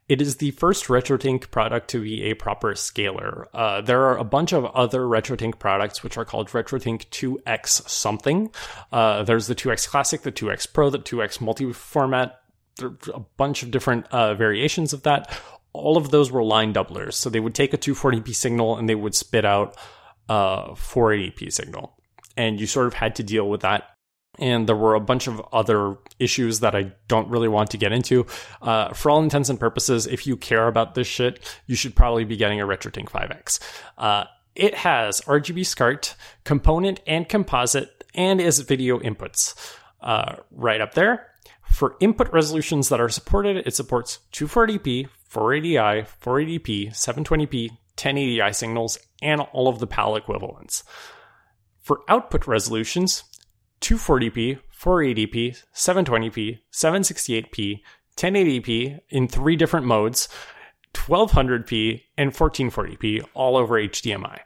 It 0.10 0.22
is 0.22 0.38
the 0.38 0.52
first 0.52 0.86
RetroTink 0.86 1.50
product 1.50 1.90
to 1.92 2.02
be 2.02 2.24
a 2.24 2.34
proper 2.34 2.76
scaler. 2.76 3.48
Uh, 3.54 3.82
there 3.82 4.04
are 4.04 4.18
a 4.18 4.26
bunch 4.26 4.52
of 4.52 4.66
other 4.66 5.02
RetroTink 5.02 5.60
products 5.60 6.04
which 6.04 6.18
are 6.18 6.26
called 6.26 6.50
RetroTink 6.50 7.08
2X 7.08 7.90
something. 7.90 8.52
Uh, 8.92 9.24
there's 9.24 9.48
the 9.48 9.56
2X 9.56 9.88
Classic, 9.88 10.22
the 10.22 10.32
2X 10.32 10.74
Pro, 10.74 10.90
the 10.90 11.00
2X 11.00 11.40
multi-format. 11.40 12.42
There 12.78 12.90
are 12.90 12.98
a 13.14 13.20
bunch 13.38 13.64
of 13.64 13.72
different 13.72 14.08
uh, 14.08 14.34
variations 14.34 14.92
of 14.92 15.04
that. 15.04 15.32
All 15.72 15.96
of 15.96 16.12
those 16.12 16.32
were 16.32 16.44
line 16.44 16.74
doublers. 16.74 17.14
So 17.14 17.30
they 17.30 17.40
would 17.40 17.56
take 17.56 17.74
a 17.74 17.78
240p 17.78 18.36
signal 18.36 18.78
and 18.78 18.90
they 18.90 18.96
would 18.96 19.16
spit 19.16 19.46
out 19.46 19.78
a 20.28 20.72
480p 20.74 21.52
signal. 21.54 21.98
And 22.36 22.60
you 22.60 22.68
sort 22.68 22.88
of 22.88 22.94
had 22.94 23.16
to 23.18 23.24
deal 23.24 23.50
with 23.50 23.62
that 23.62 23.93
and 24.40 24.68
there 24.68 24.76
were 24.76 24.96
a 24.96 25.00
bunch 25.00 25.28
of 25.28 25.42
other 25.52 25.98
issues 26.20 26.62
that 26.62 26.76
I 26.76 26.94
don't 27.08 27.30
really 27.30 27.48
want 27.48 27.72
to 27.72 27.78
get 27.78 27.92
into. 27.92 28.26
Uh, 28.62 28.94
for 28.94 29.12
all 29.12 29.22
intents 29.22 29.50
and 29.50 29.60
purposes, 29.60 30.08
if 30.08 30.26
you 30.26 30.38
care 30.38 30.68
about 30.68 30.96
this 30.96 31.08
shit, 31.08 31.40
you 31.68 31.76
should 31.76 31.96
probably 31.96 32.24
be 32.24 32.38
getting 32.38 32.60
a 32.60 32.66
RetroTink 32.66 33.10
5X. 33.10 33.60
Uh, 33.98 34.26
it 34.56 34.76
has 34.76 35.22
RGB 35.22 35.66
SCART, 35.66 36.16
component, 36.44 37.00
and 37.08 37.28
composite, 37.28 38.04
and 38.14 38.40
is 38.40 38.60
video 38.60 39.00
inputs. 39.00 39.56
Uh, 40.02 40.36
right 40.52 40.82
up 40.82 40.96
there. 40.96 41.28
For 41.64 41.96
input 42.00 42.32
resolutions 42.32 42.90
that 42.90 43.02
are 43.02 43.10
supported, 43.10 43.66
it 43.66 43.74
supports 43.74 44.20
240p, 44.34 45.08
480i, 45.32 46.08
480p, 46.22 46.90
720p, 46.90 47.70
1080i 47.98 48.54
signals, 48.54 49.00
and 49.22 49.42
all 49.42 49.68
of 49.68 49.80
the 49.80 49.88
PAL 49.88 50.16
equivalents. 50.16 50.84
For 51.80 52.02
output 52.08 52.48
resolutions, 52.48 53.24
240p, 53.84 54.60
480p, 54.80 55.62
720p, 55.76 56.60
768p, 56.72 57.82
1080p 58.16 59.00
in 59.10 59.28
three 59.28 59.58
different 59.58 59.86
modes, 59.86 60.30
1200p, 60.94 62.02
and 62.18 62.32
1440p, 62.32 63.26
all 63.34 63.58
over 63.58 63.76
HDMI. 63.76 64.40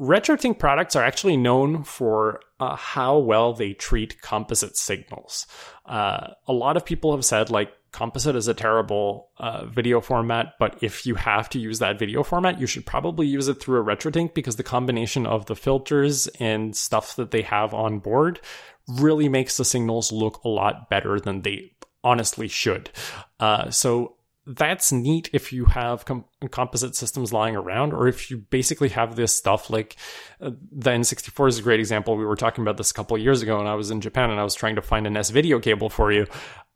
RetroTink 0.00 0.60
products 0.60 0.94
are 0.94 1.02
actually 1.02 1.36
known 1.36 1.82
for 1.82 2.40
uh, 2.60 2.76
how 2.76 3.18
well 3.18 3.52
they 3.52 3.72
treat 3.72 4.22
composite 4.22 4.76
signals. 4.76 5.46
Uh, 5.84 6.28
a 6.46 6.52
lot 6.52 6.76
of 6.76 6.84
people 6.84 7.10
have 7.14 7.24
said, 7.24 7.50
like, 7.50 7.72
composite 7.92 8.36
is 8.36 8.48
a 8.48 8.54
terrible 8.54 9.30
uh, 9.38 9.66
video 9.66 10.00
format, 10.00 10.54
but 10.58 10.78
if 10.82 11.06
you 11.06 11.14
have 11.16 11.48
to 11.50 11.58
use 11.58 11.78
that 11.78 11.98
video 11.98 12.22
format, 12.22 12.60
you 12.60 12.66
should 12.66 12.86
probably 12.86 13.26
use 13.26 13.48
it 13.48 13.60
through 13.60 13.80
a 13.80 13.84
RetroTink 13.84 14.34
because 14.34 14.56
the 14.56 14.62
combination 14.62 15.26
of 15.26 15.46
the 15.46 15.56
filters 15.56 16.26
and 16.38 16.76
stuff 16.76 17.16
that 17.16 17.30
they 17.30 17.42
have 17.42 17.74
on 17.74 17.98
board 17.98 18.40
really 18.88 19.28
makes 19.28 19.56
the 19.56 19.64
signals 19.64 20.12
look 20.12 20.42
a 20.44 20.48
lot 20.48 20.88
better 20.88 21.20
than 21.20 21.42
they 21.42 21.72
honestly 22.02 22.48
should. 22.48 22.90
Uh, 23.38 23.70
so 23.70 24.16
that's 24.46 24.90
neat 24.90 25.28
if 25.32 25.52
you 25.52 25.66
have 25.66 26.04
com- 26.04 26.24
composite 26.50 26.96
systems 26.96 27.32
lying 27.32 27.56
around, 27.56 27.92
or 27.92 28.08
if 28.08 28.30
you 28.30 28.38
basically 28.38 28.88
have 28.88 29.16
this 29.16 29.34
stuff 29.34 29.70
like 29.70 29.96
uh, 30.40 30.50
the 30.72 30.90
N64 30.90 31.48
is 31.48 31.58
a 31.58 31.62
great 31.62 31.80
example. 31.80 32.16
We 32.16 32.24
were 32.24 32.36
talking 32.36 32.62
about 32.62 32.76
this 32.76 32.90
a 32.90 32.94
couple 32.94 33.16
years 33.18 33.42
ago, 33.42 33.58
and 33.60 33.68
I 33.68 33.74
was 33.74 33.90
in 33.90 34.00
Japan 34.00 34.30
and 34.30 34.40
I 34.40 34.44
was 34.44 34.54
trying 34.54 34.76
to 34.76 34.82
find 34.82 35.06
an 35.06 35.16
S 35.16 35.30
video 35.30 35.60
cable 35.60 35.90
for 35.90 36.10
you. 36.10 36.26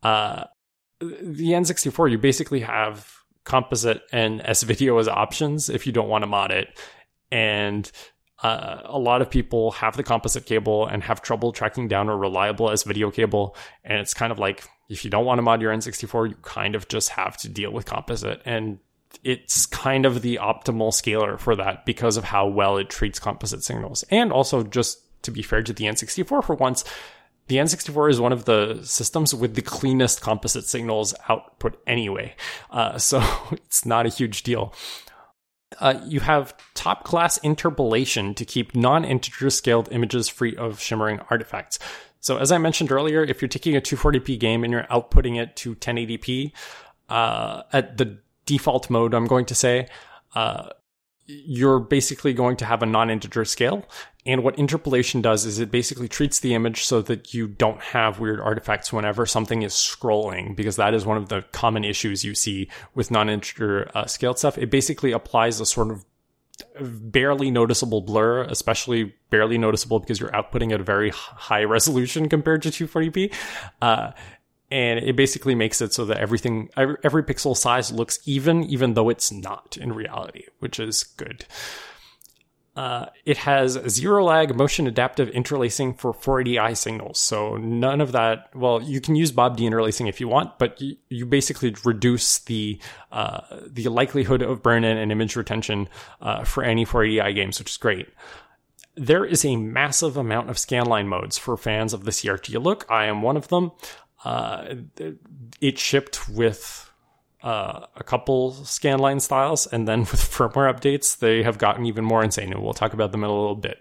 Uh, 0.03 0.45
the 1.23 1.51
N64, 1.51 2.11
you 2.11 2.19
basically 2.19 2.61
have 2.61 3.13
composite 3.45 4.03
and 4.13 4.41
S 4.43 4.63
video 4.63 4.99
as 4.99 5.09
options 5.09 5.69
if 5.69 5.87
you 5.87 5.93
don't 5.93 6.09
want 6.09 6.23
to 6.23 6.27
mod 6.27 6.51
it. 6.51 6.79
And 7.31 7.91
uh, 8.43 8.81
a 8.85 8.99
lot 8.99 9.23
of 9.23 9.31
people 9.31 9.73
have 9.73 9.97
the 9.97 10.03
composite 10.03 10.47
cable 10.47 10.87
and 10.87 11.03
have 11.03 11.23
trouble 11.23 11.53
tracking 11.53 11.89
down 11.89 12.09
a 12.09 12.17
reliable 12.17 12.71
S 12.71 12.83
video 12.83 13.11
cable. 13.11 13.57
And 13.85 13.99
it's 13.99 14.15
kind 14.15 14.33
of 14.33 14.39
like 14.39 14.69
if 14.89 15.05
you 15.05 15.11
don't 15.11 15.25
want 15.25 15.39
to 15.39 15.43
mod 15.43 15.63
your 15.63 15.73
N64, 15.73 16.31
you 16.31 16.37
kind 16.43 16.75
of 16.75 16.89
just 16.89 17.11
have 17.11 17.37
to 17.39 17.49
deal 17.49 17.71
with 17.71 17.87
composite. 17.87 18.43
And 18.45 18.79
it's 19.23 19.67
kind 19.67 20.05
of 20.07 20.23
the 20.23 20.39
optimal 20.43 20.93
scaler 20.93 21.39
for 21.39 21.55
that 21.57 21.87
because 21.87 22.17
of 22.17 22.25
how 22.25 22.47
well 22.47 22.77
it 22.77 22.91
treats 22.91 23.19
composite 23.19 23.63
signals. 23.63 24.05
And 24.11 24.33
also, 24.33 24.63
just 24.63 25.01
to 25.23 25.31
be 25.31 25.43
fair 25.43 25.63
to 25.63 25.73
the 25.73 25.85
N64 25.85 26.45
for 26.45 26.55
once, 26.57 26.85
the 27.47 27.57
N64 27.57 28.11
is 28.11 28.21
one 28.21 28.33
of 28.33 28.45
the 28.45 28.81
systems 28.83 29.35
with 29.35 29.55
the 29.55 29.63
cleanest 29.63 30.21
composite 30.21 30.65
signals 30.65 31.15
output 31.29 31.81
anyway. 31.87 32.35
Uh, 32.71 32.99
so 32.99 33.23
it's 33.53 33.85
not 33.85 34.07
a 34.07 34.11
huge 34.11 34.43
deal. 34.43 34.73
Uh, 35.81 36.01
you 36.07 36.21
have 36.21 36.55
top 36.75 37.05
class 37.05 37.37
interpolation 37.39 38.33
to 38.35 38.45
keep 38.45 38.75
non 38.77 39.05
integer 39.05 39.51
scaled 39.51 39.89
images 39.91 40.29
free 40.29 40.57
of 40.57 40.81
shimmering 40.81 41.21
artifacts. 41.31 41.79
So, 42.21 42.39
as 42.39 42.53
I 42.53 42.59
mentioned 42.59 42.91
earlier, 42.91 43.23
if 43.23 43.43
you're 43.43 43.49
taking 43.49 43.77
a 43.77 43.81
240p 43.81 44.39
game 44.39 44.65
and 44.65 44.73
you're 44.73 44.85
outputting 44.85 45.39
it 45.39 45.57
to 45.57 45.75
1080p 45.75 46.53
uh, 47.09 47.65
at 47.73 47.99
the 47.99 48.19
default 48.47 48.89
mode, 48.89 49.15
I'm 49.15 49.27
going 49.27 49.47
to 49.47 49.55
say, 49.55 49.89
uh, 50.35 50.71
you're 51.27 51.81
basically 51.81 52.33
going 52.33 52.57
to 52.57 52.65
have 52.65 52.83
a 52.83 52.87
non-integer 52.87 53.45
scale. 53.45 53.87
And 54.27 54.43
what 54.43 54.59
interpolation 54.59 55.21
does 55.21 55.45
is 55.45 55.59
it 55.59 55.71
basically 55.71 56.09
treats 56.09 56.41
the 56.41 56.55
image 56.55 56.85
so 56.85 57.03
that 57.03 57.35
you 57.35 57.47
don't 57.47 57.81
have 57.81 58.21
weird 58.21 58.41
artifacts 58.41 58.93
whenever 58.93 59.27
something 59.27 59.63
is 59.63 59.73
scrolling, 59.73 60.57
because 60.57 60.77
that 60.77 60.95
is 60.95 61.05
one 61.05 61.17
of 61.17 61.29
the 61.29 61.43
common 61.53 61.85
issues 61.85 62.25
you 62.25 62.35
see 62.35 62.69
with 62.95 63.11
non-integer 63.11 63.91
uh, 63.95 64.07
scaled 64.07 64.39
stuff. 64.39 64.57
It 64.59 64.71
basically 64.71 65.13
applies 65.13 65.61
a 65.61 65.67
sort 65.67 65.91
of 65.91 66.05
barely 66.81 67.51
noticeable 67.51 68.01
blur, 68.01 68.43
especially 68.43 69.15
barely 69.31 69.59
noticeable 69.59 69.99
because 69.99 70.21
you're 70.21 70.31
outputting 70.31 70.73
at 70.73 70.81
a 70.81 70.85
very 70.85 71.11
high 71.11 71.65
resolution 71.65 72.29
compared 72.29 72.63
to 72.63 72.71
240p. 72.71 73.35
Uh, 73.83 74.13
and 74.75 74.99
it 74.99 75.15
basically 75.15 75.55
makes 75.55 75.81
it 75.81 75.95
so 75.95 76.05
that 76.05 76.19
everything 76.19 76.69
every, 76.77 76.97
every 77.05 77.23
pixel 77.23 77.57
size 77.57 77.93
looks 77.93 78.19
even 78.27 78.65
even 78.65 78.95
though 78.95 79.09
it's 79.09 79.31
not 79.31 79.77
in 79.81 79.93
reality 79.93 80.45
which 80.59 80.81
is 80.81 81.05
good 81.05 81.47
uh, 82.77 83.07
it 83.25 83.37
has 83.37 83.79
zero 83.89 84.25
lag 84.25 84.57
motion 84.57 84.89
adaptive 84.89 85.29
interlacing 85.29 85.95
for 85.95 86.13
480i 86.13 86.77
signals. 86.77 87.21
So 87.21 87.57
none 87.57 88.01
of 88.01 88.11
that. 88.13 88.51
Well, 88.53 88.83
you 88.83 89.01
can 89.01 89.15
use 89.15 89.31
Bob 89.31 89.57
D 89.57 89.65
interlacing 89.65 90.09
if 90.09 90.21
you 90.21 90.27
want, 90.27 90.59
but 90.59 90.81
you, 90.81 90.97
you 91.09 91.25
basically 91.25 91.77
reduce 91.85 92.41
the 92.41 92.81
uh, 93.13 93.43
the 93.65 93.87
likelihood 93.89 94.43
of 94.43 94.61
burn-in 94.61 94.97
and 94.97 95.13
image 95.13 95.37
retention 95.37 95.89
uh, 96.21 96.43
for 96.43 96.65
any 96.65 96.85
480i 96.85 97.33
games, 97.33 97.61
which 97.61 97.71
is 97.71 97.77
great. 97.77 98.09
There 98.97 99.25
is 99.25 99.45
a 99.45 99.55
massive 99.55 100.17
amount 100.17 100.51
of 100.51 100.57
scanline 100.57 101.07
modes 101.07 101.39
for 101.39 101.57
fans 101.57 101.93
of 101.93 102.05
the 102.05 102.11
CRT 102.11 102.61
look. 102.61 102.87
I 102.91 103.07
am 103.07 103.23
one 103.23 103.37
of 103.37 103.49
them. 103.49 103.71
Uh, 104.25 104.75
it 105.61 105.79
shipped 105.79 106.29
with 106.29 106.91
uh, 107.43 107.87
a 107.95 108.03
couple 108.03 108.53
scanline 108.53 109.21
styles, 109.21 109.67
and 109.67 109.87
then 109.87 110.01
with 110.01 110.15
firmware 110.15 110.73
updates, 110.73 111.19
they 111.19 111.43
have 111.43 111.59
gotten 111.59 111.87
even 111.87 112.05
more 112.05 112.25
insane. 112.25 112.53
And 112.53 112.63
we'll 112.63 112.73
talk 112.73 112.95
about 112.95 113.13
them 113.13 113.23
in 113.23 113.31
a 113.31 113.35
little 113.35 113.55
bit. 113.55 113.79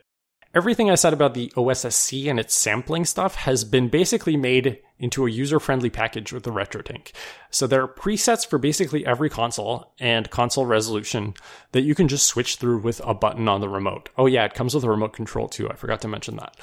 Everything 0.56 0.92
I 0.92 0.96
said 0.96 1.14
about 1.14 1.34
the 1.34 1.52
OSSC 1.56 2.30
and 2.30 2.40
its 2.40 2.54
sampling 2.54 3.06
stuff 3.06 3.34
has 3.36 3.64
been 3.64 3.88
basically 3.88 4.38
made 4.38 4.80
into 5.00 5.26
a 5.26 5.32
user 5.32 5.60
friendly 5.60 5.90
package 5.90 6.32
with 6.32 6.44
the 6.44 6.52
RetroTink. 6.52 7.12
So 7.50 7.66
there 7.66 7.82
are 7.82 7.88
presets 7.88 8.46
for 8.46 8.60
basically 8.60 9.04
every 9.04 9.32
console 9.32 9.94
and 10.00 10.30
console 10.30 10.68
resolution 10.68 11.34
that 11.72 11.82
you 11.82 11.96
can 11.96 12.08
just 12.08 12.28
switch 12.28 12.58
through 12.58 12.82
with 12.82 13.02
a 13.04 13.16
button 13.16 13.48
on 13.48 13.62
the 13.62 13.70
remote. 13.70 14.10
Oh, 14.16 14.28
yeah, 14.28 14.46
it 14.46 14.54
comes 14.54 14.76
with 14.76 14.84
a 14.84 14.90
remote 14.90 15.14
control 15.14 15.48
too. 15.48 15.72
I 15.72 15.74
forgot 15.74 16.02
to 16.02 16.08
mention 16.08 16.36
that. 16.36 16.56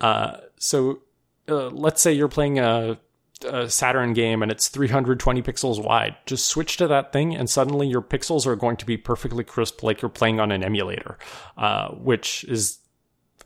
Uh, 0.00 0.38
so 0.56 1.02
uh, 1.48 1.68
let's 1.68 2.02
say 2.02 2.12
you're 2.12 2.26
playing 2.26 2.58
a 2.58 2.98
a 3.44 3.70
Saturn 3.70 4.12
game 4.12 4.42
and 4.42 4.50
it's 4.50 4.68
320 4.68 5.42
pixels 5.42 5.82
wide. 5.82 6.16
Just 6.26 6.46
switch 6.46 6.76
to 6.78 6.88
that 6.88 7.12
thing, 7.12 7.34
and 7.34 7.48
suddenly 7.48 7.86
your 7.86 8.02
pixels 8.02 8.46
are 8.46 8.56
going 8.56 8.76
to 8.76 8.86
be 8.86 8.96
perfectly 8.96 9.44
crisp, 9.44 9.82
like 9.82 10.02
you're 10.02 10.08
playing 10.08 10.40
on 10.40 10.52
an 10.52 10.64
emulator, 10.64 11.18
uh, 11.56 11.88
which 11.88 12.44
is 12.44 12.78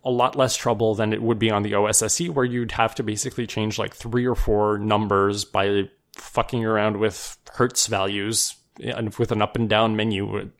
a 0.05 0.11
lot 0.11 0.37
less 0.37 0.57
trouble 0.57 0.95
than 0.95 1.13
it 1.13 1.23
would 1.23 1.39
be 1.39 1.51
on 1.51 1.63
the 1.63 1.73
OSSC, 1.73 2.31
where 2.31 2.45
you'd 2.45 2.73
have 2.73 2.95
to 2.97 3.03
basically 3.03 3.47
change 3.47 3.79
like 3.79 3.95
three 3.95 4.27
or 4.27 4.35
four 4.35 4.79
numbers 4.79 5.45
by 5.45 5.89
fucking 6.17 6.65
around 6.65 6.99
with 6.99 7.39
hertz 7.53 7.87
values 7.87 8.55
and 8.83 9.15
with 9.17 9.33
an 9.33 9.43
up 9.43 9.57
and 9.57 9.69
down 9.69 9.97
menu. 9.97 10.51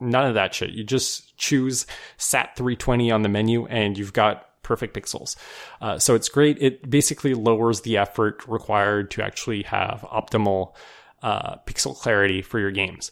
None 0.00 0.26
of 0.26 0.34
that 0.34 0.54
shit. 0.54 0.70
You 0.70 0.84
just 0.84 1.36
choose 1.36 1.86
SAT 2.18 2.56
320 2.56 3.10
on 3.10 3.22
the 3.22 3.28
menu, 3.28 3.66
and 3.66 3.96
you've 3.96 4.12
got 4.12 4.48
perfect 4.62 4.94
pixels. 4.94 5.36
Uh, 5.80 5.98
so 5.98 6.14
it's 6.14 6.28
great. 6.28 6.58
It 6.60 6.88
basically 6.88 7.34
lowers 7.34 7.82
the 7.82 7.96
effort 7.96 8.46
required 8.46 9.10
to 9.12 9.22
actually 9.22 9.62
have 9.64 10.06
optimal 10.10 10.74
uh, 11.22 11.56
pixel 11.66 11.96
clarity 11.96 12.42
for 12.42 12.58
your 12.58 12.70
games. 12.70 13.10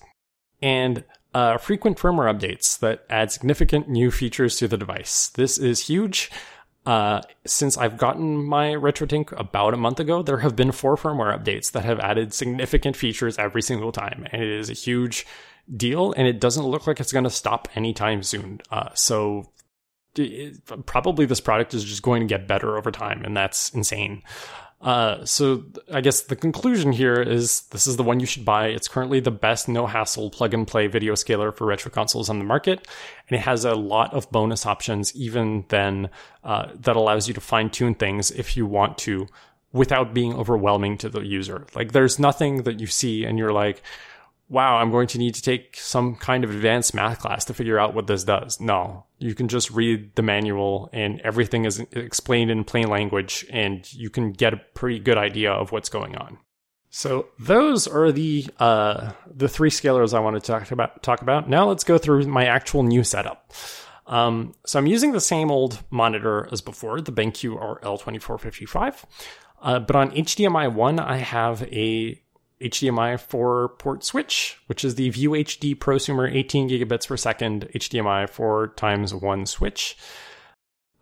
And 0.63 1.05
uh, 1.33 1.59
frequent 1.59 1.97
firmware 1.99 2.33
updates 2.33 2.79
that 2.81 3.05
add 3.09 3.31
significant 3.31 3.89
new 3.89 4.11
features 4.11 4.57
to 4.57 4.69
the 4.69 4.77
device. 4.77 5.29
This 5.29 5.59
is 5.59 5.87
huge. 5.87 6.31
Uh, 6.87 7.21
since 7.47 7.77
I've 7.77 7.99
gotten 7.99 8.43
my 8.43 8.69
RetroTink 8.69 9.39
about 9.39 9.75
a 9.75 9.77
month 9.77 10.01
ago, 10.01 10.23
there 10.23 10.39
have 10.39 10.57
been 10.57 10.73
four 10.73 10.97
firmware 10.97 11.39
updates 11.39 11.71
that 11.73 11.85
have 11.85 12.01
added 12.01 12.33
significant 12.33 12.97
features 12.97 13.39
every 13.39 13.63
single 13.63 13.93
time, 13.93 14.27
and 14.33 14.43
it 14.43 14.49
is 14.49 14.71
a 14.71 14.75
huge 14.75 15.27
deal. 15.77 16.13
And 16.17 16.27
it 16.27 16.41
doesn't 16.41 16.65
look 16.65 16.87
like 16.87 16.99
it's 16.99 17.13
going 17.13 17.25
to 17.25 17.31
stop 17.31 17.69
anytime 17.77 18.23
soon. 18.23 18.61
Uh, 18.71 18.89
so 18.95 19.53
probably 20.87 21.27
this 21.27 21.41
product 21.41 21.75
is 21.75 21.85
just 21.85 22.03
going 22.03 22.21
to 22.21 22.27
get 22.27 22.47
better 22.47 22.77
over 22.77 22.91
time, 22.91 23.25
and 23.25 23.37
that's 23.37 23.71
insane. 23.71 24.23
Uh, 24.81 25.23
so 25.27 25.63
I 25.93 26.01
guess 26.01 26.23
the 26.23 26.37
conclusion 26.37 26.91
here 26.91 27.21
is 27.21 27.63
this 27.65 27.87
is 27.87 27.97
the 27.97 28.03
one 28.03 28.19
you 28.19 28.25
should 28.25 28.47
buy. 28.47 28.69
It's 28.69 28.89
currently 28.89 29.21
the 29.21 29.31
best 29.31 29.69
no 29.69 29.87
hassle 29.87 30.31
plug 30.31 30.55
and 30.55 30.67
play 30.67 30.87
video 30.87 31.15
scaler 31.15 31.53
for 31.53 31.67
retro 31.67 31.91
consoles 31.91 32.31
on 32.31 32.39
the 32.39 32.47
market. 32.47 32.89
And 33.29 33.39
it 33.39 33.43
has 33.43 33.67
a 33.67 33.75
lot 33.75 34.15
of 34.15 34.31
bonus 34.31 34.65
options, 34.65 35.15
even 35.15 35.67
then, 35.69 36.09
uh, 36.45 36.69
that 36.75 36.97
allows 36.97 37.29
you 37.29 37.35
to 37.35 37.41
fine 37.43 37.69
tune 37.69 37.95
things 37.95 38.31
if 38.31 38.57
you 38.57 38.65
want 38.65 38.97
to 38.99 39.29
without 39.73 40.15
being 40.15 40.35
overwhelming 40.35 40.97
to 40.99 41.11
the 41.11 41.21
user. 41.21 41.67
Like 41.75 41.93
there's 41.93 42.19
nothing 42.19 42.63
that 42.63 42.81
you 42.81 42.87
see 42.87 43.25
and 43.25 43.39
you're 43.39 43.53
like, 43.53 43.83
wow, 44.51 44.79
I'm 44.79 44.91
going 44.91 45.07
to 45.09 45.19
need 45.19 45.37
to 45.37 45.43
take 45.43 45.77
some 45.77 46.17
kind 46.17 46.43
of 46.43 46.51
advanced 46.51 46.93
math 46.93 47.21
class 47.21 47.45
to 47.47 47.55
figure 47.55 47.79
out 47.79 47.95
what 47.95 48.09
this 48.09 48.25
does. 48.25 48.61
No, 48.61 49.07
you 49.19 49.35
can 49.35 49.47
just 49.47 49.71
read 49.71 50.15
the 50.17 50.23
manual 50.23 50.91
and 50.93 51.21
everything 51.21 51.65
is 51.65 51.79
explained 51.93 52.51
in 52.51 52.65
plain 52.65 52.89
language 52.89 53.47
and 53.49 53.91
you 53.93 54.11
can 54.11 54.33
get 54.33 54.53
a 54.53 54.61
pretty 54.75 54.99
good 54.99 55.17
idea 55.17 55.53
of 55.53 55.71
what's 55.71 55.89
going 55.89 56.17
on. 56.17 56.37
So 56.91 57.29
those 57.39 57.87
are 57.87 58.11
the 58.11 58.47
uh, 58.59 59.13
the 59.33 59.49
three 59.49 59.71
scalers 59.71 60.13
I 60.13 60.19
want 60.19 60.35
to 60.35 60.41
talk 60.41 60.73
about. 60.73 61.01
Talk 61.05 61.23
about 61.23 61.49
now. 61.49 61.69
Let's 61.69 61.85
go 61.85 61.99
through 61.99 62.27
my 62.27 62.47
actual 62.47 62.83
new 62.83 63.05
setup. 63.05 63.53
Um, 64.09 64.57
so 64.67 64.81
I'm 64.81 64.89
using 64.89 65.13
the 65.13 65.21
same 65.21 65.53
old 65.53 65.85
monitor 65.91 66.49
as 66.51 66.61
before, 66.61 67.01
the 67.01 67.13
BenQ 67.13 67.81
RL2455, 67.81 69.05
uh, 69.63 69.79
but 69.79 69.95
on 69.95 70.11
HDMI 70.11 70.73
one 70.75 70.99
I 70.99 71.19
have 71.19 71.63
a 71.73 72.21
HDMI 72.61 73.19
4 73.19 73.69
port 73.79 74.05
switch, 74.05 74.59
which 74.67 74.85
is 74.85 74.95
the 74.95 75.11
View 75.11 75.31
HD 75.31 75.75
prosumer 75.75 76.33
18 76.33 76.69
gigabits 76.69 77.09
per 77.09 77.17
second 77.17 77.69
HDMI 77.75 78.29
4 78.29 78.69
times 78.69 79.15
1 79.15 79.47
switch. 79.47 79.97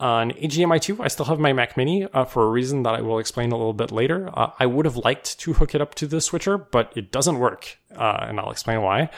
On 0.01 0.31
HDMI 0.31 0.81
2, 0.81 1.03
I 1.03 1.09
still 1.09 1.27
have 1.27 1.41
my 1.41 1.53
Mac 1.53 1.77
Mini 1.77 2.05
uh, 2.05 2.25
for 2.25 2.45
a 2.45 2.51
reason 2.51 2.85
that 2.85 2.95
I 2.95 3.01
will 3.01 3.19
explain 3.19 3.51
a 3.51 3.57
little 3.57 3.73
bit 3.73 3.91
later. 3.91 4.31
Uh, 4.33 4.53
I 4.59 4.67
would 4.67 4.85
have 4.85 4.97
liked 4.97 5.41
to 5.41 5.55
hook 5.55 5.75
it 5.75 5.81
up 5.81 5.97
to 5.97 6.07
the 6.07 6.21
switcher, 6.21 6.57
but 6.57 6.93
it 6.97 7.11
doesn't 7.11 7.41
work, 7.41 7.79
uh, 7.97 8.19
and 8.29 8.39
I'll 8.39 8.53
explain 8.53 8.83
why. 8.83 9.11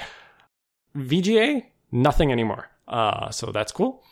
VGA, 0.97 1.67
nothing 1.93 2.33
anymore. 2.33 2.71
Uh, 2.89 3.31
so 3.31 3.53
that's 3.53 3.73
cool. 3.73 4.03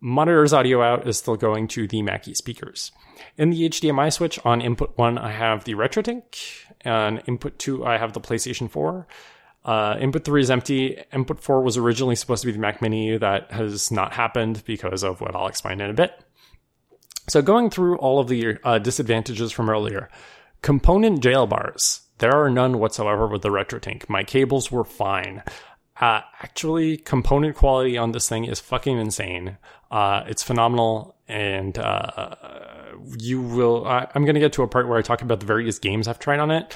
Monitor's 0.00 0.52
audio 0.52 0.82
out 0.82 1.06
is 1.06 1.18
still 1.18 1.36
going 1.36 1.68
to 1.68 1.86
the 1.86 2.02
Mackie 2.02 2.34
speakers. 2.34 2.90
In 3.36 3.50
the 3.50 3.68
HDMI 3.68 4.12
switch 4.12 4.40
on 4.44 4.60
input 4.60 4.96
1, 4.96 5.16
I 5.16 5.30
have 5.30 5.64
the 5.64 5.74
RetroTink. 5.74 6.69
On 6.84 7.18
input 7.18 7.58
2, 7.58 7.84
I 7.84 7.98
have 7.98 8.12
the 8.12 8.20
PlayStation 8.20 8.70
4. 8.70 9.06
Uh, 9.64 9.96
input 10.00 10.24
3 10.24 10.40
is 10.40 10.50
empty. 10.50 11.02
Input 11.12 11.40
4 11.40 11.62
was 11.62 11.76
originally 11.76 12.16
supposed 12.16 12.42
to 12.42 12.46
be 12.46 12.52
the 12.52 12.58
Mac 12.58 12.80
Mini. 12.80 13.18
That 13.18 13.52
has 13.52 13.90
not 13.90 14.12
happened 14.12 14.62
because 14.64 15.02
of 15.02 15.20
what 15.20 15.34
I'll 15.34 15.48
explain 15.48 15.80
in 15.80 15.90
a 15.90 15.94
bit. 15.94 16.12
So, 17.28 17.42
going 17.42 17.70
through 17.70 17.98
all 17.98 18.18
of 18.18 18.28
the 18.28 18.56
uh, 18.64 18.78
disadvantages 18.78 19.52
from 19.52 19.68
earlier, 19.68 20.08
component 20.62 21.22
jail 21.22 21.46
bars. 21.46 22.00
There 22.18 22.32
are 22.32 22.50
none 22.50 22.78
whatsoever 22.78 23.26
with 23.26 23.42
the 23.42 23.48
RetroTink. 23.48 24.08
My 24.08 24.24
cables 24.24 24.70
were 24.70 24.84
fine. 24.84 25.42
Uh, 26.00 26.20
actually, 26.42 26.96
component 26.96 27.56
quality 27.56 27.96
on 27.96 28.12
this 28.12 28.28
thing 28.28 28.44
is 28.44 28.60
fucking 28.60 28.98
insane. 28.98 29.58
Uh, 29.90 30.24
it's 30.26 30.42
phenomenal, 30.42 31.16
and 31.28 31.78
uh, 31.78 32.34
you 33.18 33.40
will. 33.40 33.86
I, 33.86 34.08
am 34.14 34.24
going 34.24 34.34
to 34.34 34.40
get 34.40 34.52
to 34.54 34.62
a 34.62 34.68
part 34.68 34.88
where 34.88 34.98
I 34.98 35.02
talk 35.02 35.22
about 35.22 35.40
the 35.40 35.46
various 35.46 35.78
games 35.78 36.08
I've 36.08 36.18
tried 36.18 36.40
on 36.40 36.50
it. 36.50 36.74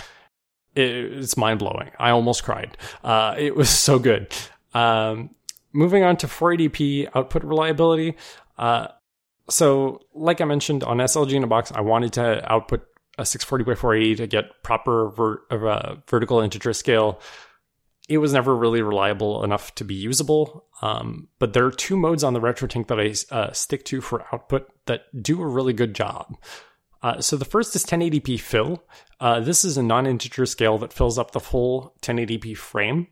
it 0.75 0.89
it's 0.89 1.37
mind 1.37 1.59
blowing. 1.59 1.91
I 1.99 2.11
almost 2.11 2.45
cried. 2.45 2.77
Uh, 3.03 3.35
it 3.39 3.57
was 3.57 3.71
so 3.87 3.99
good. 3.99 4.35
Um, 4.73 5.31
moving 5.73 6.05
on 6.05 6.17
to 6.19 6.27
480p 6.27 7.11
output 7.15 7.45
reliability. 7.45 8.17
Uh, 8.59 8.89
so, 9.49 10.01
like 10.15 10.41
I 10.41 10.45
mentioned 10.45 10.85
on 10.85 10.99
SLG 10.99 11.33
in 11.33 11.45
a 11.45 11.47
box, 11.47 11.71
I 11.73 11.81
wanted 11.83 12.15
to 12.15 12.51
output 12.51 12.87
a 13.19 13.27
640 13.27 13.65
by 13.65 13.75
480 13.75 14.17
to 14.17 14.27
get 14.27 14.63
proper 14.63 15.11
ver- 15.11 15.43
uh, 15.51 15.97
vertical 16.09 16.41
integer 16.41 16.73
scale 16.73 17.21
it 18.09 18.19
was 18.19 18.33
never 18.33 18.55
really 18.55 18.83
reliable 18.83 19.45
enough 19.45 19.75
to 19.77 19.85
be 19.85 19.95
usable. 19.95 20.67
Um, 20.83 21.29
but 21.39 21.53
there 21.53 21.65
are 21.65 21.71
two 21.71 21.97
modes 21.97 22.23
on 22.23 22.35
the 22.35 22.41
RetroTink 22.41 22.89
that 22.89 23.01
I 23.01 23.35
uh, 23.35 23.53
stick 23.53 23.85
to 23.87 24.01
for 24.01 24.25
output 24.33 24.69
that 24.87 25.05
do 25.23 25.41
a 25.41 25.47
really 25.47 25.73
good 25.73 25.95
job. 25.95 26.37
Uh, 27.03 27.21
so 27.21 27.37
the 27.37 27.45
first 27.45 27.77
is 27.77 27.85
1080p 27.85 28.41
fill. 28.41 28.83
Uh, 29.21 29.41
this 29.41 29.65
is 29.65 29.77
a 29.77 29.83
non-integer 29.83 30.47
scale 30.47 30.79
that 30.79 30.93
fills 30.93 31.19
up 31.19 31.31
the 31.31 31.41
full 31.41 31.95
1080p 32.03 32.57
frame, 32.57 33.09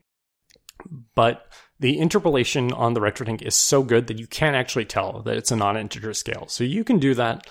but 1.15 1.47
the 1.79 1.99
interpolation 1.99 2.71
on 2.73 2.93
the 2.93 2.99
RetroTink 2.99 3.41
is 3.41 3.55
so 3.55 3.83
good 3.83 4.07
that 4.07 4.19
you 4.19 4.27
can't 4.27 4.55
actually 4.55 4.85
tell 4.85 5.21
that 5.23 5.37
it's 5.37 5.51
a 5.51 5.55
non-integer 5.55 6.13
scale. 6.13 6.45
So 6.47 6.63
you 6.63 6.83
can 6.83 6.97
do 6.99 7.13
that 7.15 7.47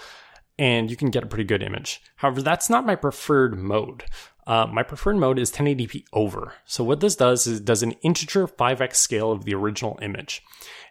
and 0.59 0.91
you 0.91 0.97
can 0.97 1.11
get 1.11 1.23
a 1.23 1.27
pretty 1.27 1.45
good 1.45 1.63
image. 1.63 2.01
However, 2.17 2.43
that's 2.43 2.71
not 2.71 2.87
my 2.87 2.95
preferred 2.95 3.59
mode. 3.59 4.05
Uh, 4.47 4.67
my 4.67 4.83
preferred 4.83 5.17
mode 5.17 5.39
is 5.39 5.53
1080p 5.53 6.05
over. 6.13 6.55
So 6.65 6.83
what 6.83 7.01
this 7.01 7.17
does 7.17 7.47
is 7.47 7.61
it 7.61 7.65
does 7.65 7.83
an 7.83 7.93
integer 8.03 8.47
5x 8.47 8.97
scale 8.97 9.31
of 9.31 9.45
the 9.45 9.55
original 9.55 9.99
image. 10.03 10.43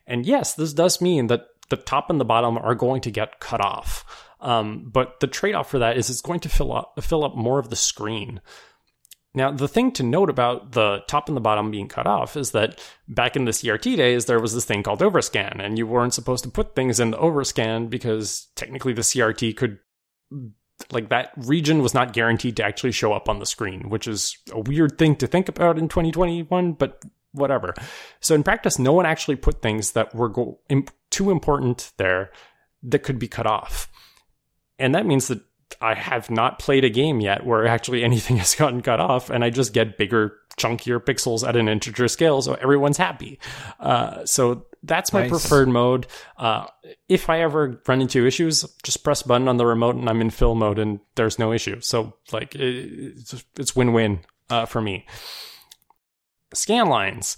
And 0.07 0.25
yes, 0.25 0.53
this 0.53 0.73
does 0.73 1.01
mean 1.01 1.27
that 1.27 1.47
the 1.69 1.77
top 1.77 2.09
and 2.09 2.19
the 2.19 2.25
bottom 2.25 2.57
are 2.57 2.75
going 2.75 3.01
to 3.01 3.11
get 3.11 3.39
cut 3.39 3.63
off. 3.63 4.05
Um, 4.39 4.89
but 4.91 5.19
the 5.19 5.27
trade-off 5.27 5.69
for 5.69 5.79
that 5.79 5.97
is 5.97 6.09
it's 6.09 6.21
going 6.21 6.39
to 6.41 6.49
fill 6.49 6.73
up 6.73 6.93
fill 7.01 7.23
up 7.23 7.35
more 7.35 7.59
of 7.59 7.69
the 7.69 7.75
screen. 7.75 8.41
Now, 9.33 9.51
the 9.51 9.67
thing 9.67 9.91
to 9.93 10.03
note 10.03 10.29
about 10.29 10.73
the 10.73 11.03
top 11.07 11.29
and 11.29 11.37
the 11.37 11.41
bottom 11.41 11.71
being 11.71 11.87
cut 11.87 12.05
off 12.05 12.35
is 12.35 12.51
that 12.51 12.81
back 13.07 13.37
in 13.37 13.45
the 13.45 13.51
CRT 13.51 13.95
days, 13.95 14.25
there 14.25 14.41
was 14.41 14.53
this 14.53 14.65
thing 14.65 14.83
called 14.83 14.99
overscan, 14.99 15.63
and 15.63 15.77
you 15.77 15.87
weren't 15.87 16.13
supposed 16.13 16.43
to 16.43 16.49
put 16.49 16.75
things 16.75 16.99
in 16.99 17.11
the 17.11 17.17
overscan 17.17 17.89
because 17.89 18.49
technically 18.55 18.91
the 18.91 19.03
CRT 19.03 19.55
could 19.55 19.79
like 20.91 21.09
that 21.09 21.31
region 21.37 21.81
was 21.81 21.93
not 21.93 22.13
guaranteed 22.13 22.57
to 22.57 22.63
actually 22.63 22.91
show 22.91 23.13
up 23.13 23.29
on 23.29 23.39
the 23.39 23.45
screen, 23.45 23.89
which 23.89 24.07
is 24.07 24.37
a 24.51 24.59
weird 24.59 24.97
thing 24.97 25.15
to 25.17 25.27
think 25.27 25.49
about 25.49 25.77
in 25.77 25.87
2021, 25.87 26.73
but 26.73 27.03
whatever. 27.31 27.73
So 28.19 28.35
in 28.35 28.43
practice, 28.43 28.79
no 28.79 28.93
one 28.93 29.05
actually 29.05 29.37
put 29.37 29.61
things 29.61 29.91
that 29.91 30.13
were 30.13 30.29
go- 30.29 30.59
too 31.09 31.31
important 31.31 31.91
there 31.97 32.31
that 32.83 32.99
could 32.99 33.19
be 33.19 33.27
cut 33.27 33.45
off. 33.45 33.89
And 34.79 34.95
that 34.95 35.05
means 35.05 35.27
that 35.27 35.41
I 35.79 35.93
have 35.93 36.29
not 36.29 36.59
played 36.59 36.83
a 36.83 36.89
game 36.89 37.21
yet 37.21 37.45
where 37.45 37.65
actually 37.67 38.03
anything 38.03 38.37
has 38.37 38.55
gotten 38.55 38.81
cut 38.81 38.99
off 38.99 39.29
and 39.29 39.43
I 39.43 39.49
just 39.49 39.73
get 39.73 39.97
bigger, 39.97 40.37
chunkier 40.57 40.99
pixels 40.99 41.47
at 41.47 41.55
an 41.55 41.69
integer 41.69 42.07
scale. 42.07 42.41
So 42.41 42.55
everyone's 42.55 42.97
happy. 42.97 43.39
Uh, 43.79 44.25
so 44.25 44.65
that's 44.83 45.13
my 45.13 45.21
Nice. 45.21 45.29
preferred 45.29 45.69
mode. 45.69 46.07
Uh, 46.37 46.65
if 47.07 47.29
I 47.29 47.41
ever 47.41 47.81
run 47.87 48.01
into 48.01 48.25
issues, 48.25 48.65
just 48.83 49.03
press 49.03 49.21
button 49.21 49.47
on 49.47 49.57
the 49.57 49.65
remote 49.65 49.95
and 49.95 50.09
I'm 50.09 50.21
in 50.21 50.29
fill 50.29 50.55
mode 50.55 50.79
and 50.79 50.99
there's 51.15 51.37
no 51.37 51.53
issue. 51.53 51.79
So 51.81 52.15
like 52.31 52.55
it, 52.55 53.15
it's, 53.17 53.45
it's 53.57 53.75
win-win 53.75 54.21
uh, 54.49 54.65
for 54.65 54.81
me. 54.81 55.05
Scan 56.53 56.87
lines. 56.87 57.37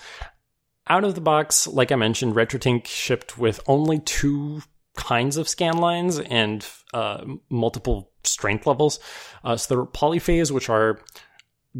Out 0.87 1.03
of 1.03 1.15
the 1.15 1.21
box, 1.21 1.67
like 1.67 1.91
I 1.91 1.95
mentioned, 1.95 2.35
RetroTink 2.35 2.87
shipped 2.87 3.37
with 3.37 3.59
only 3.67 3.99
two 3.99 4.61
kinds 4.95 5.37
of 5.37 5.47
scan 5.47 5.77
lines 5.77 6.19
and 6.19 6.65
uh, 6.93 7.23
multiple 7.49 8.11
strength 8.23 8.67
levels. 8.67 8.99
Uh, 9.43 9.55
so 9.55 9.73
there 9.73 9.83
are 9.83 9.87
polyphase, 9.87 10.51
which 10.51 10.69
are 10.69 10.99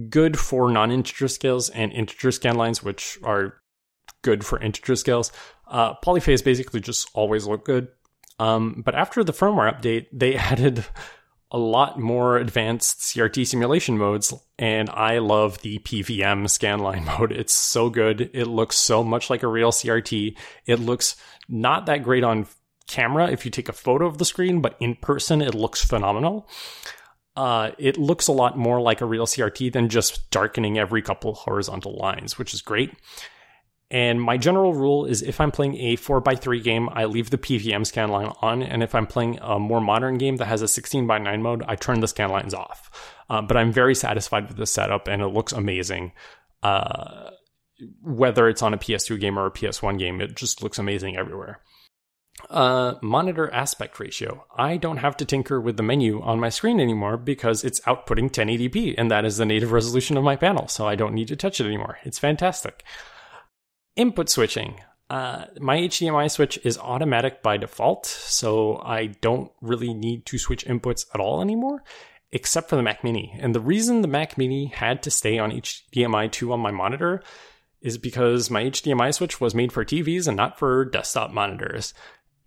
good 0.10 0.40
for 0.40 0.72
non-integer 0.72 1.28
scales, 1.28 1.70
and 1.70 1.92
integer 1.92 2.32
scan 2.32 2.56
lines, 2.56 2.82
which 2.84 3.20
are 3.24 3.62
good 4.24 4.44
for 4.46 4.60
integer 4.60 4.96
scales. 4.96 5.32
Uh, 5.68 5.94
polyphase 6.04 6.44
basically 6.44 6.80
just 6.80 7.10
always 7.14 7.46
look 7.46 7.64
good. 7.64 7.88
Um, 8.40 8.82
but 8.84 8.96
after 8.96 9.24
the 9.24 9.34
firmware 9.34 9.72
update, 9.72 10.08
they 10.12 10.36
added 10.52 10.86
a 11.52 11.58
lot 11.58 12.00
more 12.00 12.38
advanced 12.38 13.00
CRT 13.00 13.46
simulation 13.46 13.98
modes, 13.98 14.34
and 14.58 14.90
I 14.90 15.20
love 15.20 15.62
the 15.62 15.78
PVM 15.80 16.46
scanline 16.46 17.06
mode. 17.20 17.32
It's 17.32 17.54
so 17.54 17.90
good. 17.92 18.32
It 18.34 18.46
looks 18.46 18.76
so 18.76 19.04
much 19.04 19.30
like 19.30 19.44
a 19.44 19.48
real 19.48 19.72
CRT. 19.72 20.36
It 20.66 20.80
looks 20.80 21.16
not 21.48 21.86
that 21.86 22.04
great 22.04 22.24
on 22.24 22.48
camera 22.88 23.30
if 23.30 23.46
you 23.46 23.52
take 23.52 23.70
a 23.70 23.74
photo 23.74 24.08
of 24.08 24.18
the 24.18 24.26
screen, 24.26 24.62
but 24.62 24.76
in 24.80 24.96
person, 24.96 25.42
it 25.42 25.54
looks 25.54 25.84
phenomenal. 25.84 26.50
Uh, 27.36 27.72
it 27.78 27.98
looks 27.98 28.28
a 28.28 28.32
lot 28.32 28.58
more 28.58 28.82
like 28.82 29.02
a 29.02 29.06
real 29.06 29.26
CRT 29.26 29.74
than 29.74 29.90
just 29.90 30.30
darkening 30.32 30.78
every 30.78 31.02
couple 31.02 31.34
horizontal 31.34 31.98
lines, 31.98 32.38
which 32.38 32.54
is 32.54 32.62
great. 32.62 32.92
And 33.94 34.20
my 34.20 34.38
general 34.38 34.74
rule 34.74 35.06
is 35.06 35.22
if 35.22 35.40
I'm 35.40 35.52
playing 35.52 35.78
a 35.78 35.98
4x3 35.98 36.64
game, 36.64 36.90
I 36.92 37.06
leave 37.06 37.30
the 37.30 37.38
PVM 37.38 37.86
scan 37.86 38.10
line 38.10 38.34
on. 38.42 38.64
And 38.64 38.82
if 38.82 38.96
I'm 38.96 39.06
playing 39.06 39.38
a 39.40 39.60
more 39.60 39.80
modern 39.80 40.18
game 40.18 40.38
that 40.38 40.48
has 40.48 40.64
a 40.64 40.66
16x9 40.66 41.42
mode, 41.42 41.64
I 41.68 41.76
turn 41.76 42.00
the 42.00 42.08
scan 42.08 42.32
lines 42.32 42.56
off. 42.56 42.90
Uh, 43.30 43.44
but 43.44 43.56
I'm 43.56 43.72
very 43.72 43.94
satisfied 43.94 44.48
with 44.48 44.58
the 44.58 44.66
setup 44.66 45.08
and 45.08 45.22
it 45.22 45.28
looks 45.28 45.54
amazing. 45.54 46.12
Uh, 46.64 47.30
whether 48.02 48.50
it's 48.50 48.64
on 48.64 48.74
a 48.74 48.80
PS2 48.80 49.20
game 49.20 49.38
or 49.38 49.46
a 49.46 49.52
PS1 49.52 50.00
game, 50.00 50.22
it 50.22 50.36
just 50.36 50.64
looks 50.64 50.80
amazing 50.80 51.16
everywhere. 51.16 51.60
Uh, 52.50 52.96
monitor 53.04 53.54
aspect 53.54 54.00
ratio. 54.00 54.44
I 54.58 54.78
don't 54.78 54.98
have 54.98 55.18
to 55.18 55.26
tinker 55.26 55.62
with 55.62 55.78
the 55.78 55.84
menu 55.84 56.20
on 56.20 56.40
my 56.40 56.50
screen 56.50 56.80
anymore 56.80 57.16
because 57.18 57.64
it's 57.64 57.80
outputting 57.82 58.32
1080p, 58.32 58.96
and 58.98 59.12
that 59.12 59.24
is 59.24 59.38
the 59.38 59.46
native 59.46 59.72
resolution 59.72 60.18
of 60.18 60.24
my 60.24 60.36
panel, 60.36 60.68
so 60.68 60.88
I 60.88 60.96
don't 60.96 61.14
need 61.14 61.28
to 61.28 61.36
touch 61.36 61.62
it 61.62 61.68
anymore. 61.68 62.00
It's 62.04 62.18
fantastic. 62.18 62.84
Input 63.96 64.30
switching. 64.30 64.80
Uh, 65.10 65.46
my 65.60 65.78
HDMI 65.78 66.32
switch 66.32 66.58
is 66.64 66.78
automatic 66.78 67.44
by 67.44 67.58
default, 67.58 68.06
so 68.06 68.82
I 68.84 69.08
don't 69.08 69.52
really 69.62 69.94
need 69.94 70.26
to 70.28 70.40
switch 70.40 70.66
inputs 70.66 71.06
at 71.14 71.22
all 71.22 71.42
anymore, 71.42 71.84
except 72.32 72.70
for 72.70 72.76
the 72.76 72.82
Mac 72.82 73.04
Mini. 73.04 73.38
And 73.40 73.54
the 73.54 73.60
reason 73.60 74.02
the 74.02 74.08
Mac 74.08 74.38
Mini 74.38 74.68
had 74.68 75.04
to 75.04 75.12
stay 75.12 75.38
on 75.38 75.52
HDMI 75.52 76.32
2 76.32 76.52
on 76.52 76.60
my 76.60 76.72
monitor 76.72 77.22
is 77.82 77.98
because 77.98 78.50
my 78.50 78.64
HDMI 78.64 79.14
switch 79.14 79.40
was 79.40 79.54
made 79.54 79.72
for 79.72 79.86
TVs 79.86 80.28
and 80.28 80.38
not 80.38 80.58
for 80.58 80.86
desktop 80.86 81.32
monitors. 81.32 81.94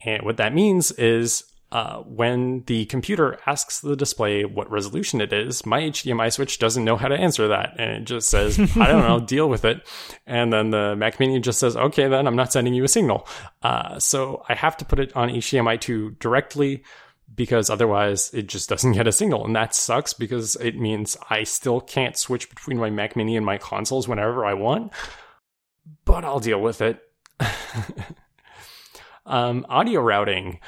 And 0.04 0.22
what 0.24 0.38
that 0.38 0.54
means 0.54 0.90
is 0.92 1.44
uh, 1.76 1.98
when 2.04 2.62
the 2.68 2.86
computer 2.86 3.38
asks 3.44 3.80
the 3.80 3.94
display 3.94 4.46
what 4.46 4.70
resolution 4.70 5.20
it 5.20 5.30
is, 5.30 5.66
my 5.66 5.82
HDMI 5.82 6.32
switch 6.32 6.58
doesn't 6.58 6.86
know 6.86 6.96
how 6.96 7.06
to 7.06 7.14
answer 7.14 7.48
that. 7.48 7.74
And 7.78 7.90
it 7.90 8.04
just 8.04 8.30
says, 8.30 8.58
I 8.58 8.86
don't 8.86 9.06
know, 9.06 9.20
deal 9.26 9.46
with 9.46 9.66
it. 9.66 9.86
And 10.26 10.50
then 10.50 10.70
the 10.70 10.96
Mac 10.96 11.20
Mini 11.20 11.38
just 11.38 11.58
says, 11.58 11.76
okay, 11.76 12.08
then 12.08 12.26
I'm 12.26 12.34
not 12.34 12.50
sending 12.50 12.72
you 12.72 12.84
a 12.84 12.88
signal. 12.88 13.28
Uh, 13.62 13.98
so 13.98 14.42
I 14.48 14.54
have 14.54 14.78
to 14.78 14.86
put 14.86 14.98
it 14.98 15.14
on 15.14 15.28
HDMI 15.28 15.78
2 15.78 16.12
directly 16.12 16.82
because 17.34 17.68
otherwise 17.68 18.32
it 18.32 18.46
just 18.46 18.70
doesn't 18.70 18.92
get 18.92 19.06
a 19.06 19.12
signal. 19.12 19.44
And 19.44 19.54
that 19.54 19.74
sucks 19.74 20.14
because 20.14 20.56
it 20.56 20.78
means 20.78 21.18
I 21.28 21.42
still 21.42 21.82
can't 21.82 22.16
switch 22.16 22.48
between 22.48 22.78
my 22.78 22.88
Mac 22.88 23.16
Mini 23.16 23.36
and 23.36 23.44
my 23.44 23.58
consoles 23.58 24.08
whenever 24.08 24.46
I 24.46 24.54
want. 24.54 24.94
But 26.06 26.24
I'll 26.24 26.40
deal 26.40 26.62
with 26.62 26.80
it. 26.80 27.02
um, 29.26 29.66
audio 29.68 30.00
routing. 30.00 30.60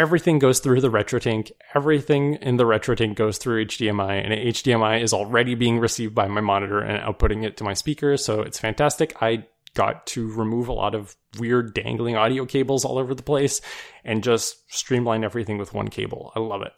Everything 0.00 0.38
goes 0.38 0.60
through 0.60 0.80
the 0.80 0.90
RetroTink. 0.90 1.52
Everything 1.74 2.36
in 2.36 2.56
the 2.56 2.64
RetroTink 2.64 3.16
goes 3.16 3.36
through 3.36 3.66
HDMI, 3.66 4.24
and 4.24 4.32
HDMI 4.32 5.02
is 5.02 5.12
already 5.12 5.54
being 5.54 5.78
received 5.78 6.14
by 6.14 6.26
my 6.26 6.40
monitor 6.40 6.80
and 6.80 7.02
outputting 7.02 7.44
it 7.44 7.58
to 7.58 7.64
my 7.64 7.74
speaker. 7.74 8.16
So 8.16 8.40
it's 8.40 8.58
fantastic. 8.58 9.14
I 9.20 9.44
got 9.74 10.06
to 10.06 10.32
remove 10.32 10.68
a 10.68 10.72
lot 10.72 10.94
of 10.94 11.14
weird 11.38 11.74
dangling 11.74 12.16
audio 12.16 12.46
cables 12.46 12.82
all 12.86 12.96
over 12.96 13.14
the 13.14 13.22
place 13.22 13.60
and 14.02 14.24
just 14.24 14.56
streamline 14.74 15.22
everything 15.22 15.58
with 15.58 15.74
one 15.74 15.88
cable. 15.88 16.32
I 16.34 16.40
love 16.40 16.62
it. 16.62 16.72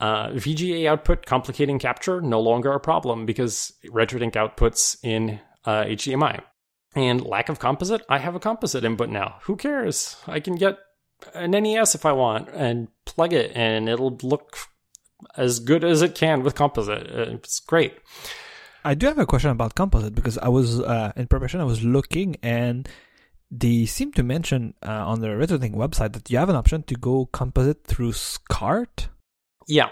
Uh, 0.00 0.30
VGA 0.30 0.88
output 0.88 1.24
complicating 1.24 1.78
capture 1.78 2.20
no 2.20 2.40
longer 2.40 2.72
a 2.72 2.80
problem 2.80 3.26
because 3.26 3.72
RetroTink 3.86 4.32
outputs 4.32 4.96
in 5.04 5.38
uh, 5.64 5.84
HDMI. 5.84 6.40
And 6.96 7.24
lack 7.24 7.48
of 7.48 7.60
composite, 7.60 8.02
I 8.08 8.18
have 8.18 8.34
a 8.34 8.40
composite 8.40 8.82
input 8.82 9.08
now. 9.08 9.36
Who 9.42 9.54
cares? 9.54 10.16
I 10.26 10.40
can 10.40 10.56
get 10.56 10.78
an 11.34 11.50
NES 11.52 11.94
if 11.94 12.04
I 12.06 12.12
want 12.12 12.48
and 12.54 12.88
plug 13.04 13.32
it, 13.32 13.52
and 13.54 13.88
it'll 13.88 14.16
look 14.22 14.56
as 15.36 15.58
good 15.60 15.84
as 15.84 16.02
it 16.02 16.14
can 16.14 16.42
with 16.42 16.54
composite. 16.54 17.08
Uh, 17.10 17.32
It's 17.34 17.60
great. 17.60 17.94
I 18.84 18.94
do 18.94 19.06
have 19.06 19.18
a 19.18 19.26
question 19.26 19.50
about 19.50 19.74
composite 19.74 20.14
because 20.14 20.38
I 20.38 20.48
was 20.48 20.80
uh, 20.80 21.12
in 21.16 21.26
preparation. 21.26 21.60
I 21.60 21.64
was 21.64 21.82
looking, 21.84 22.36
and 22.42 22.88
they 23.50 23.86
seem 23.86 24.12
to 24.12 24.22
mention 24.22 24.74
uh, 24.86 25.06
on 25.06 25.20
the 25.20 25.28
RetroTink 25.28 25.74
website 25.74 26.12
that 26.12 26.30
you 26.30 26.38
have 26.38 26.48
an 26.48 26.56
option 26.56 26.82
to 26.84 26.94
go 26.94 27.26
composite 27.26 27.84
through 27.84 28.12
SCART 28.12 29.08
Yeah. 29.66 29.88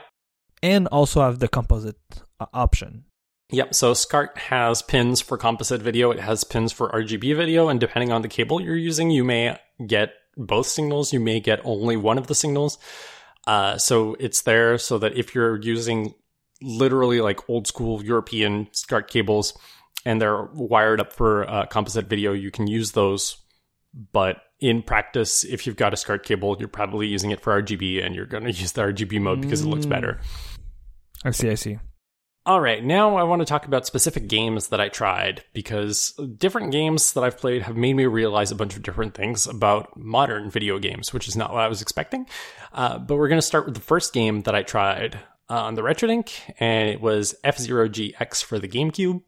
and 0.63 0.87
also 0.89 1.21
have 1.23 1.41
the 1.41 1.49
composite 1.49 1.99
uh, 2.39 2.47
option. 2.55 3.05
Yep. 3.51 3.75
So 3.75 3.95
SCART 3.95 4.37
has 4.39 4.83
pins 4.83 5.21
for 5.21 5.37
composite 5.39 5.81
video. 5.83 6.11
It 6.11 6.21
has 6.21 6.45
pins 6.45 6.73
for 6.73 6.91
RGB 6.91 7.37
video, 7.37 7.69
and 7.69 7.81
depending 7.81 8.13
on 8.13 8.23
the 8.23 8.29
cable 8.29 8.61
you're 8.61 8.77
using, 8.77 9.11
you 9.11 9.25
may 9.25 9.59
get 9.87 10.11
both 10.37 10.67
signals. 10.67 11.13
You 11.13 11.21
may 11.21 11.41
get 11.41 11.61
only 11.65 11.97
one 11.97 12.19
of 12.19 12.27
the 12.27 12.35
signals. 12.35 12.79
Uh, 13.47 13.79
so 13.79 14.17
it's 14.19 14.43
there 14.43 14.77
so 14.79 14.99
that 14.99 15.17
if 15.17 15.35
you're 15.35 15.61
using 15.61 16.15
literally 16.63 17.21
like 17.21 17.49
old 17.49 17.67
school 17.67 18.03
European 18.05 18.67
SCART 18.73 19.09
cables 19.09 19.57
and 20.05 20.21
they're 20.21 20.45
wired 20.53 21.01
up 21.01 21.13
for 21.13 21.49
uh, 21.49 21.67
composite 21.67 22.09
video, 22.09 22.33
you 22.33 22.51
can 22.51 22.67
use 22.67 22.93
those. 22.93 23.37
But 24.13 24.39
in 24.61 24.83
practice, 24.83 25.45
if 25.45 25.67
you've 25.67 25.77
got 25.77 25.93
a 25.95 25.97
SCART 25.97 26.25
cable, 26.25 26.57
you're 26.59 26.69
probably 26.69 27.07
using 27.07 27.31
it 27.31 27.41
for 27.41 27.63
RGB 27.63 28.05
and 28.05 28.15
you're 28.15 28.27
going 28.27 28.45
to 28.51 28.53
use 28.53 28.73
the 28.73 28.83
RGB 28.83 29.21
mode 29.21 29.41
because 29.41 29.63
it 29.63 29.67
looks 29.67 29.87
Mm. 29.87 29.91
better. 29.91 30.21
I 31.25 31.31
see. 31.31 31.51
I 31.51 31.55
see. 31.55 31.79
All 32.47 32.61
right, 32.61 32.85
now 32.85 33.17
I 33.17 33.25
want 33.25 33.41
to 33.41 33.45
talk 33.45 33.67
about 33.67 33.89
specific 33.89 34.29
games 34.29 34.69
that 34.69 34.81
I 34.81 34.89
tried 34.89 35.43
because 35.53 36.13
different 36.39 36.71
games 36.71 37.15
that 37.15 37.25
I've 37.25 37.39
played 37.39 37.63
have 37.63 37.77
made 37.77 37.95
me 37.95 38.07
realize 38.07 38.53
a 38.53 38.55
bunch 38.55 38.77
of 38.77 38.85
different 38.85 39.15
things 39.15 39.49
about 39.49 39.97
modern 39.97 40.49
video 40.49 40.79
games, 40.79 41.13
which 41.13 41.27
is 41.27 41.35
not 41.35 41.53
what 41.53 41.65
I 41.65 41.67
was 41.67 41.83
expecting. 41.83 42.29
Uh, 42.73 43.01
but 43.01 43.17
we're 43.17 43.27
going 43.27 43.41
to 43.41 43.43
start 43.43 43.65
with 43.65 43.75
the 43.75 43.81
first 43.81 44.13
game 44.13 44.43
that 44.43 44.55
I 44.55 44.63
tried 44.63 45.17
uh, 45.51 45.61
on 45.61 45.75
the 45.75 45.83
RetroTink, 45.83 46.39
and 46.61 46.89
it 46.89 47.01
was 47.01 47.35
F 47.43 47.59
Zero 47.59 47.89
GX 47.89 48.45
for 48.45 48.61
the 48.61 48.69
GameCube. 48.69 49.23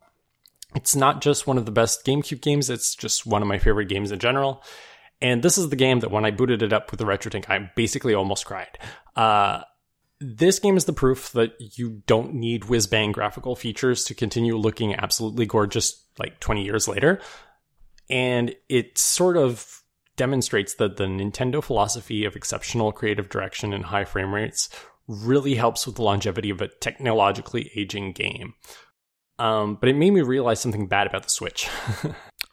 It's 0.77 0.95
not 0.95 1.21
just 1.21 1.45
one 1.45 1.59
of 1.59 1.66
the 1.66 1.73
best 1.73 2.07
GameCube 2.07 2.41
games, 2.41 2.71
it's 2.71 2.95
just 2.95 3.27
one 3.27 3.43
of 3.43 3.49
my 3.49 3.59
favorite 3.59 3.89
games 3.89 4.12
in 4.12 4.21
general. 4.21 4.62
And 5.21 5.43
this 5.43 5.59
is 5.59 5.71
the 5.71 5.77
game 5.77 5.99
that 6.01 6.12
when 6.12 6.25
I 6.25 6.31
booted 6.31 6.62
it 6.62 6.73
up 6.73 6.93
with 6.93 6.99
the 6.99 7.05
RetroTink, 7.05 7.51
I 7.51 7.69
basically 7.75 8.14
almost 8.14 8.47
cried. 8.47 8.79
Uh, 9.16 9.62
this 10.21 10.59
game 10.59 10.77
is 10.77 10.85
the 10.85 10.93
proof 10.93 11.33
that 11.33 11.53
you 11.59 12.03
don't 12.07 12.35
need 12.35 12.64
whiz 12.64 12.87
bang 12.87 13.12
graphical 13.12 13.55
features 13.55 14.05
to 14.05 14.14
continue 14.14 14.57
looking 14.57 14.95
absolutely 14.95 15.47
gorgeous 15.47 16.05
like 16.19 16.41
20 16.41 16.64
years 16.64 16.89
later. 16.89 17.21
And 18.11 18.55
it 18.69 18.99
sort 18.99 19.37
of 19.37 19.83
demonstrates 20.16 20.75
that 20.75 20.97
the 20.97 21.05
Nintendo 21.05 21.62
philosophy 21.62 22.25
of 22.25 22.35
exceptional 22.35 22.91
creative 22.91 23.29
direction 23.29 23.73
and 23.73 23.85
high 23.85 24.05
frame 24.05 24.35
rates 24.35 24.69
really 25.07 25.55
helps 25.55 25.87
with 25.87 25.97
the 25.97 26.03
longevity 26.03 26.51
of 26.51 26.61
a 26.61 26.69
technologically 26.69 27.71
aging 27.77 28.12
game. 28.12 28.55
Um, 29.39 29.77
but 29.77 29.89
it 29.89 29.97
made 29.97 30.11
me 30.11 30.21
realize 30.23 30.61
something 30.61 30.89
bad 30.89 31.07
about 31.07 31.23
the 31.23 31.31
Switch. 31.31 31.69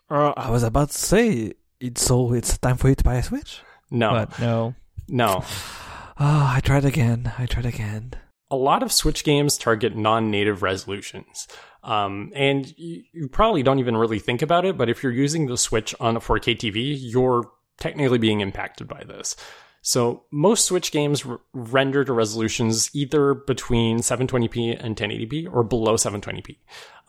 Uh, 0.07 0.33
I 0.37 0.51
was 0.51 0.61
about 0.61 0.91
to 0.91 0.97
say 0.99 1.53
it's 1.79 2.03
so 2.03 2.31
it's 2.31 2.59
time 2.59 2.77
for 2.77 2.89
you 2.89 2.93
to 2.93 3.03
buy 3.03 3.15
a 3.15 3.23
Switch, 3.23 3.61
no, 3.89 4.11
but 4.11 4.39
no. 4.39 4.75
no. 5.07 5.43
Oh, 6.19 6.51
I 6.55 6.59
tried 6.61 6.85
again. 6.85 7.31
I 7.37 7.45
tried 7.45 7.65
again. 7.65 8.13
a 8.51 8.55
lot 8.55 8.83
of 8.83 8.91
Switch 8.91 9.23
games 9.23 9.57
target 9.57 9.95
non-native 9.95 10.61
resolutions. 10.61 11.47
Um, 11.83 12.31
and 12.35 12.71
you, 12.77 13.03
you 13.11 13.27
probably 13.27 13.63
don't 13.63 13.79
even 13.79 13.97
really 13.97 14.19
think 14.19 14.41
about 14.41 14.65
it, 14.65 14.77
but 14.77 14.87
if 14.89 15.03
you're 15.03 15.11
using 15.11 15.47
the 15.47 15.57
Switch 15.57 15.93
on 15.99 16.15
a 16.15 16.19
4K 16.19 16.55
TV, 16.57 16.95
you're 16.97 17.51
technically 17.79 18.17
being 18.19 18.41
impacted 18.41 18.87
by 18.87 19.03
this. 19.03 19.35
So 19.81 20.23
most 20.31 20.65
Switch 20.65 20.91
games 20.91 21.25
r- 21.25 21.39
render 21.53 22.05
to 22.05 22.13
resolutions 22.13 22.89
either 22.93 23.33
between 23.33 23.99
720p 23.99 24.77
and 24.83 24.95
1080p 24.95 25.51
or 25.51 25.63
below 25.63 25.95
720p. 25.95 26.57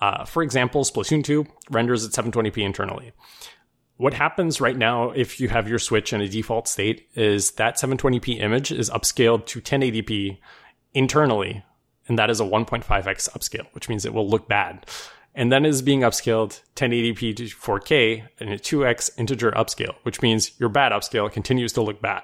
Uh, 0.01 0.25
for 0.25 0.43
example, 0.43 0.85
Splatoon 0.85 1.23
2 1.23 1.47
renders 1.71 2.05
at 2.05 2.13
720p 2.13 2.59
internally. 2.59 3.13
What 3.97 4.13
happens 4.15 4.61
right 4.61 4.77
now 4.77 5.11
if 5.11 5.41
you 5.41 5.49
have 5.49 5.69
your 5.69 5.79
Switch 5.79 6.13
in 6.13 6.21
a 6.21 6.29
default 6.29 6.69
state 6.69 7.09
is 7.15 7.53
that 7.53 7.77
720p 7.77 8.41
image 8.41 8.71
is 8.71 8.91
upscaled 8.91 9.47
to 9.47 9.61
1080p 9.61 10.39
internally, 10.93 11.65
and 12.09 12.19
that 12.19 12.31
is 12.31 12.41
a 12.41 12.45
1.5x 12.45 12.85
upscale, 12.85 13.67
which 13.73 13.89
means 13.89 14.05
it 14.05 14.13
will 14.13 14.29
look 14.29 14.49
bad. 14.49 14.87
And 15.35 15.53
then 15.53 15.67
is 15.67 15.83
being 15.83 16.01
upscaled 16.01 16.63
1080p 16.77 17.37
to 17.37 17.45
4K 17.45 18.27
and 18.41 18.51
a 18.51 18.59
2x 18.59 19.11
integer 19.19 19.51
upscale, 19.53 19.95
which 20.03 20.23
means 20.23 20.59
your 20.59 20.71
bad 20.71 20.93
upscale 20.93 21.31
continues 21.31 21.73
to 21.75 21.83
look 21.83 22.01
bad. 22.01 22.23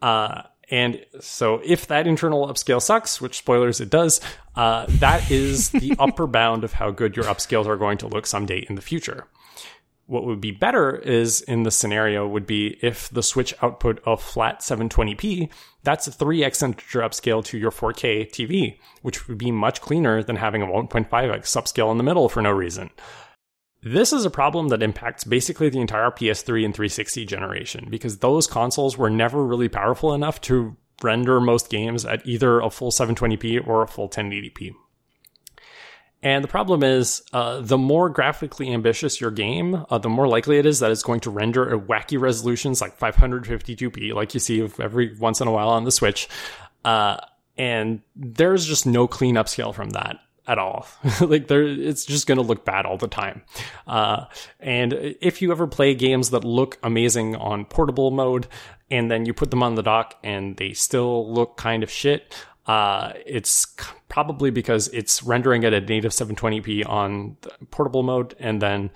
Uh, 0.00 0.42
and 0.70 1.04
so 1.20 1.60
if 1.64 1.88
that 1.88 2.06
internal 2.06 2.46
upscale 2.46 2.80
sucks, 2.80 3.20
which 3.20 3.38
spoilers 3.38 3.80
it 3.80 3.90
does, 3.90 4.20
uh, 4.54 4.86
that 4.88 5.28
is 5.30 5.70
the 5.70 5.94
upper 5.98 6.28
bound 6.28 6.62
of 6.62 6.72
how 6.74 6.92
good 6.92 7.16
your 7.16 7.24
upscales 7.26 7.66
are 7.66 7.76
going 7.76 7.98
to 7.98 8.06
look 8.06 8.26
someday 8.26 8.64
in 8.68 8.76
the 8.76 8.82
future. 8.82 9.26
What 10.10 10.24
would 10.24 10.40
be 10.40 10.50
better 10.50 10.96
is 10.96 11.40
in 11.42 11.62
the 11.62 11.70
scenario 11.70 12.26
would 12.26 12.44
be 12.44 12.76
if 12.82 13.08
the 13.10 13.22
switch 13.22 13.54
output 13.62 14.02
of 14.04 14.20
flat 14.20 14.58
720p, 14.58 15.48
that's 15.84 16.08
a 16.08 16.10
3x 16.10 16.64
integer 16.64 17.02
upscale 17.02 17.44
to 17.44 17.56
your 17.56 17.70
4K 17.70 18.28
TV, 18.28 18.76
which 19.02 19.28
would 19.28 19.38
be 19.38 19.52
much 19.52 19.80
cleaner 19.80 20.20
than 20.20 20.34
having 20.34 20.62
a 20.62 20.66
1.5x 20.66 21.08
upscale 21.08 21.92
in 21.92 21.96
the 21.96 22.02
middle 22.02 22.28
for 22.28 22.42
no 22.42 22.50
reason. 22.50 22.90
This 23.84 24.12
is 24.12 24.24
a 24.24 24.30
problem 24.30 24.66
that 24.70 24.82
impacts 24.82 25.22
basically 25.22 25.68
the 25.68 25.80
entire 25.80 26.10
PS3 26.10 26.64
and 26.64 26.74
360 26.74 27.24
generation 27.24 27.86
because 27.88 28.18
those 28.18 28.48
consoles 28.48 28.98
were 28.98 29.10
never 29.10 29.46
really 29.46 29.68
powerful 29.68 30.12
enough 30.12 30.40
to 30.40 30.76
render 31.04 31.38
most 31.38 31.70
games 31.70 32.04
at 32.04 32.26
either 32.26 32.58
a 32.58 32.68
full 32.68 32.90
720p 32.90 33.64
or 33.64 33.84
a 33.84 33.86
full 33.86 34.08
1080p. 34.08 34.74
And 36.22 36.44
the 36.44 36.48
problem 36.48 36.82
is, 36.82 37.22
uh, 37.32 37.60
the 37.60 37.78
more 37.78 38.10
graphically 38.10 38.72
ambitious 38.72 39.20
your 39.20 39.30
game, 39.30 39.86
uh, 39.88 39.98
the 39.98 40.10
more 40.10 40.28
likely 40.28 40.58
it 40.58 40.66
is 40.66 40.80
that 40.80 40.90
it's 40.90 41.02
going 41.02 41.20
to 41.20 41.30
render 41.30 41.74
at 41.74 41.86
wacky 41.86 42.20
resolutions 42.20 42.80
like 42.80 42.98
552p, 42.98 44.12
like 44.12 44.34
you 44.34 44.40
see 44.40 44.60
every 44.78 45.16
once 45.16 45.40
in 45.40 45.48
a 45.48 45.52
while 45.52 45.70
on 45.70 45.84
the 45.84 45.90
Switch. 45.90 46.28
Uh, 46.84 47.16
and 47.56 48.02
there's 48.14 48.66
just 48.66 48.86
no 48.86 49.06
clean 49.06 49.36
upscale 49.36 49.74
from 49.74 49.90
that 49.90 50.18
at 50.46 50.58
all. 50.58 50.86
like 51.20 51.48
there, 51.48 51.62
it's 51.62 52.04
just 52.04 52.26
going 52.26 52.36
to 52.36 52.44
look 52.44 52.64
bad 52.64 52.84
all 52.84 52.98
the 52.98 53.08
time. 53.08 53.42
Uh, 53.86 54.26
and 54.58 54.92
if 54.92 55.40
you 55.40 55.52
ever 55.52 55.66
play 55.66 55.94
games 55.94 56.30
that 56.30 56.44
look 56.44 56.78
amazing 56.82 57.36
on 57.36 57.64
portable 57.64 58.10
mode, 58.10 58.46
and 58.90 59.10
then 59.10 59.24
you 59.24 59.32
put 59.32 59.50
them 59.50 59.62
on 59.62 59.76
the 59.76 59.82
dock 59.82 60.16
and 60.24 60.56
they 60.56 60.72
still 60.72 61.32
look 61.32 61.56
kind 61.56 61.82
of 61.82 61.90
shit, 61.90 62.34
uh, 62.70 63.14
it's 63.26 63.66
probably 64.08 64.52
because 64.52 64.86
it's 64.88 65.24
rendering 65.24 65.64
at 65.64 65.74
a 65.74 65.80
native 65.80 66.12
720p 66.12 66.88
on 66.88 67.36
portable 67.72 68.04
mode, 68.04 68.36
and 68.38 68.62
then 68.62 68.90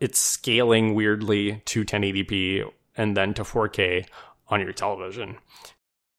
it's 0.00 0.18
scaling 0.18 0.96
weirdly 0.96 1.62
to 1.66 1.84
1080p 1.84 2.68
and 2.96 3.16
then 3.16 3.34
to 3.34 3.44
4K 3.44 4.04
on 4.48 4.60
your 4.60 4.72
television. 4.72 5.36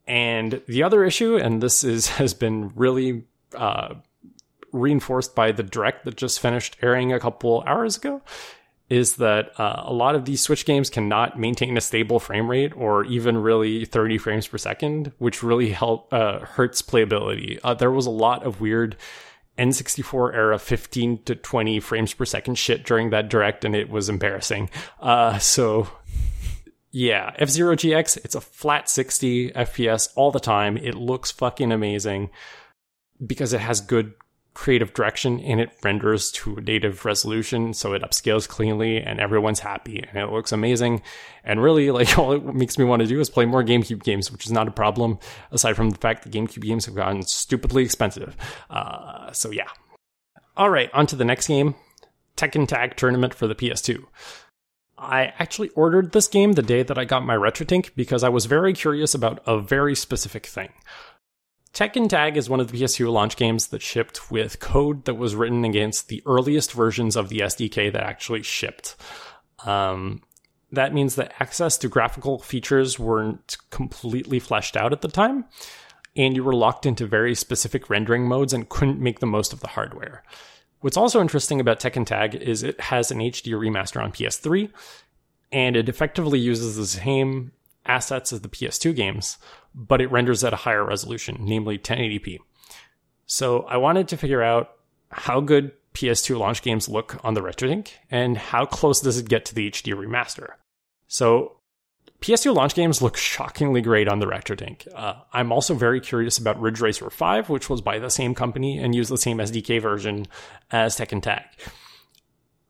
And 0.07 0.61
the 0.69 0.84
other 0.84 1.03
issue, 1.03 1.36
and 1.36 1.61
this 1.61 1.84
is 1.84 2.07
has 2.21 2.34
been 2.34 2.71
really 2.75 3.25
uh, 3.53 3.95
reinforced 4.71 5.36
by 5.36 5.51
the 5.51 5.63
direct 5.63 6.05
that 6.05 6.15
just 6.15 6.39
finished 6.39 6.77
airing 6.82 7.11
a 7.11 7.19
couple 7.19 7.61
hours 7.67 7.97
ago, 7.97 8.21
is 8.89 9.17
that 9.17 9.57
uh, 9.59 9.83
a 9.85 9.93
lot 9.93 10.15
of 10.15 10.25
these 10.25 10.41
Switch 10.41 10.65
games 10.65 10.89
cannot 10.89 11.39
maintain 11.39 11.77
a 11.77 11.81
stable 11.81 12.19
frame 12.19 12.49
rate 12.49 12.75
or 12.75 13.05
even 13.05 13.37
really 13.37 13.85
30 13.85 14.17
frames 14.17 14.47
per 14.47 14.57
second, 14.57 15.11
which 15.19 15.43
really 15.43 15.69
help 15.69 16.11
uh, 16.11 16.39
hurts 16.39 16.81
playability. 16.81 17.59
Uh, 17.63 17.75
there 17.75 17.91
was 17.91 18.07
a 18.07 18.11
lot 18.11 18.43
of 18.43 18.59
weird 18.59 18.97
N64 19.59 20.33
era 20.33 20.57
15 20.57 21.23
to 21.23 21.35
20 21.35 21.79
frames 21.79 22.13
per 22.13 22.25
second 22.25 22.55
shit 22.55 22.83
during 22.83 23.11
that 23.11 23.29
direct, 23.29 23.63
and 23.63 23.75
it 23.75 23.89
was 23.89 24.09
embarrassing. 24.09 24.69
Uh, 24.99 25.37
so. 25.37 25.87
Yeah, 26.91 27.35
F 27.37 27.49
Zero 27.49 27.75
GX, 27.75 28.17
it's 28.25 28.33
a 28.33 28.41
flat 28.41 28.89
60 28.89 29.51
FPS 29.51 30.09
all 30.15 30.31
the 30.31 30.39
time. 30.39 30.75
It 30.75 30.95
looks 30.95 31.29
fucking 31.29 31.71
amazing 31.71 32.31
because 33.23 33.53
it 33.53 33.61
has 33.61 33.79
good 33.79 34.13
creative 34.60 34.93
direction 34.93 35.39
and 35.39 35.62
it 35.62 35.72
renders 35.84 36.32
to 36.32 36.57
native 36.57 37.05
resolution 37.05 37.74
so 37.74 37.93
it 37.93 38.01
upscales 38.01 38.45
cleanly 38.45 38.97
and 38.97 39.18
everyone's 39.18 39.62
happy 39.62 40.03
and 40.03 40.18
it 40.18 40.30
looks 40.34 40.51
amazing. 40.51 41.01
And 41.45 41.64
really 41.64 41.91
like 41.91 42.18
all 42.20 42.34
it 42.34 42.43
makes 42.43 42.78
me 42.78 42.84
want 42.84 43.01
to 43.01 43.07
do 43.07 43.22
is 43.22 43.30
play 43.30 43.45
more 43.45 43.64
gamecube 43.64 44.03
games 44.03 44.30
which 44.30 44.45
is 44.45 44.51
not 44.51 44.68
a 44.68 44.72
problem 44.72 45.18
aside 45.51 45.78
from 45.78 45.91
the 45.91 45.97
fact 45.97 46.24
that 46.24 46.34
gamecube 46.34 46.64
games 46.64 46.86
have 46.88 46.95
gotten 46.95 47.22
stupidly 47.22 47.84
expensive. 47.84 48.36
Uh, 48.70 49.32
so 49.32 49.49
yeah. 49.49 49.70
All 50.57 50.70
right 50.70 50.89
on 50.93 51.07
to 51.07 51.16
the 51.16 51.24
next 51.24 51.47
game 51.47 51.76
tekken 52.36 52.68
tag 52.68 52.97
tournament 52.97 53.34
for 53.34 53.47
the 53.47 53.55
ps2 53.55 54.03
I 54.97 55.34
actually 55.39 55.70
ordered 55.70 56.12
this 56.12 56.28
game 56.28 56.53
the 56.53 56.62
day 56.62 56.84
that 56.84 56.97
I 56.97 57.05
got 57.05 57.26
my 57.26 57.36
RetroTink 57.36 57.95
because 57.95 58.26
I 58.26 58.30
was 58.30 58.45
very 58.45 58.74
curious 58.74 59.16
about 59.16 59.41
a 59.47 59.57
very 59.57 59.95
specific 59.95 60.45
thing. 60.45 60.74
Tekken 61.74 62.09
Tag 62.09 62.36
is 62.36 62.49
one 62.49 62.59
of 62.59 62.72
the 62.72 62.78
PS2 62.78 63.11
launch 63.11 63.38
games 63.38 63.67
that 63.67 63.82
shipped 63.82 64.32
with 64.32 64.59
code 64.59 65.05
that 65.05 65.15
was 65.15 65.36
written 65.36 65.63
against 65.63 66.07
the 66.07 66.24
earliest 66.26 66.74
versions 66.74 67.15
of 67.15 67.30
the 67.30 67.39
SDK 67.39 67.93
that 67.93 68.03
actually 68.03 68.43
shipped. 68.43 68.95
Um, 69.65 70.22
that 70.72 70.93
means 70.93 71.15
that 71.15 71.34
access 71.39 71.78
to 71.80 71.88
graphical 71.88 72.39
features 72.39 72.99
weren't 72.99 73.57
completely 73.70 74.39
fleshed 74.39 74.76
out 74.76 74.93
at 74.93 75.01
the 75.01 75.07
time, 75.07 75.45
and 76.15 76.36
you 76.36 76.43
were 76.43 76.55
locked 76.55 76.86
into 76.86 77.05
very 77.05 77.36
specific 77.36 77.89
rendering 77.89 78.28
modes 78.28 78.53
and 78.53 78.70
couldn't 78.70 78.99
make 78.99 79.20
the 79.20 79.26
most 79.26 79.53
of 79.53 79.61
the 79.61 79.67
hardware. 79.67 80.24
What's 80.82 80.97
also 80.97 81.22
interesting 81.22 81.59
about 81.59 81.80
Tekken 81.80 82.05
Tag 82.05 82.36
is 82.36 82.63
it 82.63 82.80
has 82.80 83.11
an 83.11 83.20
HD 83.20 83.53
remaster 83.53 84.01
on 84.01 84.11
PS3, 84.11 84.72
and 85.51 85.76
it 85.76 85.89
effectively 85.89 86.39
uses 86.39 86.78
the 86.78 86.86
same 86.86 87.51
assets 87.89 88.31
of 88.31 88.43
the 88.43 88.49
PS2 88.49 88.95
games, 88.95 89.37
but 89.73 90.01
it 90.01 90.11
renders 90.11 90.43
at 90.43 90.53
a 90.53 90.57
higher 90.57 90.85
resolution, 90.85 91.37
namely 91.41 91.77
1080p. 91.77 92.37
So 93.25 93.63
I 93.63 93.77
wanted 93.77 94.07
to 94.09 94.17
figure 94.17 94.41
out 94.41 94.71
how 95.11 95.41
good 95.41 95.71
PS2 95.93 96.37
launch 96.37 96.61
games 96.61 96.87
look 96.87 97.17
on 97.23 97.33
the 97.33 97.41
RetroTink 97.41 97.89
and 98.09 98.37
how 98.37 98.65
close 98.65 99.01
does 99.01 99.17
it 99.17 99.27
get 99.27 99.45
to 99.45 99.55
the 99.55 99.69
HD 99.69 99.93
remaster. 99.93 100.53
So 101.07 101.57
PS2 102.21 102.53
launch 102.53 102.75
games 102.75 103.01
look 103.01 103.17
shockingly 103.17 103.81
great 103.81 104.07
on 104.07 104.19
the 104.19 104.25
RetroTink. 104.25 104.87
Uh, 104.93 105.15
I'm 105.33 105.51
also 105.51 105.73
very 105.73 106.01
curious 106.01 106.37
about 106.37 106.59
Ridge 106.59 106.81
Racer 106.81 107.09
5, 107.09 107.49
which 107.49 107.69
was 107.69 107.81
by 107.81 107.99
the 107.99 108.09
same 108.09 108.35
company 108.35 108.77
and 108.77 108.93
used 108.93 109.11
the 109.11 109.17
same 109.17 109.37
SDK 109.37 109.81
version 109.81 110.27
as 110.71 110.97
Tekken 110.97 111.21
Tag. 111.21 111.45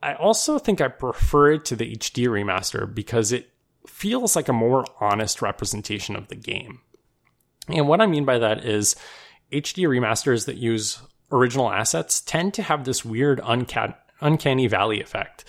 I 0.02 0.14
also 0.14 0.60
think 0.60 0.80
I 0.80 0.88
prefer 0.88 1.52
it 1.52 1.66
to 1.66 1.76
the 1.76 1.96
HD 1.96 2.28
remaster 2.28 2.94
because 2.94 3.32
it 3.32 3.50
feels 3.88 4.36
like 4.36 4.50
a 4.50 4.54
more 4.54 4.86
honest 5.00 5.42
representation 5.42 6.16
of 6.16 6.28
the 6.28 6.36
game. 6.36 6.82
And 7.68 7.88
what 7.88 8.02
I 8.02 8.08
mean 8.08 8.26
by 8.26 8.40
that 8.40 8.66
is 8.66 8.96
HD 9.52 9.88
remasters 9.88 10.46
that 10.46 10.58
use 10.58 11.02
original 11.32 11.72
assets 11.72 12.22
tend 12.22 12.54
to 12.56 12.64
have 12.64 12.84
this 12.84 13.06
weird 13.06 13.40
unca- 13.42 13.96
uncanny 14.22 14.68
valley 14.68 15.02
effect. 15.02 15.46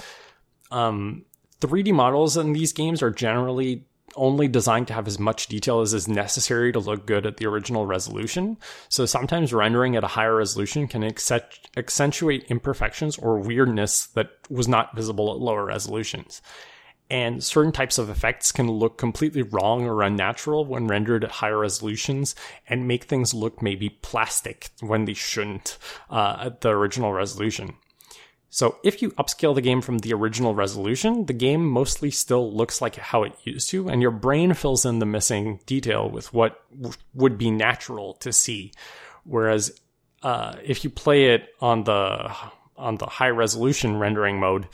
Um, 0.71 1.25
3D 1.61 1.93
models 1.93 2.37
in 2.37 2.53
these 2.53 2.73
games 2.73 3.03
are 3.03 3.11
generally 3.11 3.87
only 4.17 4.49
designed 4.49 4.89
to 4.89 4.95
have 4.95 5.07
as 5.07 5.19
much 5.19 5.47
detail 5.47 5.81
as 5.81 5.95
is 5.95 6.09
necessary 6.09 6.73
to 6.73 6.81
look 6.81 7.07
good 7.07 7.27
at 7.27 7.37
the 7.37 7.47
original 7.47 7.87
resolution. 7.87 8.57
So 8.89 9.07
sometimes 9.07 9.53
rendering 9.53 9.95
at 9.95 10.03
a 10.03 10.09
higher 10.09 10.35
resolution 10.35 10.89
can 10.89 11.05
accentuate 11.05 12.45
imperfections 12.51 13.19
or 13.19 13.39
weirdness 13.39 14.07
that 14.09 14.31
was 14.49 14.67
not 14.67 14.97
visible 14.97 15.31
at 15.33 15.39
lower 15.39 15.65
resolutions 15.65 16.43
and 17.11 17.43
certain 17.43 17.73
types 17.73 17.99
of 17.99 18.09
effects 18.09 18.53
can 18.53 18.71
look 18.71 18.97
completely 18.97 19.43
wrong 19.43 19.87
or 19.87 20.03
unnatural 20.03 20.65
when 20.65 20.87
rendered 20.87 21.25
at 21.25 21.31
higher 21.31 21.59
resolutions 21.59 22.35
and 22.69 22.87
make 22.87 23.05
things 23.05 23.35
look 23.35 23.61
maybe 23.61 23.89
plastic 23.89 24.71
when 24.81 25.05
they 25.05 25.15
shouldn't 25.15 25.77
uh, 26.09 26.37
at 26.41 26.61
the 26.61 26.69
original 26.69 27.13
resolution. 27.13 27.75
So 28.49 28.79
if 28.83 29.01
you 29.01 29.11
upscale 29.13 29.55
the 29.55 29.61
game 29.61 29.81
from 29.81 29.99
the 29.99 30.13
original 30.13 30.55
resolution, 30.55 31.27
the 31.27 31.33
game 31.33 31.65
mostly 31.65 32.11
still 32.11 32.53
looks 32.53 32.81
like 32.81 32.97
how 32.97 33.23
it 33.23 33.33
used 33.45 33.71
to, 33.71 33.89
and 33.89 34.03
your 34.03 34.11
brain 34.11 34.55
fills 34.55 34.85
in 34.85 34.99
the 34.99 35.07
missing 35.07 35.61
detail 35.67 36.11
with 36.11 36.35
what 36.35 36.61
w- 36.73 36.97
would 37.15 37.39
be 37.39 37.53
natural 37.53 38.15
to 38.15 38.33
see. 38.33 38.73
Whereas 39.23 39.81
uh, 40.25 40.57
if 40.65 40.83
you 40.83 40.91
play 40.91 41.35
it 41.35 41.49
on 41.61 41.85
the 41.85 42.35
on 42.77 42.97
the 42.97 43.07
high 43.07 43.29
resolution 43.29 43.99
rendering 43.99 44.41
mode, 44.41 44.67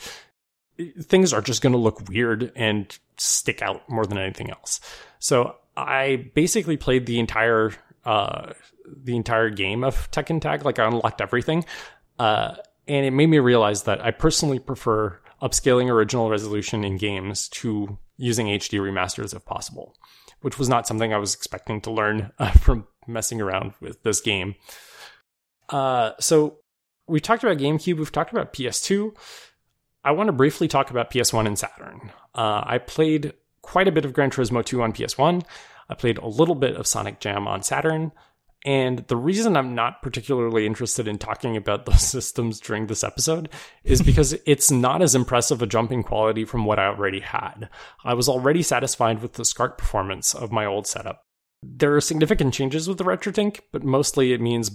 things 1.01 1.33
are 1.33 1.41
just 1.41 1.61
going 1.61 1.73
to 1.73 1.79
look 1.79 2.07
weird 2.09 2.51
and 2.55 2.97
stick 3.17 3.61
out 3.61 3.87
more 3.89 4.05
than 4.05 4.17
anything 4.17 4.49
else. 4.49 4.79
So 5.19 5.55
I 5.75 6.29
basically 6.33 6.77
played 6.77 7.05
the 7.05 7.19
entire 7.19 7.73
uh, 8.05 8.53
the 8.85 9.15
entire 9.15 9.49
game 9.49 9.83
of 9.83 10.09
Tekken 10.11 10.41
Tag. 10.41 10.65
Like 10.65 10.79
I 10.79 10.87
unlocked 10.87 11.21
everything, 11.21 11.65
uh, 12.19 12.55
and 12.87 13.05
it 13.05 13.11
made 13.11 13.27
me 13.27 13.39
realize 13.39 13.83
that 13.83 14.03
I 14.03 14.11
personally 14.11 14.59
prefer 14.59 15.19
upscaling 15.41 15.89
original 15.89 16.29
resolution 16.29 16.83
in 16.83 16.97
games 16.97 17.47
to 17.49 17.97
using 18.17 18.47
HD 18.47 18.79
remasters 18.79 19.35
if 19.35 19.45
possible, 19.45 19.95
which 20.41 20.57
was 20.57 20.69
not 20.69 20.87
something 20.87 21.13
I 21.13 21.17
was 21.17 21.35
expecting 21.35 21.81
to 21.81 21.91
learn 21.91 22.31
uh, 22.39 22.51
from 22.51 22.87
messing 23.07 23.41
around 23.41 23.73
with 23.79 24.01
this 24.03 24.21
game. 24.21 24.55
Uh, 25.69 26.11
so 26.19 26.59
we 27.07 27.19
talked 27.19 27.43
about 27.43 27.57
GameCube, 27.57 27.97
we've 27.97 28.11
talked 28.11 28.31
about 28.31 28.53
PS2. 28.53 29.15
I 30.07 30.11
want 30.11 30.27
to 30.27 30.33
briefly 30.33 30.69
talk 30.69 30.89
about 30.89 31.11
PS1 31.11 31.47
and 31.47 31.59
Saturn. 31.59 32.13
Uh, 32.33 32.63
I 32.65 32.77
played 32.77 33.33
quite 33.61 33.89
a 33.89 33.91
bit 33.91 34.05
of 34.05 34.13
Gran 34.13 34.31
Turismo 34.31 34.63
2 34.63 34.81
on 34.81 34.93
PS1. 34.93 35.43
I 35.89 35.95
played 35.95 36.17
a 36.17 36.27
little 36.27 36.55
bit 36.55 36.77
of 36.77 36.87
Sonic 36.87 37.19
Jam 37.19 37.45
on 37.45 37.61
Saturn. 37.61 38.13
And 38.63 38.99
the 39.07 39.17
reason 39.17 39.57
I'm 39.57 39.75
not 39.75 40.01
particularly 40.01 40.65
interested 40.65 41.09
in 41.09 41.17
talking 41.17 41.57
about 41.57 41.85
those 41.85 42.03
systems 42.03 42.61
during 42.61 42.87
this 42.87 43.03
episode 43.03 43.49
is 43.83 44.01
because 44.01 44.31
it's 44.45 44.71
not 44.71 45.01
as 45.01 45.13
impressive 45.13 45.61
a 45.61 45.67
jump 45.67 45.91
in 45.91 46.03
quality 46.03 46.45
from 46.45 46.63
what 46.63 46.79
I 46.79 46.85
already 46.85 47.19
had. 47.19 47.67
I 48.05 48.13
was 48.13 48.29
already 48.29 48.63
satisfied 48.63 49.21
with 49.21 49.33
the 49.33 49.43
SCART 49.43 49.77
performance 49.77 50.33
of 50.33 50.53
my 50.53 50.65
old 50.65 50.87
setup. 50.87 51.25
There 51.61 51.93
are 51.97 52.01
significant 52.01 52.53
changes 52.53 52.87
with 52.87 52.97
the 52.97 53.03
RetroTink, 53.03 53.59
but 53.73 53.83
mostly 53.83 54.31
it 54.31 54.39
means 54.39 54.71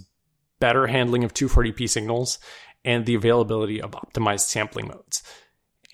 better 0.60 0.86
handling 0.86 1.24
of 1.24 1.34
240p 1.34 1.88
signals 1.88 2.38
and 2.84 3.06
the 3.06 3.14
availability 3.14 3.80
of 3.80 3.92
optimized 3.92 4.40
sampling 4.40 4.88
modes. 4.88 5.22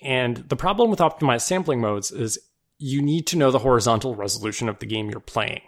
And 0.01 0.37
the 0.37 0.55
problem 0.55 0.89
with 0.89 0.99
optimized 0.99 1.41
sampling 1.41 1.81
modes 1.81 2.11
is 2.11 2.39
you 2.77 3.01
need 3.01 3.27
to 3.27 3.37
know 3.37 3.51
the 3.51 3.59
horizontal 3.59 4.15
resolution 4.15 4.69
of 4.69 4.79
the 4.79 4.85
game 4.85 5.09
you're 5.09 5.19
playing. 5.19 5.61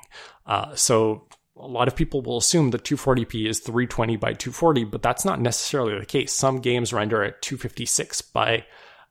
Uh, 0.46 0.74
so 0.76 1.28
a 1.58 1.68
lot 1.68 1.88
of 1.88 1.96
people 1.96 2.22
will 2.22 2.38
assume 2.38 2.72
that 2.72 2.84
240p 2.84 3.48
is 3.48 3.60
320 3.60 4.16
by 4.16 4.34
240, 4.34 4.86
but 4.86 5.02
that's 5.02 5.26
not 5.26 5.42
necessarily 5.42 5.98
the 6.00 6.06
case. 6.06 6.34
Some 6.34 6.62
games 6.62 6.94
render 6.94 7.24
at 7.24 7.42
256 7.42 8.22
by 8.22 8.66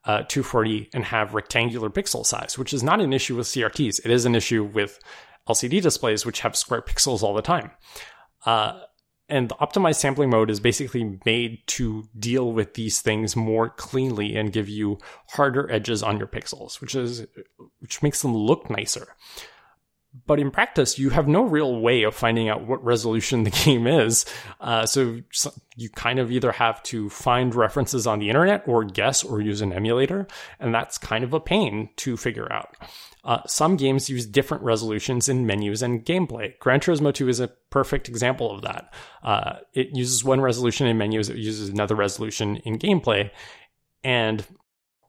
uh, 0.05 0.23
240 0.23 0.91
and 0.95 1.05
have 1.05 1.35
rectangular 1.35 1.91
pixel 1.91 2.25
size, 2.25 2.59
which 2.59 2.73
is 2.73 2.83
not 2.83 3.01
an 3.01 3.13
issue 3.13 3.37
with 3.37 3.47
CRTs. 3.47 4.01
It 4.05 4.11
is 4.11 4.25
an 4.25 4.35
issue 4.35 4.65
with 4.65 4.99
LCD 5.49 5.83
displays, 5.83 6.25
which 6.25 6.41
have 6.41 6.57
square 6.57 6.83
pixels 6.83 7.23
all 7.23 7.35
the 7.35 7.43
time. 7.43 7.71
Uh, 8.47 8.81
and 9.31 9.49
the 9.49 9.55
optimized 9.57 9.97
sampling 9.97 10.31
mode 10.31 10.51
is 10.51 10.61
basically 10.61 11.19
made 11.25 11.67
to 11.69 12.09
deal 12.19 12.53
with 12.53 12.75
these 12.75 13.01
things 13.01 13.37
more 13.37 13.71
cleanly 13.71 14.37
and 14.37 14.53
give 14.53 14.69
you 14.69 14.99
harder 15.31 15.71
edges 15.71 16.03
on 16.03 16.19
your 16.19 16.27
pixels, 16.27 16.81
which 16.81 16.95
is 16.95 17.27
which 17.79 18.03
makes 18.03 18.23
them 18.23 18.35
look 18.37 18.69
nicer. 18.69 19.15
But 20.27 20.41
in 20.41 20.51
practice, 20.51 20.99
you 20.99 21.11
have 21.11 21.29
no 21.29 21.45
real 21.45 21.81
way 21.81 22.03
of 22.03 22.17
finding 22.17 22.49
out 22.49 22.67
what 22.67 22.85
resolution 22.85 23.43
the 23.45 23.51
game 23.51 23.87
is. 23.87 24.25
Uh, 24.61 24.87
so 24.87 25.21
you 25.77 25.89
kind 25.91 26.19
of 26.19 26.33
either 26.33 26.53
have 26.53 26.83
to 26.85 27.09
find 27.11 27.55
references 27.55 28.07
on 28.07 28.19
the 28.19 28.29
internet 28.29 28.67
or 28.67 28.85
guess 28.85 29.23
or 29.23 29.41
use 29.41 29.61
an 29.61 29.73
emulator. 29.73 30.27
And 30.59 30.75
that's 30.75 30.99
kind 30.99 31.23
of 31.23 31.33
a 31.33 31.41
pain 31.41 31.91
to 31.97 32.17
figure 32.17 32.53
out. 32.53 32.77
Uh, 33.23 33.41
some 33.47 33.77
games 33.77 34.09
use 34.09 34.27
different 34.27 34.63
resolutions 34.63 35.29
in 35.29 35.47
menus 35.47 35.83
and 35.83 36.05
gameplay. 36.05 36.59
Gran 36.59 36.81
Turismo 36.81 37.13
2 37.13 37.29
is 37.29 37.39
a 37.39 37.49
perfect 37.69 38.09
example 38.09 38.51
of 38.51 38.63
that. 38.63 38.93
Uh, 39.23 39.57
it 39.75 39.95
uses 39.95 40.25
one 40.25 40.41
resolution 40.41 40.87
in 40.87 40.97
menus, 40.97 41.29
it 41.29 41.37
uses 41.37 41.69
another 41.69 41.95
resolution 41.95 42.57
in 42.59 42.79
gameplay. 42.79 43.31
And 44.03 44.45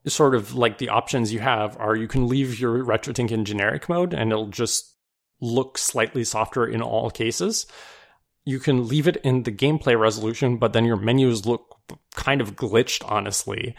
sort 0.08 0.36
of 0.36 0.56
like 0.56 0.78
the 0.78 0.90
options 0.90 1.32
you 1.32 1.40
have 1.40 1.78
are 1.78 1.96
you 1.96 2.08
can 2.08 2.28
leave 2.28 2.60
your 2.60 2.84
RetroTink 2.84 3.32
in 3.32 3.46
generic 3.46 3.88
mode 3.88 4.14
and 4.14 4.32
it'll 4.32 4.48
just 4.48 4.91
look 5.42 5.78
slightly 5.78 6.24
softer 6.24 6.66
in 6.66 6.82
all 6.82 7.10
cases. 7.10 7.66
You 8.46 8.60
can 8.60 8.88
leave 8.88 9.08
it 9.08 9.18
in 9.18 9.44
the 9.44 9.52
gameplay 9.52 10.00
resolution, 10.00 10.58
but 10.58 10.74
then 10.74 10.86
your 10.86 10.98
menus 10.98 11.46
look 11.46 11.78
kind 12.16 12.42
of 12.42 12.56
glitched, 12.56 13.04
honestly 13.06 13.76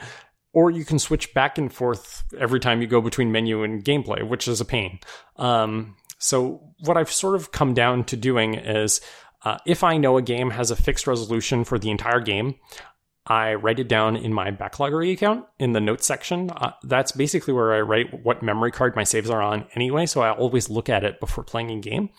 or 0.53 0.71
you 0.71 0.85
can 0.85 0.99
switch 0.99 1.33
back 1.35 1.59
and 1.59 1.73
forth 1.73 2.25
every 2.39 2.61
time 2.61 2.81
you 2.81 2.87
go 2.87 3.01
between 3.01 3.33
menu 3.33 3.63
and 3.63 3.85
gameplay, 3.85 4.27
which 4.27 4.47
is 4.47 4.61
a 4.61 4.65
pain. 4.65 4.99
Um, 5.37 5.97
so 6.19 6.61
what 6.81 6.97
I've 6.97 7.11
sort 7.11 7.35
of 7.35 7.53
come 7.53 7.75
down 7.75 8.05
to 8.05 8.17
doing 8.17 8.55
is, 8.55 9.01
uh, 9.45 9.59
if 9.67 9.83
I 9.83 9.97
know 9.97 10.19
a 10.19 10.23
game 10.23 10.51
has 10.51 10.71
a 10.71 10.77
fixed 10.77 11.07
resolution 11.07 11.65
for 11.65 11.79
the 11.79 11.91
entire 11.91 12.21
game, 12.21 12.55
I 13.27 13.55
write 13.55 13.79
it 13.79 13.89
down 13.89 14.17
in 14.17 14.33
my 14.33 14.51
backloggery 14.51 15.13
account 15.13 15.47
in 15.59 15.73
the 15.73 15.81
notes 15.81 16.07
section. 16.07 16.51
Uh, 16.51 16.73
that's 16.83 17.13
basically 17.13 17.55
where 17.55 17.73
I 17.73 17.81
write 17.81 18.25
what 18.25 18.43
memory 18.43 18.73
card 18.73 18.97
my 18.97 19.05
saves 19.05 19.31
are 19.31 19.41
on 19.41 19.67
anyway, 19.75 20.07
so 20.07 20.23
I 20.23 20.33
always 20.33 20.69
look 20.69 20.89
at 20.89 21.05
it 21.05 21.21
before 21.21 21.45
playing 21.45 21.71
a 21.71 21.79
game. 21.79 22.11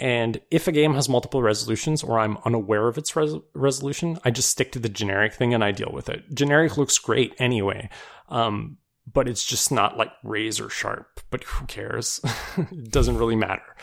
And 0.00 0.40
if 0.50 0.68
a 0.68 0.72
game 0.72 0.94
has 0.94 1.08
multiple 1.08 1.42
resolutions 1.42 2.02
or 2.02 2.18
I'm 2.18 2.38
unaware 2.44 2.86
of 2.86 2.98
its 2.98 3.14
res- 3.16 3.34
resolution, 3.54 4.18
I 4.24 4.30
just 4.30 4.48
stick 4.48 4.72
to 4.72 4.78
the 4.78 4.88
generic 4.88 5.34
thing 5.34 5.54
and 5.54 5.64
I 5.64 5.72
deal 5.72 5.90
with 5.92 6.08
it. 6.08 6.32
Generic 6.32 6.76
looks 6.76 6.98
great 6.98 7.34
anyway, 7.38 7.88
um, 8.28 8.78
but 9.12 9.28
it's 9.28 9.44
just 9.44 9.72
not 9.72 9.96
like 9.96 10.12
razor 10.22 10.68
sharp. 10.68 11.20
But 11.30 11.44
who 11.44 11.66
cares? 11.66 12.20
it 12.56 12.90
doesn't 12.90 13.18
really 13.18 13.36
matter. 13.36 13.76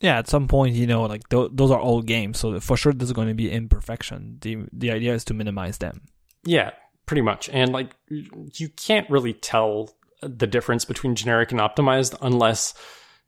Yeah, 0.00 0.18
at 0.18 0.28
some 0.28 0.46
point, 0.46 0.74
you 0.74 0.86
know, 0.86 1.02
like 1.02 1.28
th- 1.28 1.50
those 1.52 1.70
are 1.70 1.80
old 1.80 2.06
games, 2.06 2.38
so 2.38 2.58
for 2.60 2.76
sure 2.76 2.92
there's 2.92 3.12
going 3.12 3.28
to 3.28 3.34
be 3.34 3.50
imperfection. 3.50 4.38
the 4.40 4.58
The 4.72 4.92
idea 4.92 5.14
is 5.14 5.24
to 5.24 5.34
minimize 5.34 5.78
them. 5.78 6.02
Yeah, 6.44 6.70
pretty 7.06 7.22
much. 7.22 7.48
And 7.48 7.72
like, 7.72 7.96
you 8.08 8.68
can't 8.68 9.10
really 9.10 9.32
tell 9.32 9.90
the 10.22 10.46
difference 10.46 10.84
between 10.84 11.14
generic 11.14 11.50
and 11.50 11.60
optimized 11.60 12.16
unless 12.20 12.74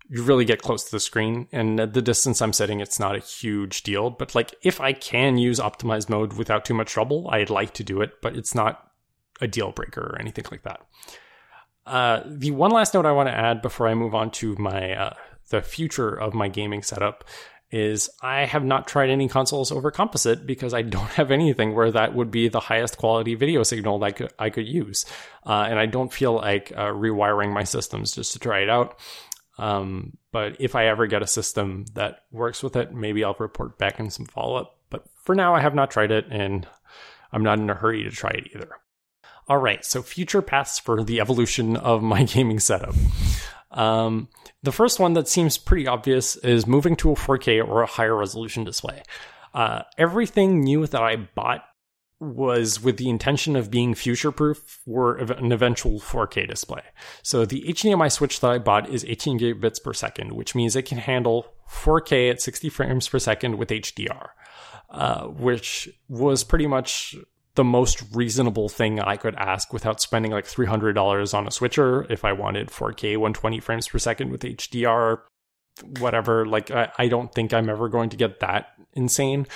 you 0.09 0.25
really 0.25 0.45
get 0.45 0.61
close 0.61 0.85
to 0.85 0.91
the 0.91 1.01
screen 1.01 1.47
and 1.53 1.79
the 1.79 2.03
distance 2.03 2.43
I'm 2.43 2.53
sitting, 2.53 2.81
it's 2.81 2.99
not 2.99 3.15
a 3.15 3.21
huge 3.21 3.85
deal. 3.85 4.11
But 4.11 4.35
like 4.35 4.55
if 4.63 4.81
I 4.81 4.93
can 4.93 5.39
use 5.39 5.61
optimized 5.61 6.09
mode 6.09 6.33
without 6.33 6.65
too 6.65 6.75
much 6.75 6.91
trouble, 6.91 7.29
I'd 7.31 7.51
like 7.51 7.75
to 7.75 7.85
do 7.85 8.01
it, 8.01 8.21
but 8.21 8.37
it's 8.37 8.55
not 8.55 8.91
a 9.41 9.47
deal 9.47 9.71
breaker 9.71 10.01
or 10.01 10.21
anything 10.21 10.47
like 10.51 10.63
that. 10.65 10.81
Uh, 11.87 12.23
the 12.27 12.51
one 12.51 12.73
last 12.73 12.93
note 12.93 13.07
I 13.07 13.13
want 13.13 13.29
to 13.29 13.37
add 13.37 13.63
before 13.63 13.87
I 13.87 13.95
move 13.95 14.15
on 14.15 14.31
to 14.33 14.57
my 14.59 14.95
uh, 14.95 15.15
the 15.51 15.63
future 15.63 16.13
of 16.13 16.35
my 16.35 16.49
gaming 16.49 16.83
setup 16.83 17.25
is 17.71 18.11
I 18.21 18.47
have 18.47 18.65
not 18.65 18.89
tried 18.89 19.11
any 19.11 19.29
consoles 19.29 19.71
over 19.71 19.91
composite 19.91 20.47
because 20.47 20.75
I 20.75 20.83
don't 20.97 21.11
have 21.11 21.31
anything 21.31 21.75
where 21.75 21.91
that 21.93 22.15
would 22.15 22.31
be 22.31 22.49
the 22.49 22.61
highest 22.61 22.97
quality 22.97 23.35
video 23.35 23.63
signal 23.63 23.99
that 24.01 24.07
I 24.07 24.11
could, 24.13 24.33
I 24.39 24.51
could 24.51 24.67
use. 24.67 25.07
Uh, 25.47 25.67
and 25.69 25.79
I 25.79 25.87
don't 25.87 26.13
feel 26.13 26.35
like 26.35 26.73
uh, 26.75 26.87
rewiring 26.89 27.53
my 27.53 27.65
systems 27.65 28.13
just 28.13 28.33
to 28.33 28.39
try 28.39 28.61
it 28.61 28.71
out. 28.71 28.99
Um, 29.59 30.17
but 30.33 30.57
if 30.59 30.75
I 30.75 30.87
ever 30.87 31.07
get 31.07 31.23
a 31.23 31.27
system 31.27 31.85
that 31.95 32.25
works 32.31 32.63
with 32.63 32.77
it, 32.77 32.95
maybe 32.95 33.23
I'll 33.25 33.37
report 33.39 33.79
back 33.79 34.01
in 34.01 34.11
some 34.11 34.27
follow 34.27 34.57
up. 34.57 34.79
But 34.89 35.05
for 35.23 35.35
now, 35.35 35.55
I 35.55 35.61
have 35.61 35.75
not 35.75 35.91
tried 35.91 36.11
it 36.11 36.27
and 36.31 36.67
I'm 37.33 37.43
not 37.43 37.59
in 37.59 37.71
a 37.71 37.75
hurry 37.75 38.03
to 38.05 38.11
try 38.11 38.31
it 38.31 38.49
either. 38.55 38.71
All 39.49 39.59
right, 39.59 39.85
so 39.85 40.03
future 40.03 40.43
paths 40.43 40.79
for 40.79 41.03
the 41.03 41.21
evolution 41.21 41.77
of 41.77 42.03
my 42.03 42.23
gaming 42.25 42.61
setup. 42.61 42.95
Um, 43.71 44.29
the 44.63 44.73
first 44.73 44.99
one 44.99 45.13
that 45.15 45.29
seems 45.29 45.59
pretty 45.59 45.87
obvious 45.87 46.37
is 46.37 46.67
moving 46.67 46.97
to 46.97 47.13
a 47.13 47.15
4K 47.15 47.67
or 47.67 47.83
a 47.83 47.87
higher 47.87 48.17
resolution 48.17 48.65
display. 48.65 49.03
Uh, 49.55 49.83
everything 49.99 50.61
new 50.61 50.87
that 50.87 51.03
I 51.03 51.17
bought 51.17 51.65
was 52.21 52.83
with 52.83 52.99
the 52.99 53.09
intention 53.09 53.57
of 53.57 53.71
being 53.71 53.95
future 53.95 54.31
proof 54.31 54.81
for 54.85 55.17
an 55.17 55.53
eventual 55.53 55.99
4K 55.99 56.47
display. 56.47 56.83
So 57.23 57.47
the 57.47 57.63
HDMI 57.63 58.13
switch 58.13 58.41
that 58.41 58.51
I 58.51 58.59
bought 58.59 58.91
is 58.91 59.05
18 59.07 59.39
gigabits 59.39 59.83
per 59.83 59.95
second, 59.95 60.33
which 60.33 60.55
means 60.55 60.77
it 60.77 60.83
can 60.83 60.99
handle 60.99 61.47
4K 61.69 62.31
at 62.31 62.43
60 62.43 62.69
frames 62.69 63.09
per 63.09 63.19
second 63.19 63.57
with 63.57 63.71
HDR, 63.71 64.29
uh, 64.91 65.29
which 65.29 65.89
was 66.09 66.45
pretty 66.45 66.67
much 66.67 67.17
the 67.55 67.65
most 67.65 68.03
reasonable 68.15 68.69
thing 68.69 69.01
I 69.01 69.17
could 69.17 69.35
ask 69.35 69.73
without 69.73 70.01
spending 70.01 70.33
like 70.33 70.47
$300 70.47 71.35
on 71.35 71.47
a 71.47 71.51
switcher 71.51 72.07
if 72.11 72.25
I 72.25 72.33
wanted 72.33 72.69
4K 72.69 73.17
120 73.17 73.61
frames 73.61 73.89
per 73.89 73.99
second 73.99 74.31
with 74.31 74.43
HDR, 74.43 75.23
whatever. 75.99 76.47
Like, 76.47 76.71
I, 76.71 76.93
I 76.99 77.09
don't 77.09 77.35
think 77.35 77.53
I'm 77.53 77.69
ever 77.69 77.89
going 77.89 78.11
to 78.11 78.17
get 78.17 78.41
that 78.41 78.69
insane. 78.93 79.47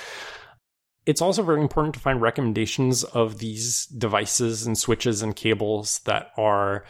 It's 1.05 1.21
also 1.21 1.43
very 1.43 1.61
important 1.61 1.93
to 1.93 1.99
find 1.99 2.21
recommendations 2.21 3.03
of 3.03 3.37
these 3.37 3.85
devices 3.85 4.65
and 4.65 4.77
switches 4.77 5.21
and 5.21 5.35
cables 5.35 5.99
that 5.99 6.31
are 6.35 6.83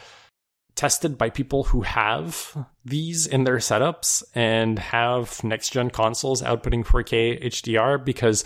tested 0.76 1.16
by 1.16 1.30
people 1.30 1.64
who 1.64 1.80
have 1.80 2.66
these 2.84 3.26
in 3.26 3.44
their 3.44 3.56
setups 3.56 4.22
and 4.34 4.78
have 4.78 5.42
next 5.42 5.70
gen 5.70 5.90
consoles 5.90 6.42
outputting 6.42 6.84
4K 6.84 7.42
HDR 7.44 8.04
because 8.04 8.44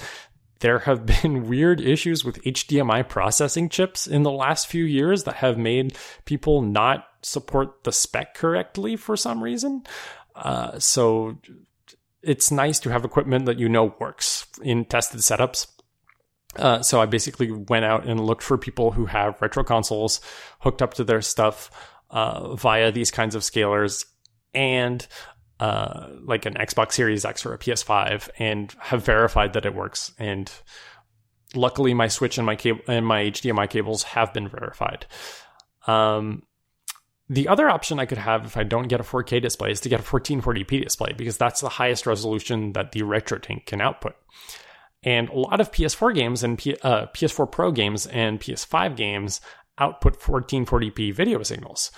there 0.60 0.80
have 0.80 1.04
been 1.06 1.48
weird 1.48 1.80
issues 1.80 2.24
with 2.24 2.42
HDMI 2.42 3.08
processing 3.08 3.68
chips 3.68 4.06
in 4.06 4.22
the 4.22 4.30
last 4.30 4.66
few 4.66 4.84
years 4.84 5.24
that 5.24 5.36
have 5.36 5.58
made 5.58 5.96
people 6.24 6.62
not 6.62 7.06
support 7.22 7.84
the 7.84 7.92
spec 7.92 8.34
correctly 8.34 8.96
for 8.96 9.16
some 9.16 9.42
reason. 9.42 9.82
Uh, 10.34 10.78
so 10.78 11.38
it's 12.22 12.50
nice 12.50 12.78
to 12.80 12.90
have 12.90 13.04
equipment 13.04 13.46
that 13.46 13.58
you 13.58 13.68
know 13.68 13.94
works 13.98 14.46
in 14.62 14.84
tested 14.84 15.20
setups. 15.20 15.66
Uh, 16.56 16.82
so 16.82 17.00
I 17.00 17.06
basically 17.06 17.50
went 17.50 17.84
out 17.84 18.06
and 18.06 18.20
looked 18.20 18.42
for 18.42 18.58
people 18.58 18.90
who 18.90 19.06
have 19.06 19.40
retro 19.40 19.62
consoles 19.62 20.20
hooked 20.60 20.82
up 20.82 20.94
to 20.94 21.04
their 21.04 21.22
stuff 21.22 21.70
uh, 22.10 22.56
via 22.56 22.90
these 22.90 23.10
kinds 23.10 23.34
of 23.34 23.42
scalers 23.42 24.04
and 24.52 25.06
uh, 25.60 26.08
like 26.24 26.46
an 26.46 26.54
Xbox 26.54 26.92
Series 26.92 27.24
X 27.24 27.44
or 27.44 27.52
a 27.52 27.58
PS5 27.58 28.30
and 28.38 28.74
have 28.78 29.04
verified 29.04 29.52
that 29.52 29.66
it 29.66 29.74
works. 29.74 30.12
And 30.18 30.50
luckily, 31.54 31.92
my 31.92 32.08
Switch 32.08 32.38
and 32.38 32.46
my 32.46 32.56
cable 32.56 32.80
and 32.88 33.06
my 33.06 33.24
HDMI 33.24 33.68
cables 33.68 34.02
have 34.04 34.32
been 34.32 34.48
verified. 34.48 35.04
Um, 35.86 36.44
the 37.28 37.46
other 37.46 37.68
option 37.68 38.00
I 38.00 38.06
could 38.06 38.18
have 38.18 38.46
if 38.46 38.56
I 38.56 38.64
don't 38.64 38.88
get 38.88 39.00
a 39.00 39.04
4K 39.04 39.40
display 39.40 39.70
is 39.70 39.80
to 39.82 39.88
get 39.90 40.00
a 40.00 40.02
1440p 40.02 40.82
display 40.82 41.12
because 41.12 41.36
that's 41.36 41.60
the 41.60 41.68
highest 41.68 42.06
resolution 42.06 42.72
that 42.72 42.92
the 42.92 43.02
RetroTink 43.02 43.66
can 43.66 43.80
output. 43.82 44.16
And 45.02 45.28
a 45.28 45.38
lot 45.38 45.60
of 45.60 45.70
PS4 45.70 46.14
games 46.14 46.42
and 46.42 46.58
P- 46.58 46.76
uh, 46.82 47.06
PS4 47.14 47.52
Pro 47.52 47.70
games 47.70 48.06
and 48.06 48.40
PS5 48.40 48.96
games 48.96 49.40
output 49.78 50.18
1440p 50.20 51.14
video 51.14 51.42
signals. 51.42 51.90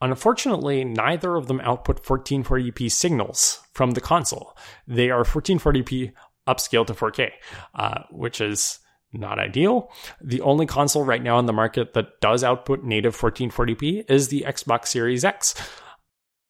Unfortunately, 0.00 0.84
neither 0.84 1.36
of 1.36 1.46
them 1.46 1.60
output 1.60 2.02
1440p 2.02 2.90
signals 2.90 3.60
from 3.72 3.92
the 3.92 4.00
console. 4.00 4.56
They 4.86 5.10
are 5.10 5.24
1440p 5.24 6.12
upscale 6.46 6.86
to 6.86 6.94
4K, 6.94 7.30
uh, 7.74 8.02
which 8.10 8.40
is 8.40 8.78
not 9.12 9.38
ideal. 9.38 9.90
The 10.20 10.40
only 10.42 10.66
console 10.66 11.04
right 11.04 11.22
now 11.22 11.36
on 11.36 11.46
the 11.46 11.52
market 11.52 11.94
that 11.94 12.20
does 12.20 12.44
output 12.44 12.84
native 12.84 13.16
1440p 13.16 14.10
is 14.10 14.28
the 14.28 14.44
Xbox 14.46 14.88
Series 14.88 15.24
X. 15.24 15.54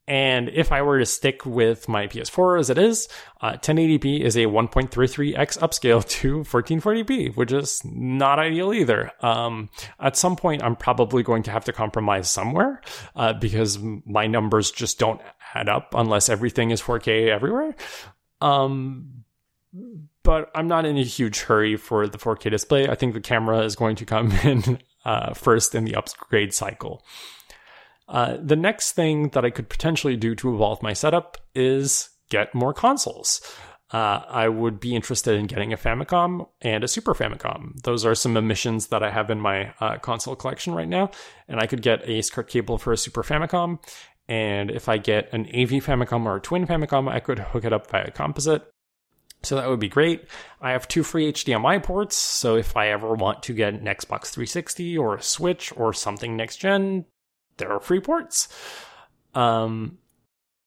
And 0.09 0.48
if 0.50 0.70
I 0.70 0.82
were 0.82 0.98
to 1.00 1.07
stick 1.07 1.44
with 1.44 1.88
my 1.88 2.07
PS4 2.07 2.61
as 2.61 2.70
it 2.70 2.78
is, 2.78 3.09
uh, 3.40 3.54
1080p 3.54 4.20
is 4.20 4.36
a 4.36 4.46
1.33x 4.46 5.59
upscale 5.59 6.07
to 6.09 6.40
1440p, 6.40 7.36
which 7.36 7.52
is 7.52 7.82
not 7.84 8.38
ideal 8.38 8.72
either. 8.72 9.11
Um, 9.20 9.68
at 9.98 10.16
some 10.16 10.36
point, 10.36 10.62
I'm 10.62 10.76
probably 10.76 11.22
going 11.22 11.42
to 11.44 11.50
have 11.50 11.64
to 11.64 11.72
compromise 11.72 12.30
somewhere 12.30 12.80
uh, 13.16 13.32
because 13.32 13.78
my 14.04 14.26
numbers 14.26 14.70
just 14.70 14.98
don't 14.98 15.20
add 15.54 15.68
up 15.68 15.94
unless 15.94 16.28
everything 16.28 16.70
is 16.70 16.80
4K 16.80 17.28
everywhere. 17.28 17.74
Um, 18.40 19.24
but 20.22 20.50
I'm 20.54 20.68
not 20.68 20.84
in 20.84 20.96
a 20.98 21.04
huge 21.04 21.40
hurry 21.40 21.76
for 21.76 22.07
the 22.07 22.18
4K 22.18 22.50
display. 22.50 22.88
I 22.88 22.94
think 22.94 23.14
the 23.14 23.20
camera 23.20 23.61
is 23.61 23.76
going 23.76 23.96
to 23.96 24.04
come 24.04 24.30
in 24.44 24.78
uh, 25.04 25.34
first 25.34 25.74
in 25.74 25.84
the 25.84 25.94
upgrade 25.94 26.52
cycle. 26.54 27.04
Uh, 28.09 28.36
the 28.40 28.57
next 28.57 28.92
thing 28.92 29.30
that 29.30 29.44
I 29.44 29.50
could 29.50 29.68
potentially 29.68 30.16
do 30.16 30.34
to 30.36 30.54
evolve 30.54 30.82
my 30.82 30.92
setup 30.92 31.38
is 31.54 32.11
get 32.28 32.54
more 32.54 32.72
consoles. 32.72 33.40
Uh, 33.92 34.22
I 34.28 34.48
would 34.48 34.80
be 34.80 34.96
interested 34.96 35.36
in 35.36 35.46
getting 35.46 35.72
a 35.72 35.76
Famicom 35.76 36.48
and 36.61 36.82
a 36.82 36.88
Super 36.88 37.14
Famicom. 37.14 37.80
Those 37.82 38.04
are 38.04 38.16
some 38.16 38.36
omissions 38.36 38.88
that 38.88 39.02
I 39.02 39.11
have 39.11 39.30
in 39.30 39.40
my 39.40 39.72
uh, 39.80 39.98
console 39.98 40.34
collection 40.34 40.74
right 40.74 40.88
now. 40.88 41.11
And 41.46 41.61
I 41.61 41.66
could 41.66 41.82
get 41.82 42.09
a 42.09 42.20
SCART 42.20 42.48
cable 42.48 42.78
for 42.78 42.92
a 42.92 42.96
Super 42.96 43.22
Famicom. 43.22 43.78
And 44.28 44.72
if 44.72 44.88
I 44.88 44.98
get 44.98 45.32
an 45.32 45.46
AV 45.46 45.84
Famicom 45.84 46.24
or 46.24 46.36
a 46.36 46.40
Twin 46.40 46.66
Famicom, 46.66 47.09
I 47.09 47.20
could 47.20 47.38
hook 47.38 47.64
it 47.64 47.72
up 47.72 47.88
via 47.88 48.11
composite. 48.11 48.68
So 49.42 49.54
that 49.54 49.68
would 49.68 49.78
be 49.78 49.88
great. 49.88 50.24
I 50.61 50.72
have 50.72 50.88
two 50.88 51.04
free 51.04 51.32
HDMI 51.32 51.80
ports, 51.82 52.16
so 52.16 52.57
if 52.57 52.76
I 52.76 52.88
ever 52.88 53.14
want 53.14 53.44
to 53.44 53.54
get 53.54 53.74
an 53.74 53.84
Xbox 53.84 54.30
360 54.30 54.98
or 54.98 55.14
a 55.14 55.22
Switch 55.22 55.72
or 55.76 55.92
something 55.92 56.36
next 56.36 56.57
gen, 56.57 57.04
there 57.57 57.72
are 57.72 57.80
free 57.80 58.00
ports. 58.00 58.48
Um, 59.34 59.98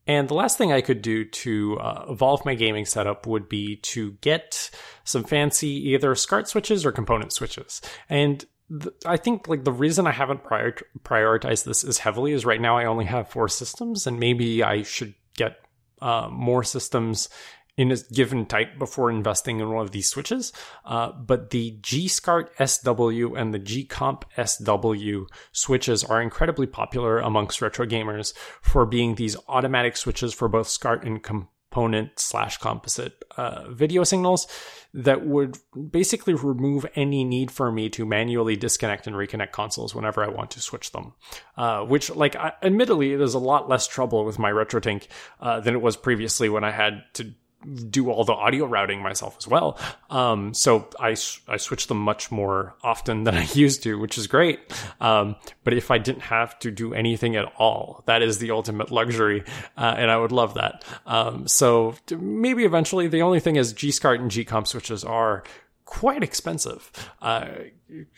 and 0.08 0.28
the 0.28 0.34
last 0.34 0.58
thing 0.58 0.72
I 0.72 0.82
could 0.82 1.04
do 1.04 1.24
to 1.24 1.78
uh, 1.80 2.06
evolve 2.10 2.44
my 2.44 2.56
gaming 2.56 2.86
setup 2.86 3.28
would 3.28 3.48
be 3.48 3.76
to 3.78 4.14
get 4.22 4.72
some 5.04 5.24
fancy 5.24 5.90
either 5.92 6.16
SCART 6.16 6.48
switches 6.48 6.86
or 6.86 6.92
component 6.92 7.32
switches. 7.32 7.82
And 8.10 8.44
th- 8.72 8.96
I 9.06 9.18
think 9.18 9.48
like 9.48 9.66
the 9.66 9.72
reason 9.72 10.08
I 10.08 10.12
haven't 10.12 10.44
prior- 10.44 10.76
prioritized 11.04 11.64
this 11.64 11.84
as 11.84 12.00
heavily 12.00 12.32
is 12.32 12.46
right 12.46 12.60
now 12.60 12.78
I 12.78 12.86
only 12.86 13.06
have 13.06 13.30
four 13.30 13.48
systems, 13.50 14.08
and 14.08 14.20
maybe 14.20 14.64
I 14.64 14.82
should 14.82 15.14
get 15.36 15.58
uh, 16.02 16.28
more 16.32 16.64
systems 16.64 17.30
in 17.80 17.94
a 17.94 17.98
given 18.12 18.46
type 18.46 18.78
before 18.78 19.10
investing 19.10 19.62
in 19.62 19.72
one 19.72 19.86
of 19.86 19.92
these 19.92 20.10
switches. 20.10 20.52
Uh, 20.84 21.14
but 21.14 21.52
the 21.52 21.78
G-SCART 21.82 22.52
SW 22.68 23.36
and 23.38 23.54
the 23.54 23.60
G-Comp 23.60 24.26
SW 24.38 25.30
switches 25.54 26.04
are 26.04 26.22
incredibly 26.22 26.68
popular 26.68 27.20
amongst 27.20 27.62
retro 27.62 27.86
gamers 27.86 28.34
for 28.62 28.86
being 28.86 29.16
these 29.16 29.38
automatic 29.48 29.96
switches 29.96 30.34
for 30.34 30.50
both 30.50 30.68
SCART 30.68 31.06
and 31.06 31.24
component 31.24 32.20
slash 32.20 32.58
composite 32.58 33.24
uh, 33.38 33.70
video 33.70 34.04
signals 34.04 34.46
that 34.94 35.26
would 35.26 35.58
basically 35.90 36.34
remove 36.34 36.86
any 36.96 37.24
need 37.24 37.50
for 37.50 37.72
me 37.72 37.88
to 37.92 38.06
manually 38.06 38.58
disconnect 38.58 39.08
and 39.08 39.16
reconnect 39.16 39.54
consoles 39.54 39.96
whenever 39.96 40.22
I 40.22 40.28
want 40.28 40.52
to 40.52 40.62
switch 40.62 40.92
them. 40.92 41.14
Uh, 41.56 41.86
which, 41.86 42.14
like, 42.14 42.36
I, 42.36 42.52
admittedly, 42.62 43.14
it 43.14 43.22
is 43.22 43.36
a 43.36 43.40
lot 43.40 43.70
less 43.70 43.88
trouble 43.88 44.26
with 44.26 44.38
my 44.38 44.52
RetroTink 44.52 45.08
uh, 45.40 45.62
than 45.62 45.76
it 45.76 45.82
was 45.82 45.96
previously 45.96 46.50
when 46.50 46.66
I 46.66 46.72
had 46.72 47.04
to 47.14 47.34
do 47.90 48.10
all 48.10 48.24
the 48.24 48.34
audio 48.34 48.66
routing 48.66 49.02
myself 49.02 49.36
as 49.38 49.48
well. 49.48 49.78
Um, 50.10 50.54
so 50.54 50.88
I, 51.00 51.16
I 51.48 51.58
switch 51.58 51.88
them 51.88 52.00
much 52.00 52.32
more 52.32 52.76
often 52.84 53.24
than 53.24 53.36
I 53.38 53.44
used 53.54 53.84
to, 53.84 54.00
which 54.00 54.18
is 54.18 54.28
great. 54.28 54.60
Um, 55.00 55.36
but 55.64 55.74
if 55.74 55.92
I 55.92 55.98
didn't 55.98 56.24
have 56.24 56.58
to 56.60 56.72
do 56.72 56.94
anything 56.94 57.36
at 57.36 57.52
all, 57.58 58.04
that 58.06 58.22
is 58.22 58.40
the 58.40 58.52
ultimate 58.52 58.92
luxury. 58.92 59.44
Uh, 59.78 59.96
and 59.98 60.12
I 60.12 60.18
would 60.18 60.32
love 60.32 60.56
that. 60.56 60.84
Um, 61.06 61.48
so 61.48 61.96
maybe 62.18 62.66
eventually 62.66 63.08
the 63.08 63.22
only 63.22 63.40
thing 63.40 63.56
is 63.56 63.74
G-SCART 63.74 64.20
and 64.20 64.32
G-Comp 64.32 64.68
switches 64.68 65.04
are 65.04 65.44
quite 65.86 66.24
expensive, 66.24 66.92
uh, 67.22 67.48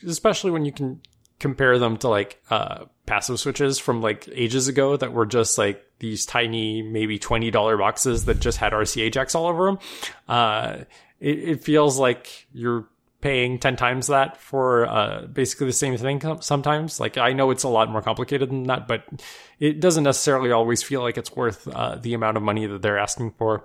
especially 0.05 0.51
when 0.51 0.65
you 0.65 0.73
can 0.73 1.01
compare 1.39 1.79
them 1.79 1.97
to 1.97 2.07
like 2.07 2.41
uh, 2.49 2.85
passive 3.05 3.39
switches 3.39 3.79
from 3.79 4.01
like 4.01 4.29
ages 4.31 4.67
ago 4.67 4.95
that 4.95 5.11
were 5.11 5.25
just 5.25 5.57
like 5.57 5.83
these 6.01 6.25
tiny, 6.25 6.81
maybe 6.81 7.17
twenty 7.17 7.51
dollar 7.51 7.77
boxes 7.77 8.25
that 8.25 8.39
just 8.39 8.57
had 8.57 8.73
RCA 8.73 9.11
jacks 9.11 9.35
all 9.35 9.47
over 9.47 9.65
them. 9.67 9.79
Uh, 10.27 10.77
it, 11.19 11.39
it, 11.39 11.63
feels 11.63 11.97
like 11.97 12.47
you're 12.51 12.87
paying 13.21 13.59
ten 13.59 13.77
times 13.77 14.07
that 14.07 14.35
for 14.37 14.85
uh, 14.87 15.27
basically 15.27 15.67
the 15.67 15.73
same 15.73 15.95
thing. 15.95 16.21
Sometimes, 16.41 16.99
like 16.99 17.17
I 17.17 17.31
know 17.31 17.51
it's 17.51 17.63
a 17.63 17.69
lot 17.69 17.89
more 17.89 18.01
complicated 18.01 18.49
than 18.49 18.63
that, 18.63 18.87
but 18.87 19.05
it 19.59 19.79
doesn't 19.79 20.03
necessarily 20.03 20.51
always 20.51 20.83
feel 20.83 21.01
like 21.01 21.17
it's 21.17 21.33
worth 21.33 21.67
uh, 21.69 21.95
the 21.95 22.13
amount 22.13 22.35
of 22.35 22.43
money 22.43 22.65
that 22.65 22.81
they're 22.81 22.99
asking 22.99 23.31
for. 23.37 23.63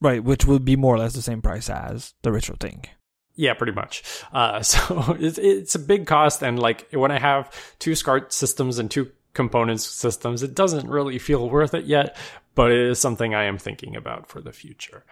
Right, 0.00 0.24
which 0.24 0.46
would 0.46 0.64
be 0.64 0.74
more 0.74 0.96
or 0.96 0.98
less 0.98 1.12
the 1.12 1.22
same 1.22 1.42
price 1.42 1.70
as 1.70 2.14
the 2.22 2.32
ritual 2.32 2.56
thing. 2.58 2.86
Yeah, 3.34 3.54
pretty 3.54 3.72
much. 3.72 4.02
Uh, 4.32 4.62
so 4.62 5.16
it's, 5.18 5.38
it's 5.38 5.74
a 5.74 5.78
big 5.78 6.06
cost. 6.06 6.42
And 6.42 6.58
like 6.58 6.88
when 6.92 7.10
I 7.10 7.18
have 7.18 7.54
two 7.78 7.94
SCART 7.94 8.32
systems 8.32 8.78
and 8.78 8.90
two 8.90 9.10
components 9.34 9.84
systems, 9.84 10.42
it 10.42 10.54
doesn't 10.54 10.88
really 10.88 11.18
feel 11.18 11.48
worth 11.48 11.74
it 11.74 11.84
yet, 11.84 12.16
but 12.54 12.70
it 12.70 12.78
is 12.78 12.98
something 12.98 13.34
I 13.34 13.44
am 13.44 13.58
thinking 13.58 13.96
about 13.96 14.28
for 14.28 14.40
the 14.40 14.52
future. 14.52 15.04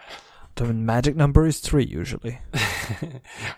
The 0.55 0.65
magic 0.73 1.15
number 1.15 1.45
is 1.45 1.59
three 1.59 1.85
usually. 1.85 2.39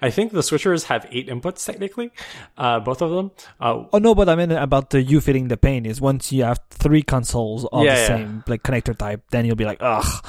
I 0.02 0.12
think 0.12 0.32
the 0.32 0.42
switchers 0.42 0.86
have 0.86 1.08
eight 1.12 1.28
inputs 1.28 1.66
technically, 1.66 2.12
uh, 2.58 2.80
both 2.82 3.02
of 3.02 3.10
them. 3.12 3.32
Uh, 3.60 3.86
oh 3.92 3.98
no, 3.98 4.14
but 4.14 4.30
I 4.30 4.36
mean 4.36 4.52
about 4.52 4.92
the 4.92 5.02
you 5.02 5.20
feeling 5.20 5.48
the 5.48 5.58
pain 5.58 5.86
is 5.86 6.00
once 6.00 6.32
you 6.32 6.44
have 6.44 6.60
three 6.70 7.02
consoles 7.02 7.66
of 7.66 7.84
yeah, 7.84 7.96
the 7.96 8.02
yeah. 8.02 8.08
same 8.08 8.44
like 8.48 8.62
connector 8.62 8.96
type, 8.96 9.24
then 9.32 9.46
you'll 9.46 9.56
be 9.56 9.66
like, 9.66 9.80
ugh. 9.82 10.26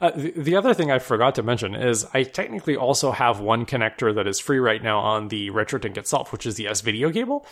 Uh, 0.00 0.10
the, 0.10 0.32
the, 0.32 0.56
other 0.56 0.74
thing 0.74 0.90
I 0.90 0.98
forgot 0.98 1.34
to 1.36 1.42
mention 1.42 1.74
is 1.74 2.06
I 2.12 2.24
technically 2.24 2.76
also 2.76 3.12
have 3.12 3.40
one 3.40 3.64
connector 3.64 4.14
that 4.14 4.26
is 4.26 4.38
free 4.38 4.58
right 4.58 4.82
now 4.82 4.98
on 4.98 5.28
the 5.28 5.50
RetroTink 5.50 5.96
itself, 5.96 6.32
which 6.32 6.44
is 6.44 6.56
the 6.56 6.66
S 6.66 6.80
video 6.80 7.10
cable. 7.10 7.46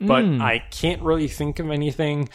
But 0.00 0.24
mm. 0.24 0.40
I 0.40 0.58
can't 0.58 1.02
really 1.02 1.28
think 1.28 1.58
of 1.58 1.70
anything 1.70 2.28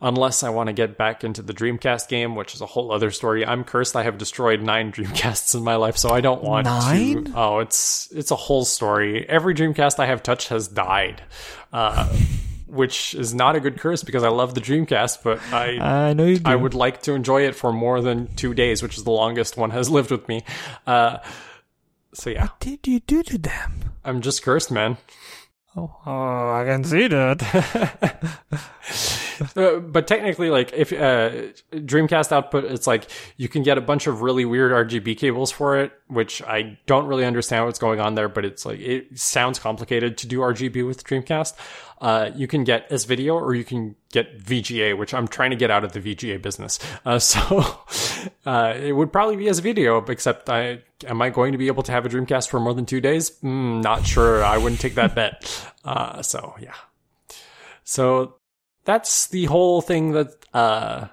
unless 0.00 0.42
I 0.42 0.50
want 0.50 0.66
to 0.66 0.72
get 0.72 0.98
back 0.98 1.22
into 1.24 1.42
the 1.42 1.54
Dreamcast 1.54 2.08
game, 2.08 2.34
which 2.34 2.54
is 2.54 2.60
a 2.60 2.66
whole 2.66 2.90
other 2.90 3.10
story. 3.10 3.46
I'm 3.46 3.64
cursed. 3.64 3.94
I 3.94 4.02
have 4.02 4.18
destroyed 4.18 4.62
nine 4.62 4.92
Dreamcasts 4.92 5.54
in 5.54 5.62
my 5.62 5.76
life, 5.76 5.96
so 5.96 6.10
I 6.10 6.20
don't 6.20 6.42
want 6.42 6.64
nine? 6.64 7.24
to. 7.24 7.32
Oh, 7.34 7.58
it's 7.60 8.10
it's 8.12 8.30
a 8.30 8.36
whole 8.36 8.64
story. 8.64 9.28
Every 9.28 9.54
Dreamcast 9.54 9.98
I 9.98 10.06
have 10.06 10.22
touched 10.22 10.48
has 10.48 10.68
died. 10.68 11.22
Uh, 11.72 12.12
which 12.66 13.14
is 13.14 13.34
not 13.34 13.54
a 13.54 13.60
good 13.60 13.78
curse 13.78 14.02
because 14.02 14.24
I 14.24 14.30
love 14.30 14.54
the 14.54 14.60
Dreamcast, 14.60 15.22
but 15.22 15.40
I 15.52 15.78
I 16.08 16.12
know 16.14 16.24
you 16.24 16.38
do. 16.38 16.50
I 16.50 16.56
would 16.56 16.74
like 16.74 17.02
to 17.02 17.12
enjoy 17.12 17.42
it 17.42 17.54
for 17.54 17.70
more 17.70 18.00
than 18.00 18.34
two 18.34 18.54
days, 18.54 18.82
which 18.82 18.96
is 18.96 19.04
the 19.04 19.10
longest 19.10 19.58
one 19.58 19.70
has 19.70 19.90
lived 19.96 20.10
with 20.10 20.26
me. 20.26 20.42
Uh, 20.86 21.18
so 22.14 22.30
yeah. 22.30 22.42
What 22.42 22.60
did 22.60 22.86
you 22.86 23.00
do 23.00 23.22
to 23.24 23.38
them? 23.38 23.92
I'm 24.04 24.22
just 24.22 24.42
cursed, 24.42 24.70
man. 24.70 24.96
Oh, 25.74 25.90
oh 26.04 26.52
I 26.52 26.64
can 26.66 26.84
see 26.84 27.08
that. 27.08 27.42
uh, 29.56 29.78
but 29.78 30.06
technically, 30.06 30.50
like 30.50 30.72
if 30.72 30.92
uh, 30.92 31.52
Dreamcast 31.72 32.30
output, 32.30 32.64
it's 32.64 32.86
like 32.86 33.08
you 33.38 33.48
can 33.48 33.62
get 33.62 33.78
a 33.78 33.80
bunch 33.80 34.06
of 34.06 34.20
really 34.20 34.44
weird 34.44 34.72
RGB 34.72 35.16
cables 35.16 35.50
for 35.50 35.78
it, 35.78 35.92
which 36.08 36.42
I 36.42 36.78
don't 36.86 37.06
really 37.06 37.24
understand 37.24 37.64
what's 37.64 37.78
going 37.78 38.00
on 38.00 38.14
there. 38.14 38.28
But 38.28 38.44
it's 38.44 38.66
like 38.66 38.80
it 38.80 39.18
sounds 39.18 39.58
complicated 39.58 40.18
to 40.18 40.26
do 40.26 40.40
RGB 40.40 40.86
with 40.86 41.04
Dreamcast. 41.04 41.54
Uh, 42.02 42.32
you 42.34 42.48
can 42.48 42.64
get 42.64 42.84
S 42.90 43.04
video 43.04 43.36
or 43.36 43.54
you 43.54 43.64
can 43.64 43.94
get 44.10 44.40
VGA, 44.40 44.98
which 44.98 45.14
I'm 45.14 45.28
trying 45.28 45.50
to 45.50 45.56
get 45.56 45.70
out 45.70 45.84
of 45.84 45.92
the 45.92 46.00
VGA 46.00 46.42
business. 46.42 46.80
Uh, 47.06 47.18
so 47.18 47.80
uh, 48.46 48.74
it 48.76 48.92
would 48.92 49.12
probably 49.12 49.36
be 49.36 49.48
S 49.48 49.58
video, 49.58 50.04
except 50.06 50.48
I 50.48 50.82
am 51.06 51.22
I 51.22 51.30
going 51.30 51.52
to 51.52 51.58
be 51.58 51.66
able 51.66 51.82
to 51.84 51.92
have 51.92 52.06
a 52.06 52.08
Dreamcast 52.08 52.48
for 52.48 52.60
more 52.60 52.74
than 52.74 52.86
two 52.86 53.00
days? 53.00 53.30
Mm, 53.42 53.82
not 53.82 54.06
sure. 54.06 54.44
I 54.44 54.58
wouldn't 54.58 54.80
take 54.80 54.94
that 54.94 55.14
bet. 55.14 55.68
Uh, 55.84 56.22
so 56.22 56.54
yeah. 56.60 56.76
So 57.82 58.36
that's 58.84 59.26
the 59.26 59.46
whole 59.46 59.80
thing 59.80 60.12
that 60.12 60.28
uh, 60.54 61.08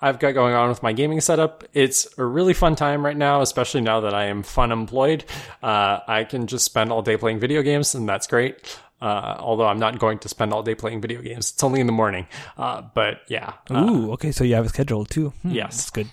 I've 0.00 0.18
got 0.18 0.32
going 0.32 0.54
on 0.54 0.68
with 0.68 0.82
my 0.82 0.92
gaming 0.92 1.20
setup. 1.20 1.64
It's 1.72 2.06
a 2.18 2.24
really 2.24 2.52
fun 2.52 2.76
time 2.76 3.04
right 3.04 3.16
now, 3.16 3.42
especially 3.42 3.80
now 3.80 4.00
that 4.00 4.14
I 4.14 4.24
am 4.24 4.42
fun 4.42 4.72
employed. 4.72 5.24
Uh, 5.62 6.00
I 6.06 6.24
can 6.24 6.46
just 6.46 6.64
spend 6.64 6.92
all 6.92 7.02
day 7.02 7.16
playing 7.16 7.40
video 7.40 7.62
games, 7.62 7.94
and 7.94 8.08
that's 8.08 8.26
great. 8.26 8.56
Uh, 9.00 9.36
although 9.38 9.66
I'm 9.66 9.78
not 9.78 9.98
going 9.98 10.18
to 10.20 10.28
spend 10.28 10.52
all 10.52 10.62
day 10.62 10.74
playing 10.74 11.00
video 11.00 11.22
games. 11.22 11.52
It's 11.52 11.62
only 11.62 11.80
in 11.80 11.86
the 11.86 11.92
morning. 11.92 12.26
Uh, 12.56 12.82
but 12.94 13.20
yeah. 13.28 13.54
Uh, 13.70 13.86
Ooh, 13.88 14.12
okay. 14.12 14.32
So 14.32 14.44
you 14.44 14.54
have 14.54 14.66
a 14.66 14.68
schedule 14.68 15.04
too. 15.04 15.32
Hmm, 15.42 15.50
yes. 15.50 15.76
That's 15.76 15.90
good. 15.90 16.08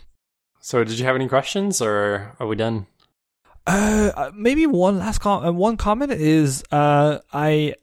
So 0.65 0.83
did 0.83 0.97
you 0.97 1.05
have 1.05 1.13
any 1.15 1.27
questions 1.27 1.79
or 1.79 2.33
are 2.39 2.47
we 2.47 2.55
done? 2.55 2.87
Uh, 3.67 4.11
uh 4.15 4.31
maybe 4.33 4.65
one 4.65 4.97
last 4.97 5.19
com- 5.19 5.45
uh, 5.45 5.51
one 5.51 5.77
comment 5.77 6.11
is 6.11 6.63
uh, 6.71 7.19
I 7.31 7.75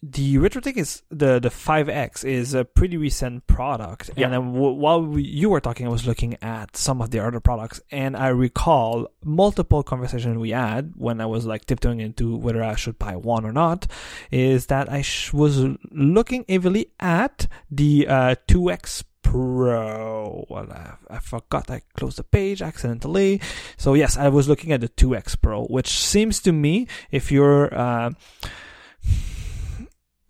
the 0.00 0.36
RetroTink 0.36 0.76
is 0.76 1.02
the 1.10 1.40
the 1.40 1.48
5X 1.48 2.24
is 2.24 2.54
a 2.54 2.64
pretty 2.64 2.96
recent 2.96 3.46
product, 3.48 4.10
Yeah. 4.16 4.26
and 4.28 4.54
w- 4.54 4.76
while 4.84 5.02
we, 5.04 5.24
you 5.24 5.50
were 5.50 5.60
talking, 5.60 5.84
I 5.86 5.90
was 5.90 6.06
looking 6.06 6.36
at 6.40 6.76
some 6.76 7.02
of 7.02 7.10
the 7.10 7.18
other 7.18 7.40
products, 7.40 7.80
and 7.90 8.16
I 8.16 8.28
recall 8.28 9.08
multiple 9.24 9.82
conversations 9.82 10.38
we 10.38 10.50
had 10.50 10.92
when 10.96 11.20
I 11.20 11.26
was 11.26 11.44
like 11.44 11.66
tiptoeing 11.66 12.00
into 12.00 12.36
whether 12.36 12.62
I 12.62 12.76
should 12.76 12.98
buy 13.00 13.16
one 13.16 13.44
or 13.44 13.52
not. 13.52 13.88
Is 14.30 14.66
that 14.66 14.88
I 14.90 15.02
sh- 15.02 15.32
was 15.32 15.66
looking 15.90 16.44
heavily 16.48 16.92
at 17.00 17.48
the 17.70 18.06
uh, 18.08 18.34
2X 18.48 19.02
Pro. 19.30 20.44
Well, 20.50 20.72
I, 20.72 20.94
I 21.08 21.18
forgot 21.20 21.70
I 21.70 21.82
closed 21.94 22.18
the 22.18 22.24
page 22.24 22.62
accidentally. 22.62 23.40
So 23.76 23.94
yes, 23.94 24.16
I 24.16 24.28
was 24.28 24.48
looking 24.48 24.72
at 24.72 24.80
the 24.80 24.88
2X 24.88 25.40
Pro, 25.40 25.66
which 25.66 25.88
seems 25.88 26.40
to 26.40 26.52
me, 26.52 26.88
if 27.12 27.30
you're 27.30 27.72
uh, 27.72 28.10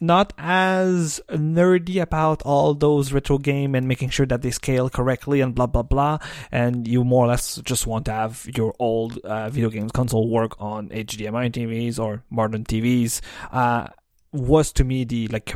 not 0.03 0.35
as 0.37 1.19
nerdy 1.31 2.03
about 2.03 2.43
all 2.43 2.75
those 2.75 3.11
retro 3.11 3.39
game 3.39 3.75
and 3.75 3.89
making 3.89 4.11
sure 4.11 4.27
that 4.27 4.43
they 4.43 4.51
scale 4.51 4.91
correctly 4.91 5.41
and 5.41 5.55
blah 5.55 5.67
blah 5.67 5.83
blah, 5.83 6.19
and 6.53 6.87
you 6.87 7.03
more 7.03 7.25
or 7.25 7.29
less 7.29 7.57
just 7.65 7.87
want 7.87 8.05
to 8.05 8.13
have 8.13 8.47
your 8.55 8.75
old 8.79 9.17
uh, 9.25 9.49
video 9.49 9.71
games 9.71 9.93
console 9.93 10.29
work 10.29 10.61
on 10.61 10.91
HDMI 10.91 11.51
TVs 11.51 11.99
or 11.99 12.23
modern 12.29 12.65
TVs, 12.65 13.23
uh, 13.51 13.89
was 14.31 14.73
to 14.73 14.85
me 14.85 15.05
the 15.05 15.27
like 15.29 15.55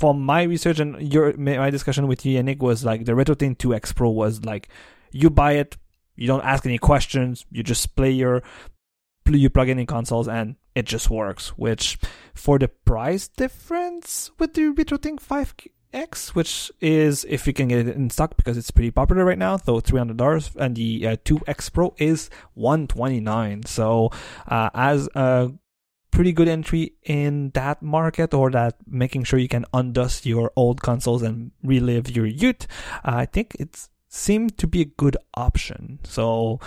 from 0.00 0.24
my 0.24 0.44
research 0.44 0.80
and 0.80 1.12
your 1.12 1.36
my 1.36 1.68
discussion 1.68 2.08
with 2.08 2.24
you, 2.24 2.42
Yannick, 2.42 2.58
was 2.60 2.84
like 2.84 3.04
the 3.04 3.12
RetroTink 3.12 3.58
2X 3.58 3.94
Pro 3.94 4.08
was 4.08 4.44
like 4.46 4.68
you 5.12 5.28
buy 5.28 5.52
it, 5.52 5.76
you 6.16 6.26
don't 6.26 6.42
ask 6.42 6.64
any 6.64 6.78
questions, 6.78 7.44
you 7.50 7.62
just 7.62 7.94
play 7.96 8.10
your 8.10 8.42
you 9.30 9.50
plug 9.50 9.68
in 9.68 9.78
in 9.78 9.86
consoles 9.86 10.26
and 10.26 10.56
it 10.74 10.86
just 10.86 11.10
works. 11.10 11.50
Which 11.50 11.98
for 12.34 12.58
the 12.58 12.68
price 12.68 13.28
difference 13.28 14.30
with 14.38 14.54
the 14.54 14.72
RetroTink 14.72 15.20
5X, 15.20 16.28
which 16.30 16.72
is 16.80 17.26
if 17.28 17.46
you 17.46 17.52
can 17.52 17.68
get 17.68 17.86
it 17.86 17.94
in 17.94 18.08
stock 18.08 18.36
because 18.38 18.56
it's 18.56 18.70
pretty 18.70 18.90
popular 18.90 19.26
right 19.26 19.38
now, 19.38 19.58
though 19.58 19.80
three 19.80 19.98
hundred 19.98 20.16
dollars, 20.16 20.50
and 20.58 20.76
the 20.76 21.08
uh, 21.08 21.16
2X 21.26 21.72
Pro 21.74 21.94
is 21.98 22.30
one 22.54 22.86
twenty 22.86 23.20
nine. 23.20 23.66
So 23.66 24.10
uh, 24.48 24.70
as 24.72 25.10
a 25.14 25.52
pretty 26.10 26.32
good 26.32 26.48
entry 26.48 26.92
in 27.02 27.50
that 27.54 27.82
market 27.82 28.34
or 28.34 28.50
that 28.50 28.76
making 28.86 29.24
sure 29.24 29.38
you 29.38 29.48
can 29.48 29.64
undust 29.72 30.26
your 30.26 30.50
old 30.56 30.82
consoles 30.82 31.22
and 31.22 31.50
relive 31.62 32.10
your 32.10 32.26
youth, 32.26 32.66
I 33.04 33.26
think 33.26 33.54
it 33.58 33.88
seemed 34.08 34.58
to 34.58 34.66
be 34.66 34.80
a 34.82 34.84
good 34.86 35.16
option. 35.34 35.98
So 36.04 36.60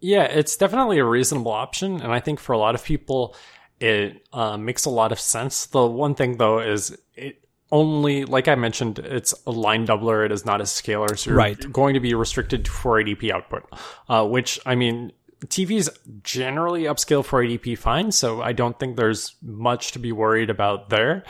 Yeah, 0.00 0.24
it's 0.24 0.56
definitely 0.56 0.98
a 0.98 1.04
reasonable 1.04 1.52
option, 1.52 2.00
and 2.00 2.12
I 2.12 2.20
think 2.20 2.40
for 2.40 2.52
a 2.54 2.58
lot 2.58 2.74
of 2.74 2.82
people, 2.82 3.36
it 3.80 4.26
uh, 4.32 4.56
makes 4.56 4.84
a 4.84 4.90
lot 4.90 5.12
of 5.12 5.20
sense. 5.20 5.66
The 5.66 5.86
one 5.86 6.14
thing 6.14 6.38
though 6.38 6.58
is 6.60 6.96
it 7.14 7.44
only, 7.72 8.24
like 8.24 8.48
I 8.48 8.56
mentioned, 8.56 8.98
it's 8.98 9.32
a 9.46 9.52
line 9.52 9.86
doubler. 9.86 10.24
It 10.26 10.32
is 10.32 10.44
not 10.44 10.60
a 10.60 10.66
scaler, 10.66 11.14
so 11.16 11.30
you're 11.30 11.38
Right. 11.38 11.72
going 11.72 11.94
to 11.94 12.00
be 12.00 12.14
restricted 12.14 12.64
to 12.64 12.70
480p 12.70 13.30
output. 13.30 13.62
Uh, 14.08 14.26
which 14.26 14.58
I 14.66 14.74
mean, 14.74 15.12
TVs 15.46 15.88
generally 16.22 16.82
upscale 16.82 17.24
480p 17.24 17.78
fine, 17.78 18.12
so 18.12 18.42
I 18.42 18.52
don't 18.52 18.78
think 18.78 18.96
there's 18.96 19.36
much 19.42 19.92
to 19.92 19.98
be 19.98 20.12
worried 20.12 20.50
about 20.50 20.90
there. 20.90 21.24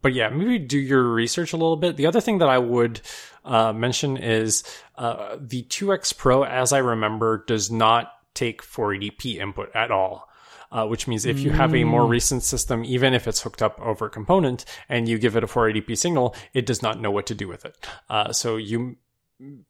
But 0.00 0.14
yeah, 0.14 0.28
maybe 0.28 0.58
do 0.58 0.78
your 0.78 1.04
research 1.04 1.52
a 1.52 1.56
little 1.56 1.76
bit. 1.76 1.96
The 1.96 2.06
other 2.06 2.20
thing 2.20 2.38
that 2.38 2.48
I 2.48 2.58
would 2.58 3.00
uh, 3.44 3.72
mention 3.72 4.16
is 4.16 4.64
uh, 4.96 5.36
the 5.40 5.62
2X 5.62 6.16
Pro, 6.16 6.42
as 6.42 6.72
I 6.72 6.78
remember, 6.78 7.44
does 7.46 7.70
not 7.70 8.12
take 8.34 8.62
480p 8.62 9.36
input 9.36 9.70
at 9.74 9.90
all. 9.90 10.28
Uh, 10.72 10.86
which 10.86 11.06
means 11.06 11.26
if 11.26 11.38
you 11.40 11.50
have 11.50 11.74
a 11.74 11.84
more 11.84 12.06
recent 12.06 12.42
system, 12.42 12.82
even 12.82 13.12
if 13.12 13.28
it's 13.28 13.42
hooked 13.42 13.60
up 13.60 13.78
over 13.78 14.06
a 14.06 14.10
component 14.10 14.64
and 14.88 15.06
you 15.06 15.18
give 15.18 15.36
it 15.36 15.44
a 15.44 15.46
480p 15.46 15.98
signal, 15.98 16.34
it 16.54 16.64
does 16.64 16.80
not 16.80 16.98
know 16.98 17.10
what 17.10 17.26
to 17.26 17.34
do 17.34 17.46
with 17.46 17.66
it. 17.66 17.76
Uh, 18.08 18.32
so 18.32 18.56
you 18.56 18.96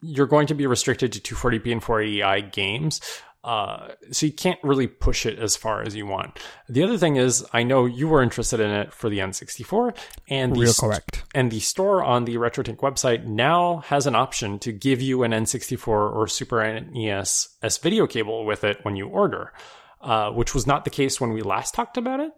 you're 0.00 0.28
going 0.28 0.46
to 0.46 0.55
be 0.55 0.64
restricted 0.66 1.12
to 1.12 1.34
240p 1.34 1.72
and 1.72 1.82
480i 1.82 2.53
games. 2.53 3.00
Uh, 3.45 3.88
so 4.12 4.24
you 4.24 4.32
can't 4.32 4.61
really 4.62 4.86
push 4.86 5.26
it 5.26 5.38
as 5.38 5.57
far 5.57 5.82
as 5.82 5.97
you 5.97 6.07
want. 6.07 6.38
The 6.68 6.82
other 6.84 6.97
thing 6.97 7.16
is, 7.16 7.45
I 7.53 7.64
know 7.64 7.86
you 7.86 8.07
were 8.07 8.22
interested 8.22 8.61
in 8.61 8.70
it 8.70 8.93
for 8.93 9.11
the 9.11 9.18
N64, 9.18 9.97
and 10.28 10.55
the 10.55 10.61
real 10.61 10.72
st- 10.72 10.90
correct. 10.90 11.24
and 11.34 11.51
the 11.51 11.59
store 11.59 12.05
on 12.05 12.24
the 12.24 12.36
RetroTink 12.36 12.76
website 12.76 13.24
now 13.26 13.78
has 13.78 14.07
an 14.07 14.14
option 14.14 14.61
to 14.61 14.70
give 14.70 15.03
you 15.03 15.24
an 15.24 15.32
N64 15.32 15.88
or 15.88 16.28
Super 16.28 16.80
NES 16.80 17.57
S 17.62 17.78
video 17.78 18.07
cable 18.07 18.45
with 18.45 18.62
it 18.62 18.78
when 18.84 18.95
you 18.95 19.09
order, 19.09 19.53
uh, 20.01 20.30
which 20.30 20.55
was 20.55 20.66
not 20.66 20.84
the 20.84 20.90
case 20.90 21.20
when 21.20 21.32
we 21.32 21.43
last 21.43 21.74
talked 21.74 21.97
about 21.97 22.20
it. 22.20 22.32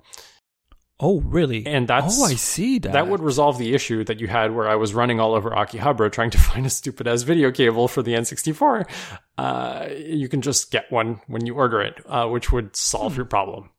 Oh, 1.00 1.20
really? 1.22 1.66
And 1.66 1.88
that's 1.88 2.20
oh, 2.20 2.24
I 2.24 2.34
see 2.34 2.78
that. 2.78 2.92
that 2.92 3.08
would 3.08 3.20
resolve 3.20 3.58
the 3.58 3.74
issue 3.74 4.04
that 4.04 4.20
you 4.20 4.28
had 4.28 4.54
where 4.54 4.68
I 4.68 4.76
was 4.76 4.94
running 4.94 5.18
all 5.18 5.34
over 5.34 5.50
Akihabara 5.50 6.12
trying 6.12 6.30
to 6.30 6.38
find 6.50 6.64
a 6.66 6.70
stupid 6.70 7.08
ass 7.08 7.22
video 7.22 7.50
cable 7.50 7.88
for 7.88 8.02
the 8.02 8.12
N64. 8.14 8.88
Uh, 9.36 9.88
you 10.06 10.28
can 10.28 10.40
just 10.40 10.70
get 10.70 10.90
one 10.92 11.20
when 11.26 11.46
you 11.46 11.54
order 11.54 11.80
it, 11.80 12.00
uh, 12.06 12.28
which 12.28 12.52
would 12.52 12.76
solve 12.76 13.16
your 13.16 13.26
problem. 13.26 13.70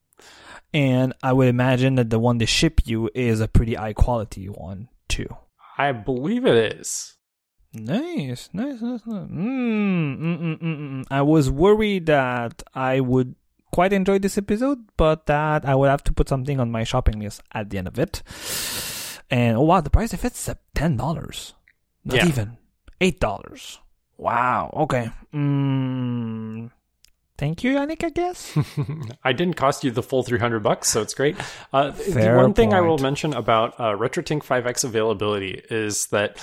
and 0.74 1.14
I 1.24 1.32
would 1.32 1.48
imagine 1.48 1.96
that 1.96 2.10
the 2.10 2.20
one 2.20 2.38
they 2.38 2.46
ship 2.46 2.82
you 2.86 3.10
is 3.16 3.40
a 3.40 3.48
pretty 3.48 3.76
high 3.76 3.94
quality 3.94 4.48
one 4.48 4.90
too. 5.08 5.30
I 5.78 5.94
believe 5.94 6.46
it 6.46 6.76
is. 6.80 7.16
Nice, 7.74 8.50
nice, 8.54 8.82
nice. 8.82 9.06
nice. 9.06 9.30
Mm, 9.30 10.18
mm, 10.20 10.40
mm, 10.40 10.60
mm, 10.62 10.80
mm. 10.80 11.04
I 11.10 11.22
was 11.22 11.50
worried 11.52 12.06
that 12.08 12.64
I 12.74 13.00
would 13.02 13.36
quite 13.76 13.92
enjoyed 13.92 14.22
this 14.24 14.38
episode, 14.38 14.80
but 14.96 15.26
that 15.28 15.66
I 15.68 15.76
would 15.76 15.90
have 15.90 16.04
to 16.06 16.14
put 16.14 16.30
something 16.30 16.60
on 16.64 16.72
my 16.72 16.84
shopping 16.86 17.20
list 17.20 17.42
at 17.52 17.70
the 17.70 17.78
end 17.78 17.88
of 17.92 18.00
it. 18.00 18.24
And 19.30 19.58
oh 19.58 19.62
wow, 19.68 19.82
the 19.82 19.90
price 19.90 20.14
of 20.14 20.24
it's 20.24 20.50
ten 20.74 20.96
dollars, 20.96 21.54
not 22.06 22.18
Yeah. 22.18 22.28
even 22.32 22.58
eight 23.02 23.20
dollars. 23.20 23.80
Wow. 24.18 24.72
Okay. 24.88 25.10
Mm, 25.34 26.72
thank 27.38 27.64
you, 27.66 27.76
Yannick. 27.76 28.02
I 28.06 28.12
guess. 28.12 28.58
I 29.26 29.34
didn't 29.34 29.56
cost 29.56 29.84
you 29.84 29.92
the 29.92 30.02
full 30.04 30.24
300 30.24 30.64
bucks, 30.64 30.88
so 30.88 31.02
it's 31.02 31.14
great. 31.14 31.36
Uh, 31.74 31.92
the 31.92 32.32
one 32.38 32.54
thing 32.54 32.74
I 32.74 32.80
will 32.80 32.98
mention 32.98 33.34
about 33.34 33.78
uh, 33.78 33.92
RetroTink 33.98 34.44
5X 34.46 34.86
availability 34.86 35.62
is 35.70 36.06
that 36.16 36.38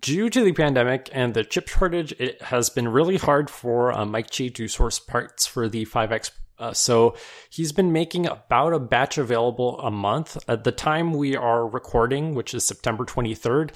due 0.00 0.30
to 0.30 0.40
the 0.42 0.52
pandemic 0.52 1.10
and 1.12 1.34
the 1.34 1.44
chip 1.44 1.68
shortage, 1.68 2.12
it 2.18 2.40
has 2.40 2.70
been 2.70 2.88
really 2.88 3.18
hard 3.18 3.50
for 3.50 3.92
uh, 3.92 4.06
Mike 4.06 4.30
Chi 4.30 4.48
to 4.48 4.66
source 4.68 4.98
parts 4.98 5.46
for 5.46 5.68
the 5.68 5.84
5X. 5.84 6.30
Uh, 6.58 6.72
so 6.72 7.16
he's 7.50 7.72
been 7.72 7.92
making 7.92 8.26
about 8.26 8.72
a 8.72 8.78
batch 8.78 9.18
available 9.18 9.78
a 9.80 9.90
month. 9.90 10.36
At 10.48 10.64
the 10.64 10.72
time 10.72 11.12
we 11.12 11.36
are 11.36 11.66
recording, 11.66 12.34
which 12.34 12.54
is 12.54 12.66
September 12.66 13.04
23rd, 13.04 13.70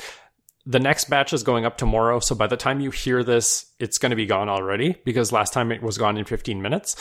the 0.64 0.80
next 0.80 1.10
batch 1.10 1.32
is 1.32 1.42
going 1.42 1.64
up 1.64 1.76
tomorrow. 1.76 2.20
So 2.20 2.34
by 2.34 2.46
the 2.46 2.56
time 2.56 2.80
you 2.80 2.90
hear 2.90 3.24
this, 3.24 3.72
it's 3.78 3.98
going 3.98 4.10
to 4.10 4.16
be 4.16 4.26
gone 4.26 4.48
already 4.48 4.96
because 5.04 5.32
last 5.32 5.52
time 5.52 5.72
it 5.72 5.82
was 5.82 5.98
gone 5.98 6.16
in 6.16 6.24
15 6.24 6.62
minutes. 6.62 6.96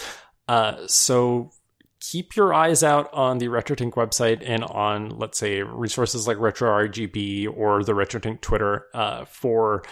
Uh, 0.47 0.87
so 0.87 1.51
keep 1.99 2.35
your 2.35 2.53
eyes 2.53 2.83
out 2.83 3.13
on 3.13 3.37
the 3.37 3.47
RetroTink 3.47 3.93
website 3.93 4.41
and 4.43 4.63
on, 4.63 5.09
let's 5.09 5.37
say, 5.37 5.61
resources 5.61 6.27
like 6.27 6.37
RetroRGB 6.37 7.47
or 7.55 7.83
the 7.83 7.93
RetroTink 7.93 8.41
Twitter 8.41 8.87
uh, 8.93 9.25
for 9.25 9.83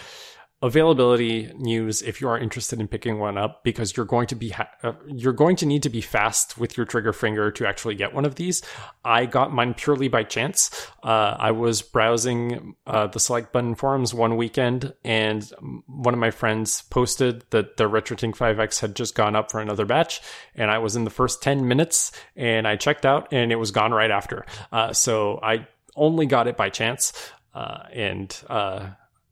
availability 0.62 1.50
news 1.56 2.02
if 2.02 2.20
you 2.20 2.28
are 2.28 2.38
interested 2.38 2.80
in 2.80 2.86
picking 2.86 3.18
one 3.18 3.38
up 3.38 3.64
because 3.64 3.96
you're 3.96 4.04
going 4.04 4.26
to 4.26 4.34
be 4.34 4.50
ha- 4.50 4.68
uh, 4.82 4.92
you're 5.06 5.32
going 5.32 5.56
to 5.56 5.64
need 5.64 5.82
to 5.82 5.88
be 5.88 6.02
fast 6.02 6.58
with 6.58 6.76
your 6.76 6.84
trigger 6.84 7.14
finger 7.14 7.50
to 7.50 7.66
actually 7.66 7.94
get 7.94 8.12
one 8.12 8.26
of 8.26 8.34
these. 8.34 8.62
I 9.02 9.24
got 9.24 9.52
mine 9.52 9.72
purely 9.72 10.08
by 10.08 10.24
chance. 10.24 10.70
Uh, 11.02 11.36
i 11.38 11.50
was 11.50 11.80
browsing 11.80 12.74
uh, 12.86 13.06
the 13.06 13.18
select 13.18 13.52
button 13.52 13.74
forums 13.74 14.12
one 14.12 14.36
weekend 14.36 14.92
and 15.02 15.50
one 15.86 16.12
of 16.12 16.20
my 16.20 16.30
friends 16.30 16.82
posted 16.90 17.44
that 17.50 17.78
the 17.78 17.88
retrotink 17.88 18.36
5x 18.36 18.80
had 18.80 18.94
just 18.94 19.14
gone 19.14 19.34
up 19.34 19.50
for 19.50 19.60
another 19.60 19.86
batch 19.86 20.20
and 20.54 20.70
i 20.70 20.78
was 20.78 20.96
in 20.96 21.04
the 21.04 21.10
first 21.10 21.42
10 21.42 21.66
minutes 21.66 22.12
and 22.36 22.68
i 22.68 22.76
checked 22.76 23.06
out 23.06 23.28
and 23.32 23.50
it 23.50 23.56
was 23.56 23.70
gone 23.70 23.92
right 23.92 24.10
after. 24.10 24.44
Uh, 24.72 24.92
so 24.92 25.40
i 25.42 25.66
only 25.96 26.26
got 26.26 26.46
it 26.46 26.56
by 26.56 26.68
chance. 26.68 27.12
Uh, 27.52 27.82
and 27.92 28.42
uh, 28.48 28.90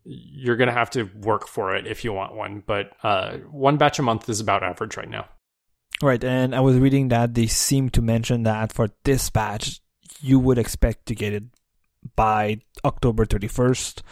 you're 0.09 0.56
going 0.56 0.68
to 0.68 0.74
have 0.74 0.90
to 0.90 1.05
work 1.20 1.47
for 1.47 1.76
it 1.76 1.86
if 1.86 2.02
you 2.02 2.12
want 2.12 2.35
one. 2.35 2.62
But 2.66 2.93
uh, 3.02 3.36
one 3.51 3.76
batch 3.76 3.98
a 3.98 4.02
month 4.02 4.28
is 4.28 4.40
about 4.40 4.62
average 4.62 4.97
right 4.97 5.09
now. 5.09 5.26
Right, 6.01 6.22
and 6.22 6.55
I 6.55 6.60
was 6.60 6.76
reading 6.76 7.09
that 7.09 7.35
they 7.35 7.47
seem 7.47 7.90
to 7.90 8.02
mention 8.02 8.44
that 8.44 8.72
for 8.72 8.89
this 9.05 9.30
batch, 9.30 9.80
you 10.20 10.39
would 10.39 10.56
expect 10.56 11.06
to 11.06 11.14
get 11.14 11.32
it 11.32 11.44
by 12.14 12.60
October 12.85 13.26
31st. 13.26 14.02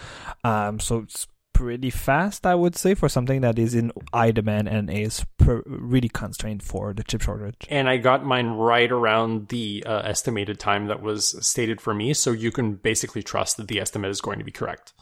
Um, 0.43 0.81
so 0.81 0.99
it's 0.99 1.29
pretty 1.53 1.91
fast, 1.91 2.45
I 2.45 2.55
would 2.55 2.77
say, 2.77 2.95
for 2.95 3.09
something 3.09 3.41
that 3.41 3.59
is 3.59 3.75
in 3.75 3.93
high 4.13 4.33
demand 4.33 4.69
and 4.69 4.91
is 4.91 5.25
per- 5.39 5.63
really 5.65 6.09
constrained 6.09 6.63
for 6.63 6.93
the 6.93 7.05
chip 7.05 7.23
shortage. 7.23 7.67
And 7.71 7.89
I 7.89 7.97
got 7.97 8.25
mine 8.27 8.49
right 8.49 8.91
around 8.91 9.49
the 9.49 9.83
uh, 9.87 10.01
estimated 10.01 10.59
time 10.59 10.89
that 10.89 11.01
was 11.01 11.35
stated 11.47 11.81
for 11.81 11.95
me. 11.95 12.13
So 12.15 12.33
you 12.33 12.51
can 12.51 12.75
basically 12.75 13.23
trust 13.23 13.57
that 13.57 13.69
the 13.69 13.81
estimate 13.81 14.11
is 14.11 14.21
going 14.21 14.39
to 14.39 14.45
be 14.45 14.53
correct. 14.53 14.93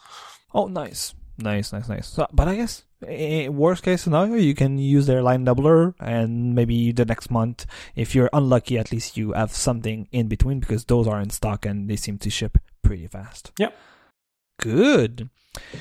Oh, 0.54 0.68
nice. 0.68 1.14
Nice, 1.36 1.72
nice, 1.72 1.88
nice. 1.88 2.06
So, 2.06 2.26
but 2.32 2.46
I 2.46 2.54
guess 2.54 2.84
eh, 3.06 3.48
worst 3.48 3.82
case 3.82 4.02
scenario, 4.02 4.36
you 4.36 4.54
can 4.54 4.78
use 4.78 5.06
their 5.06 5.20
line 5.20 5.44
doubler, 5.44 5.94
and 5.98 6.54
maybe 6.54 6.92
the 6.92 7.04
next 7.04 7.30
month, 7.30 7.66
if 7.96 8.14
you're 8.14 8.30
unlucky, 8.32 8.78
at 8.78 8.92
least 8.92 9.16
you 9.16 9.32
have 9.32 9.52
something 9.52 10.06
in 10.12 10.28
between 10.28 10.60
because 10.60 10.84
those 10.84 11.08
are 11.08 11.20
in 11.20 11.30
stock 11.30 11.66
and 11.66 11.90
they 11.90 11.96
seem 11.96 12.18
to 12.18 12.30
ship 12.30 12.58
pretty 12.82 13.08
fast. 13.08 13.50
Yep. 13.58 13.76
Good. 14.58 15.30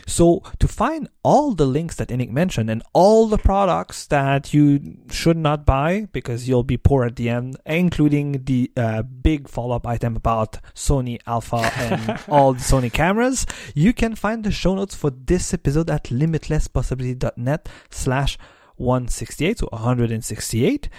So 0.05 0.43
to 0.59 0.67
find 0.67 1.09
all 1.23 1.53
the 1.53 1.65
links 1.65 1.95
that 1.95 2.09
Yannick 2.09 2.29
mentioned 2.29 2.69
and 2.69 2.83
all 2.93 3.27
the 3.27 3.37
products 3.37 4.05
that 4.07 4.53
you 4.53 4.97
should 5.09 5.37
not 5.37 5.65
buy 5.65 6.07
because 6.11 6.47
you'll 6.47 6.63
be 6.63 6.77
poor 6.77 7.05
at 7.05 7.15
the 7.15 7.29
end, 7.29 7.57
including 7.65 8.43
the 8.43 8.71
uh, 8.77 9.01
big 9.01 9.47
follow-up 9.47 9.87
item 9.87 10.15
about 10.15 10.59
Sony 10.75 11.19
Alpha 11.25 11.71
and 11.77 12.19
all 12.27 12.53
the 12.53 12.59
Sony 12.59 12.91
cameras, 12.91 13.45
you 13.73 13.93
can 13.93 14.15
find 14.15 14.43
the 14.43 14.51
show 14.51 14.75
notes 14.75 14.95
for 14.95 15.09
this 15.09 15.53
episode 15.53 15.89
at 15.89 16.05
limitlesspossibility.net 16.05 17.69
slash 17.89 18.37
168, 18.77 19.59
so 19.59 19.69
168. 19.71 20.89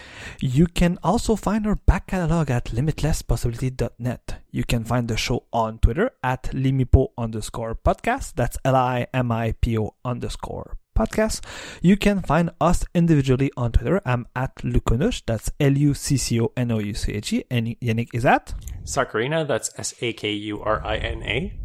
You 0.40 0.66
can 0.66 0.98
also 1.02 1.36
find 1.36 1.66
our 1.66 1.76
back 1.76 2.08
catalog 2.08 2.50
at 2.50 2.66
limitlesspossibility.net. 2.66 4.36
You 4.50 4.64
can 4.64 4.84
find 4.84 5.08
the 5.08 5.16
show 5.16 5.44
on 5.52 5.78
Twitter 5.78 6.10
at 6.22 6.44
limipo 6.52 7.08
underscore 7.18 7.74
podcast. 7.74 8.34
That's 8.34 8.58
L-I-M-I-P-O 8.64 9.94
underscore 10.04 10.76
podcast. 10.94 11.44
You 11.82 11.96
can 11.96 12.22
find 12.22 12.50
us 12.60 12.84
individually 12.94 13.50
on 13.56 13.72
Twitter. 13.72 14.00
I'm 14.06 14.26
at 14.34 14.56
Lucconouche. 14.58 15.22
That's 15.26 15.50
L-U-C-C-O-N-O-U-C-H-E. 15.60 17.44
And 17.50 17.76
Yannick 17.80 18.08
is 18.12 18.24
at? 18.24 18.54
Sakurina, 18.84 19.46
that's 19.46 19.70
S-A-K-U-R-I-N-A. 19.78 21.58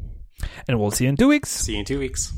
And 0.68 0.80
we'll 0.80 0.92
see 0.92 1.04
you 1.06 1.10
in 1.10 1.18
two 1.18 1.28
weeks. 1.28 1.50
See 1.50 1.74
you 1.74 1.80
in 1.80 1.86
two 1.86 2.00
weeks. 2.00 2.34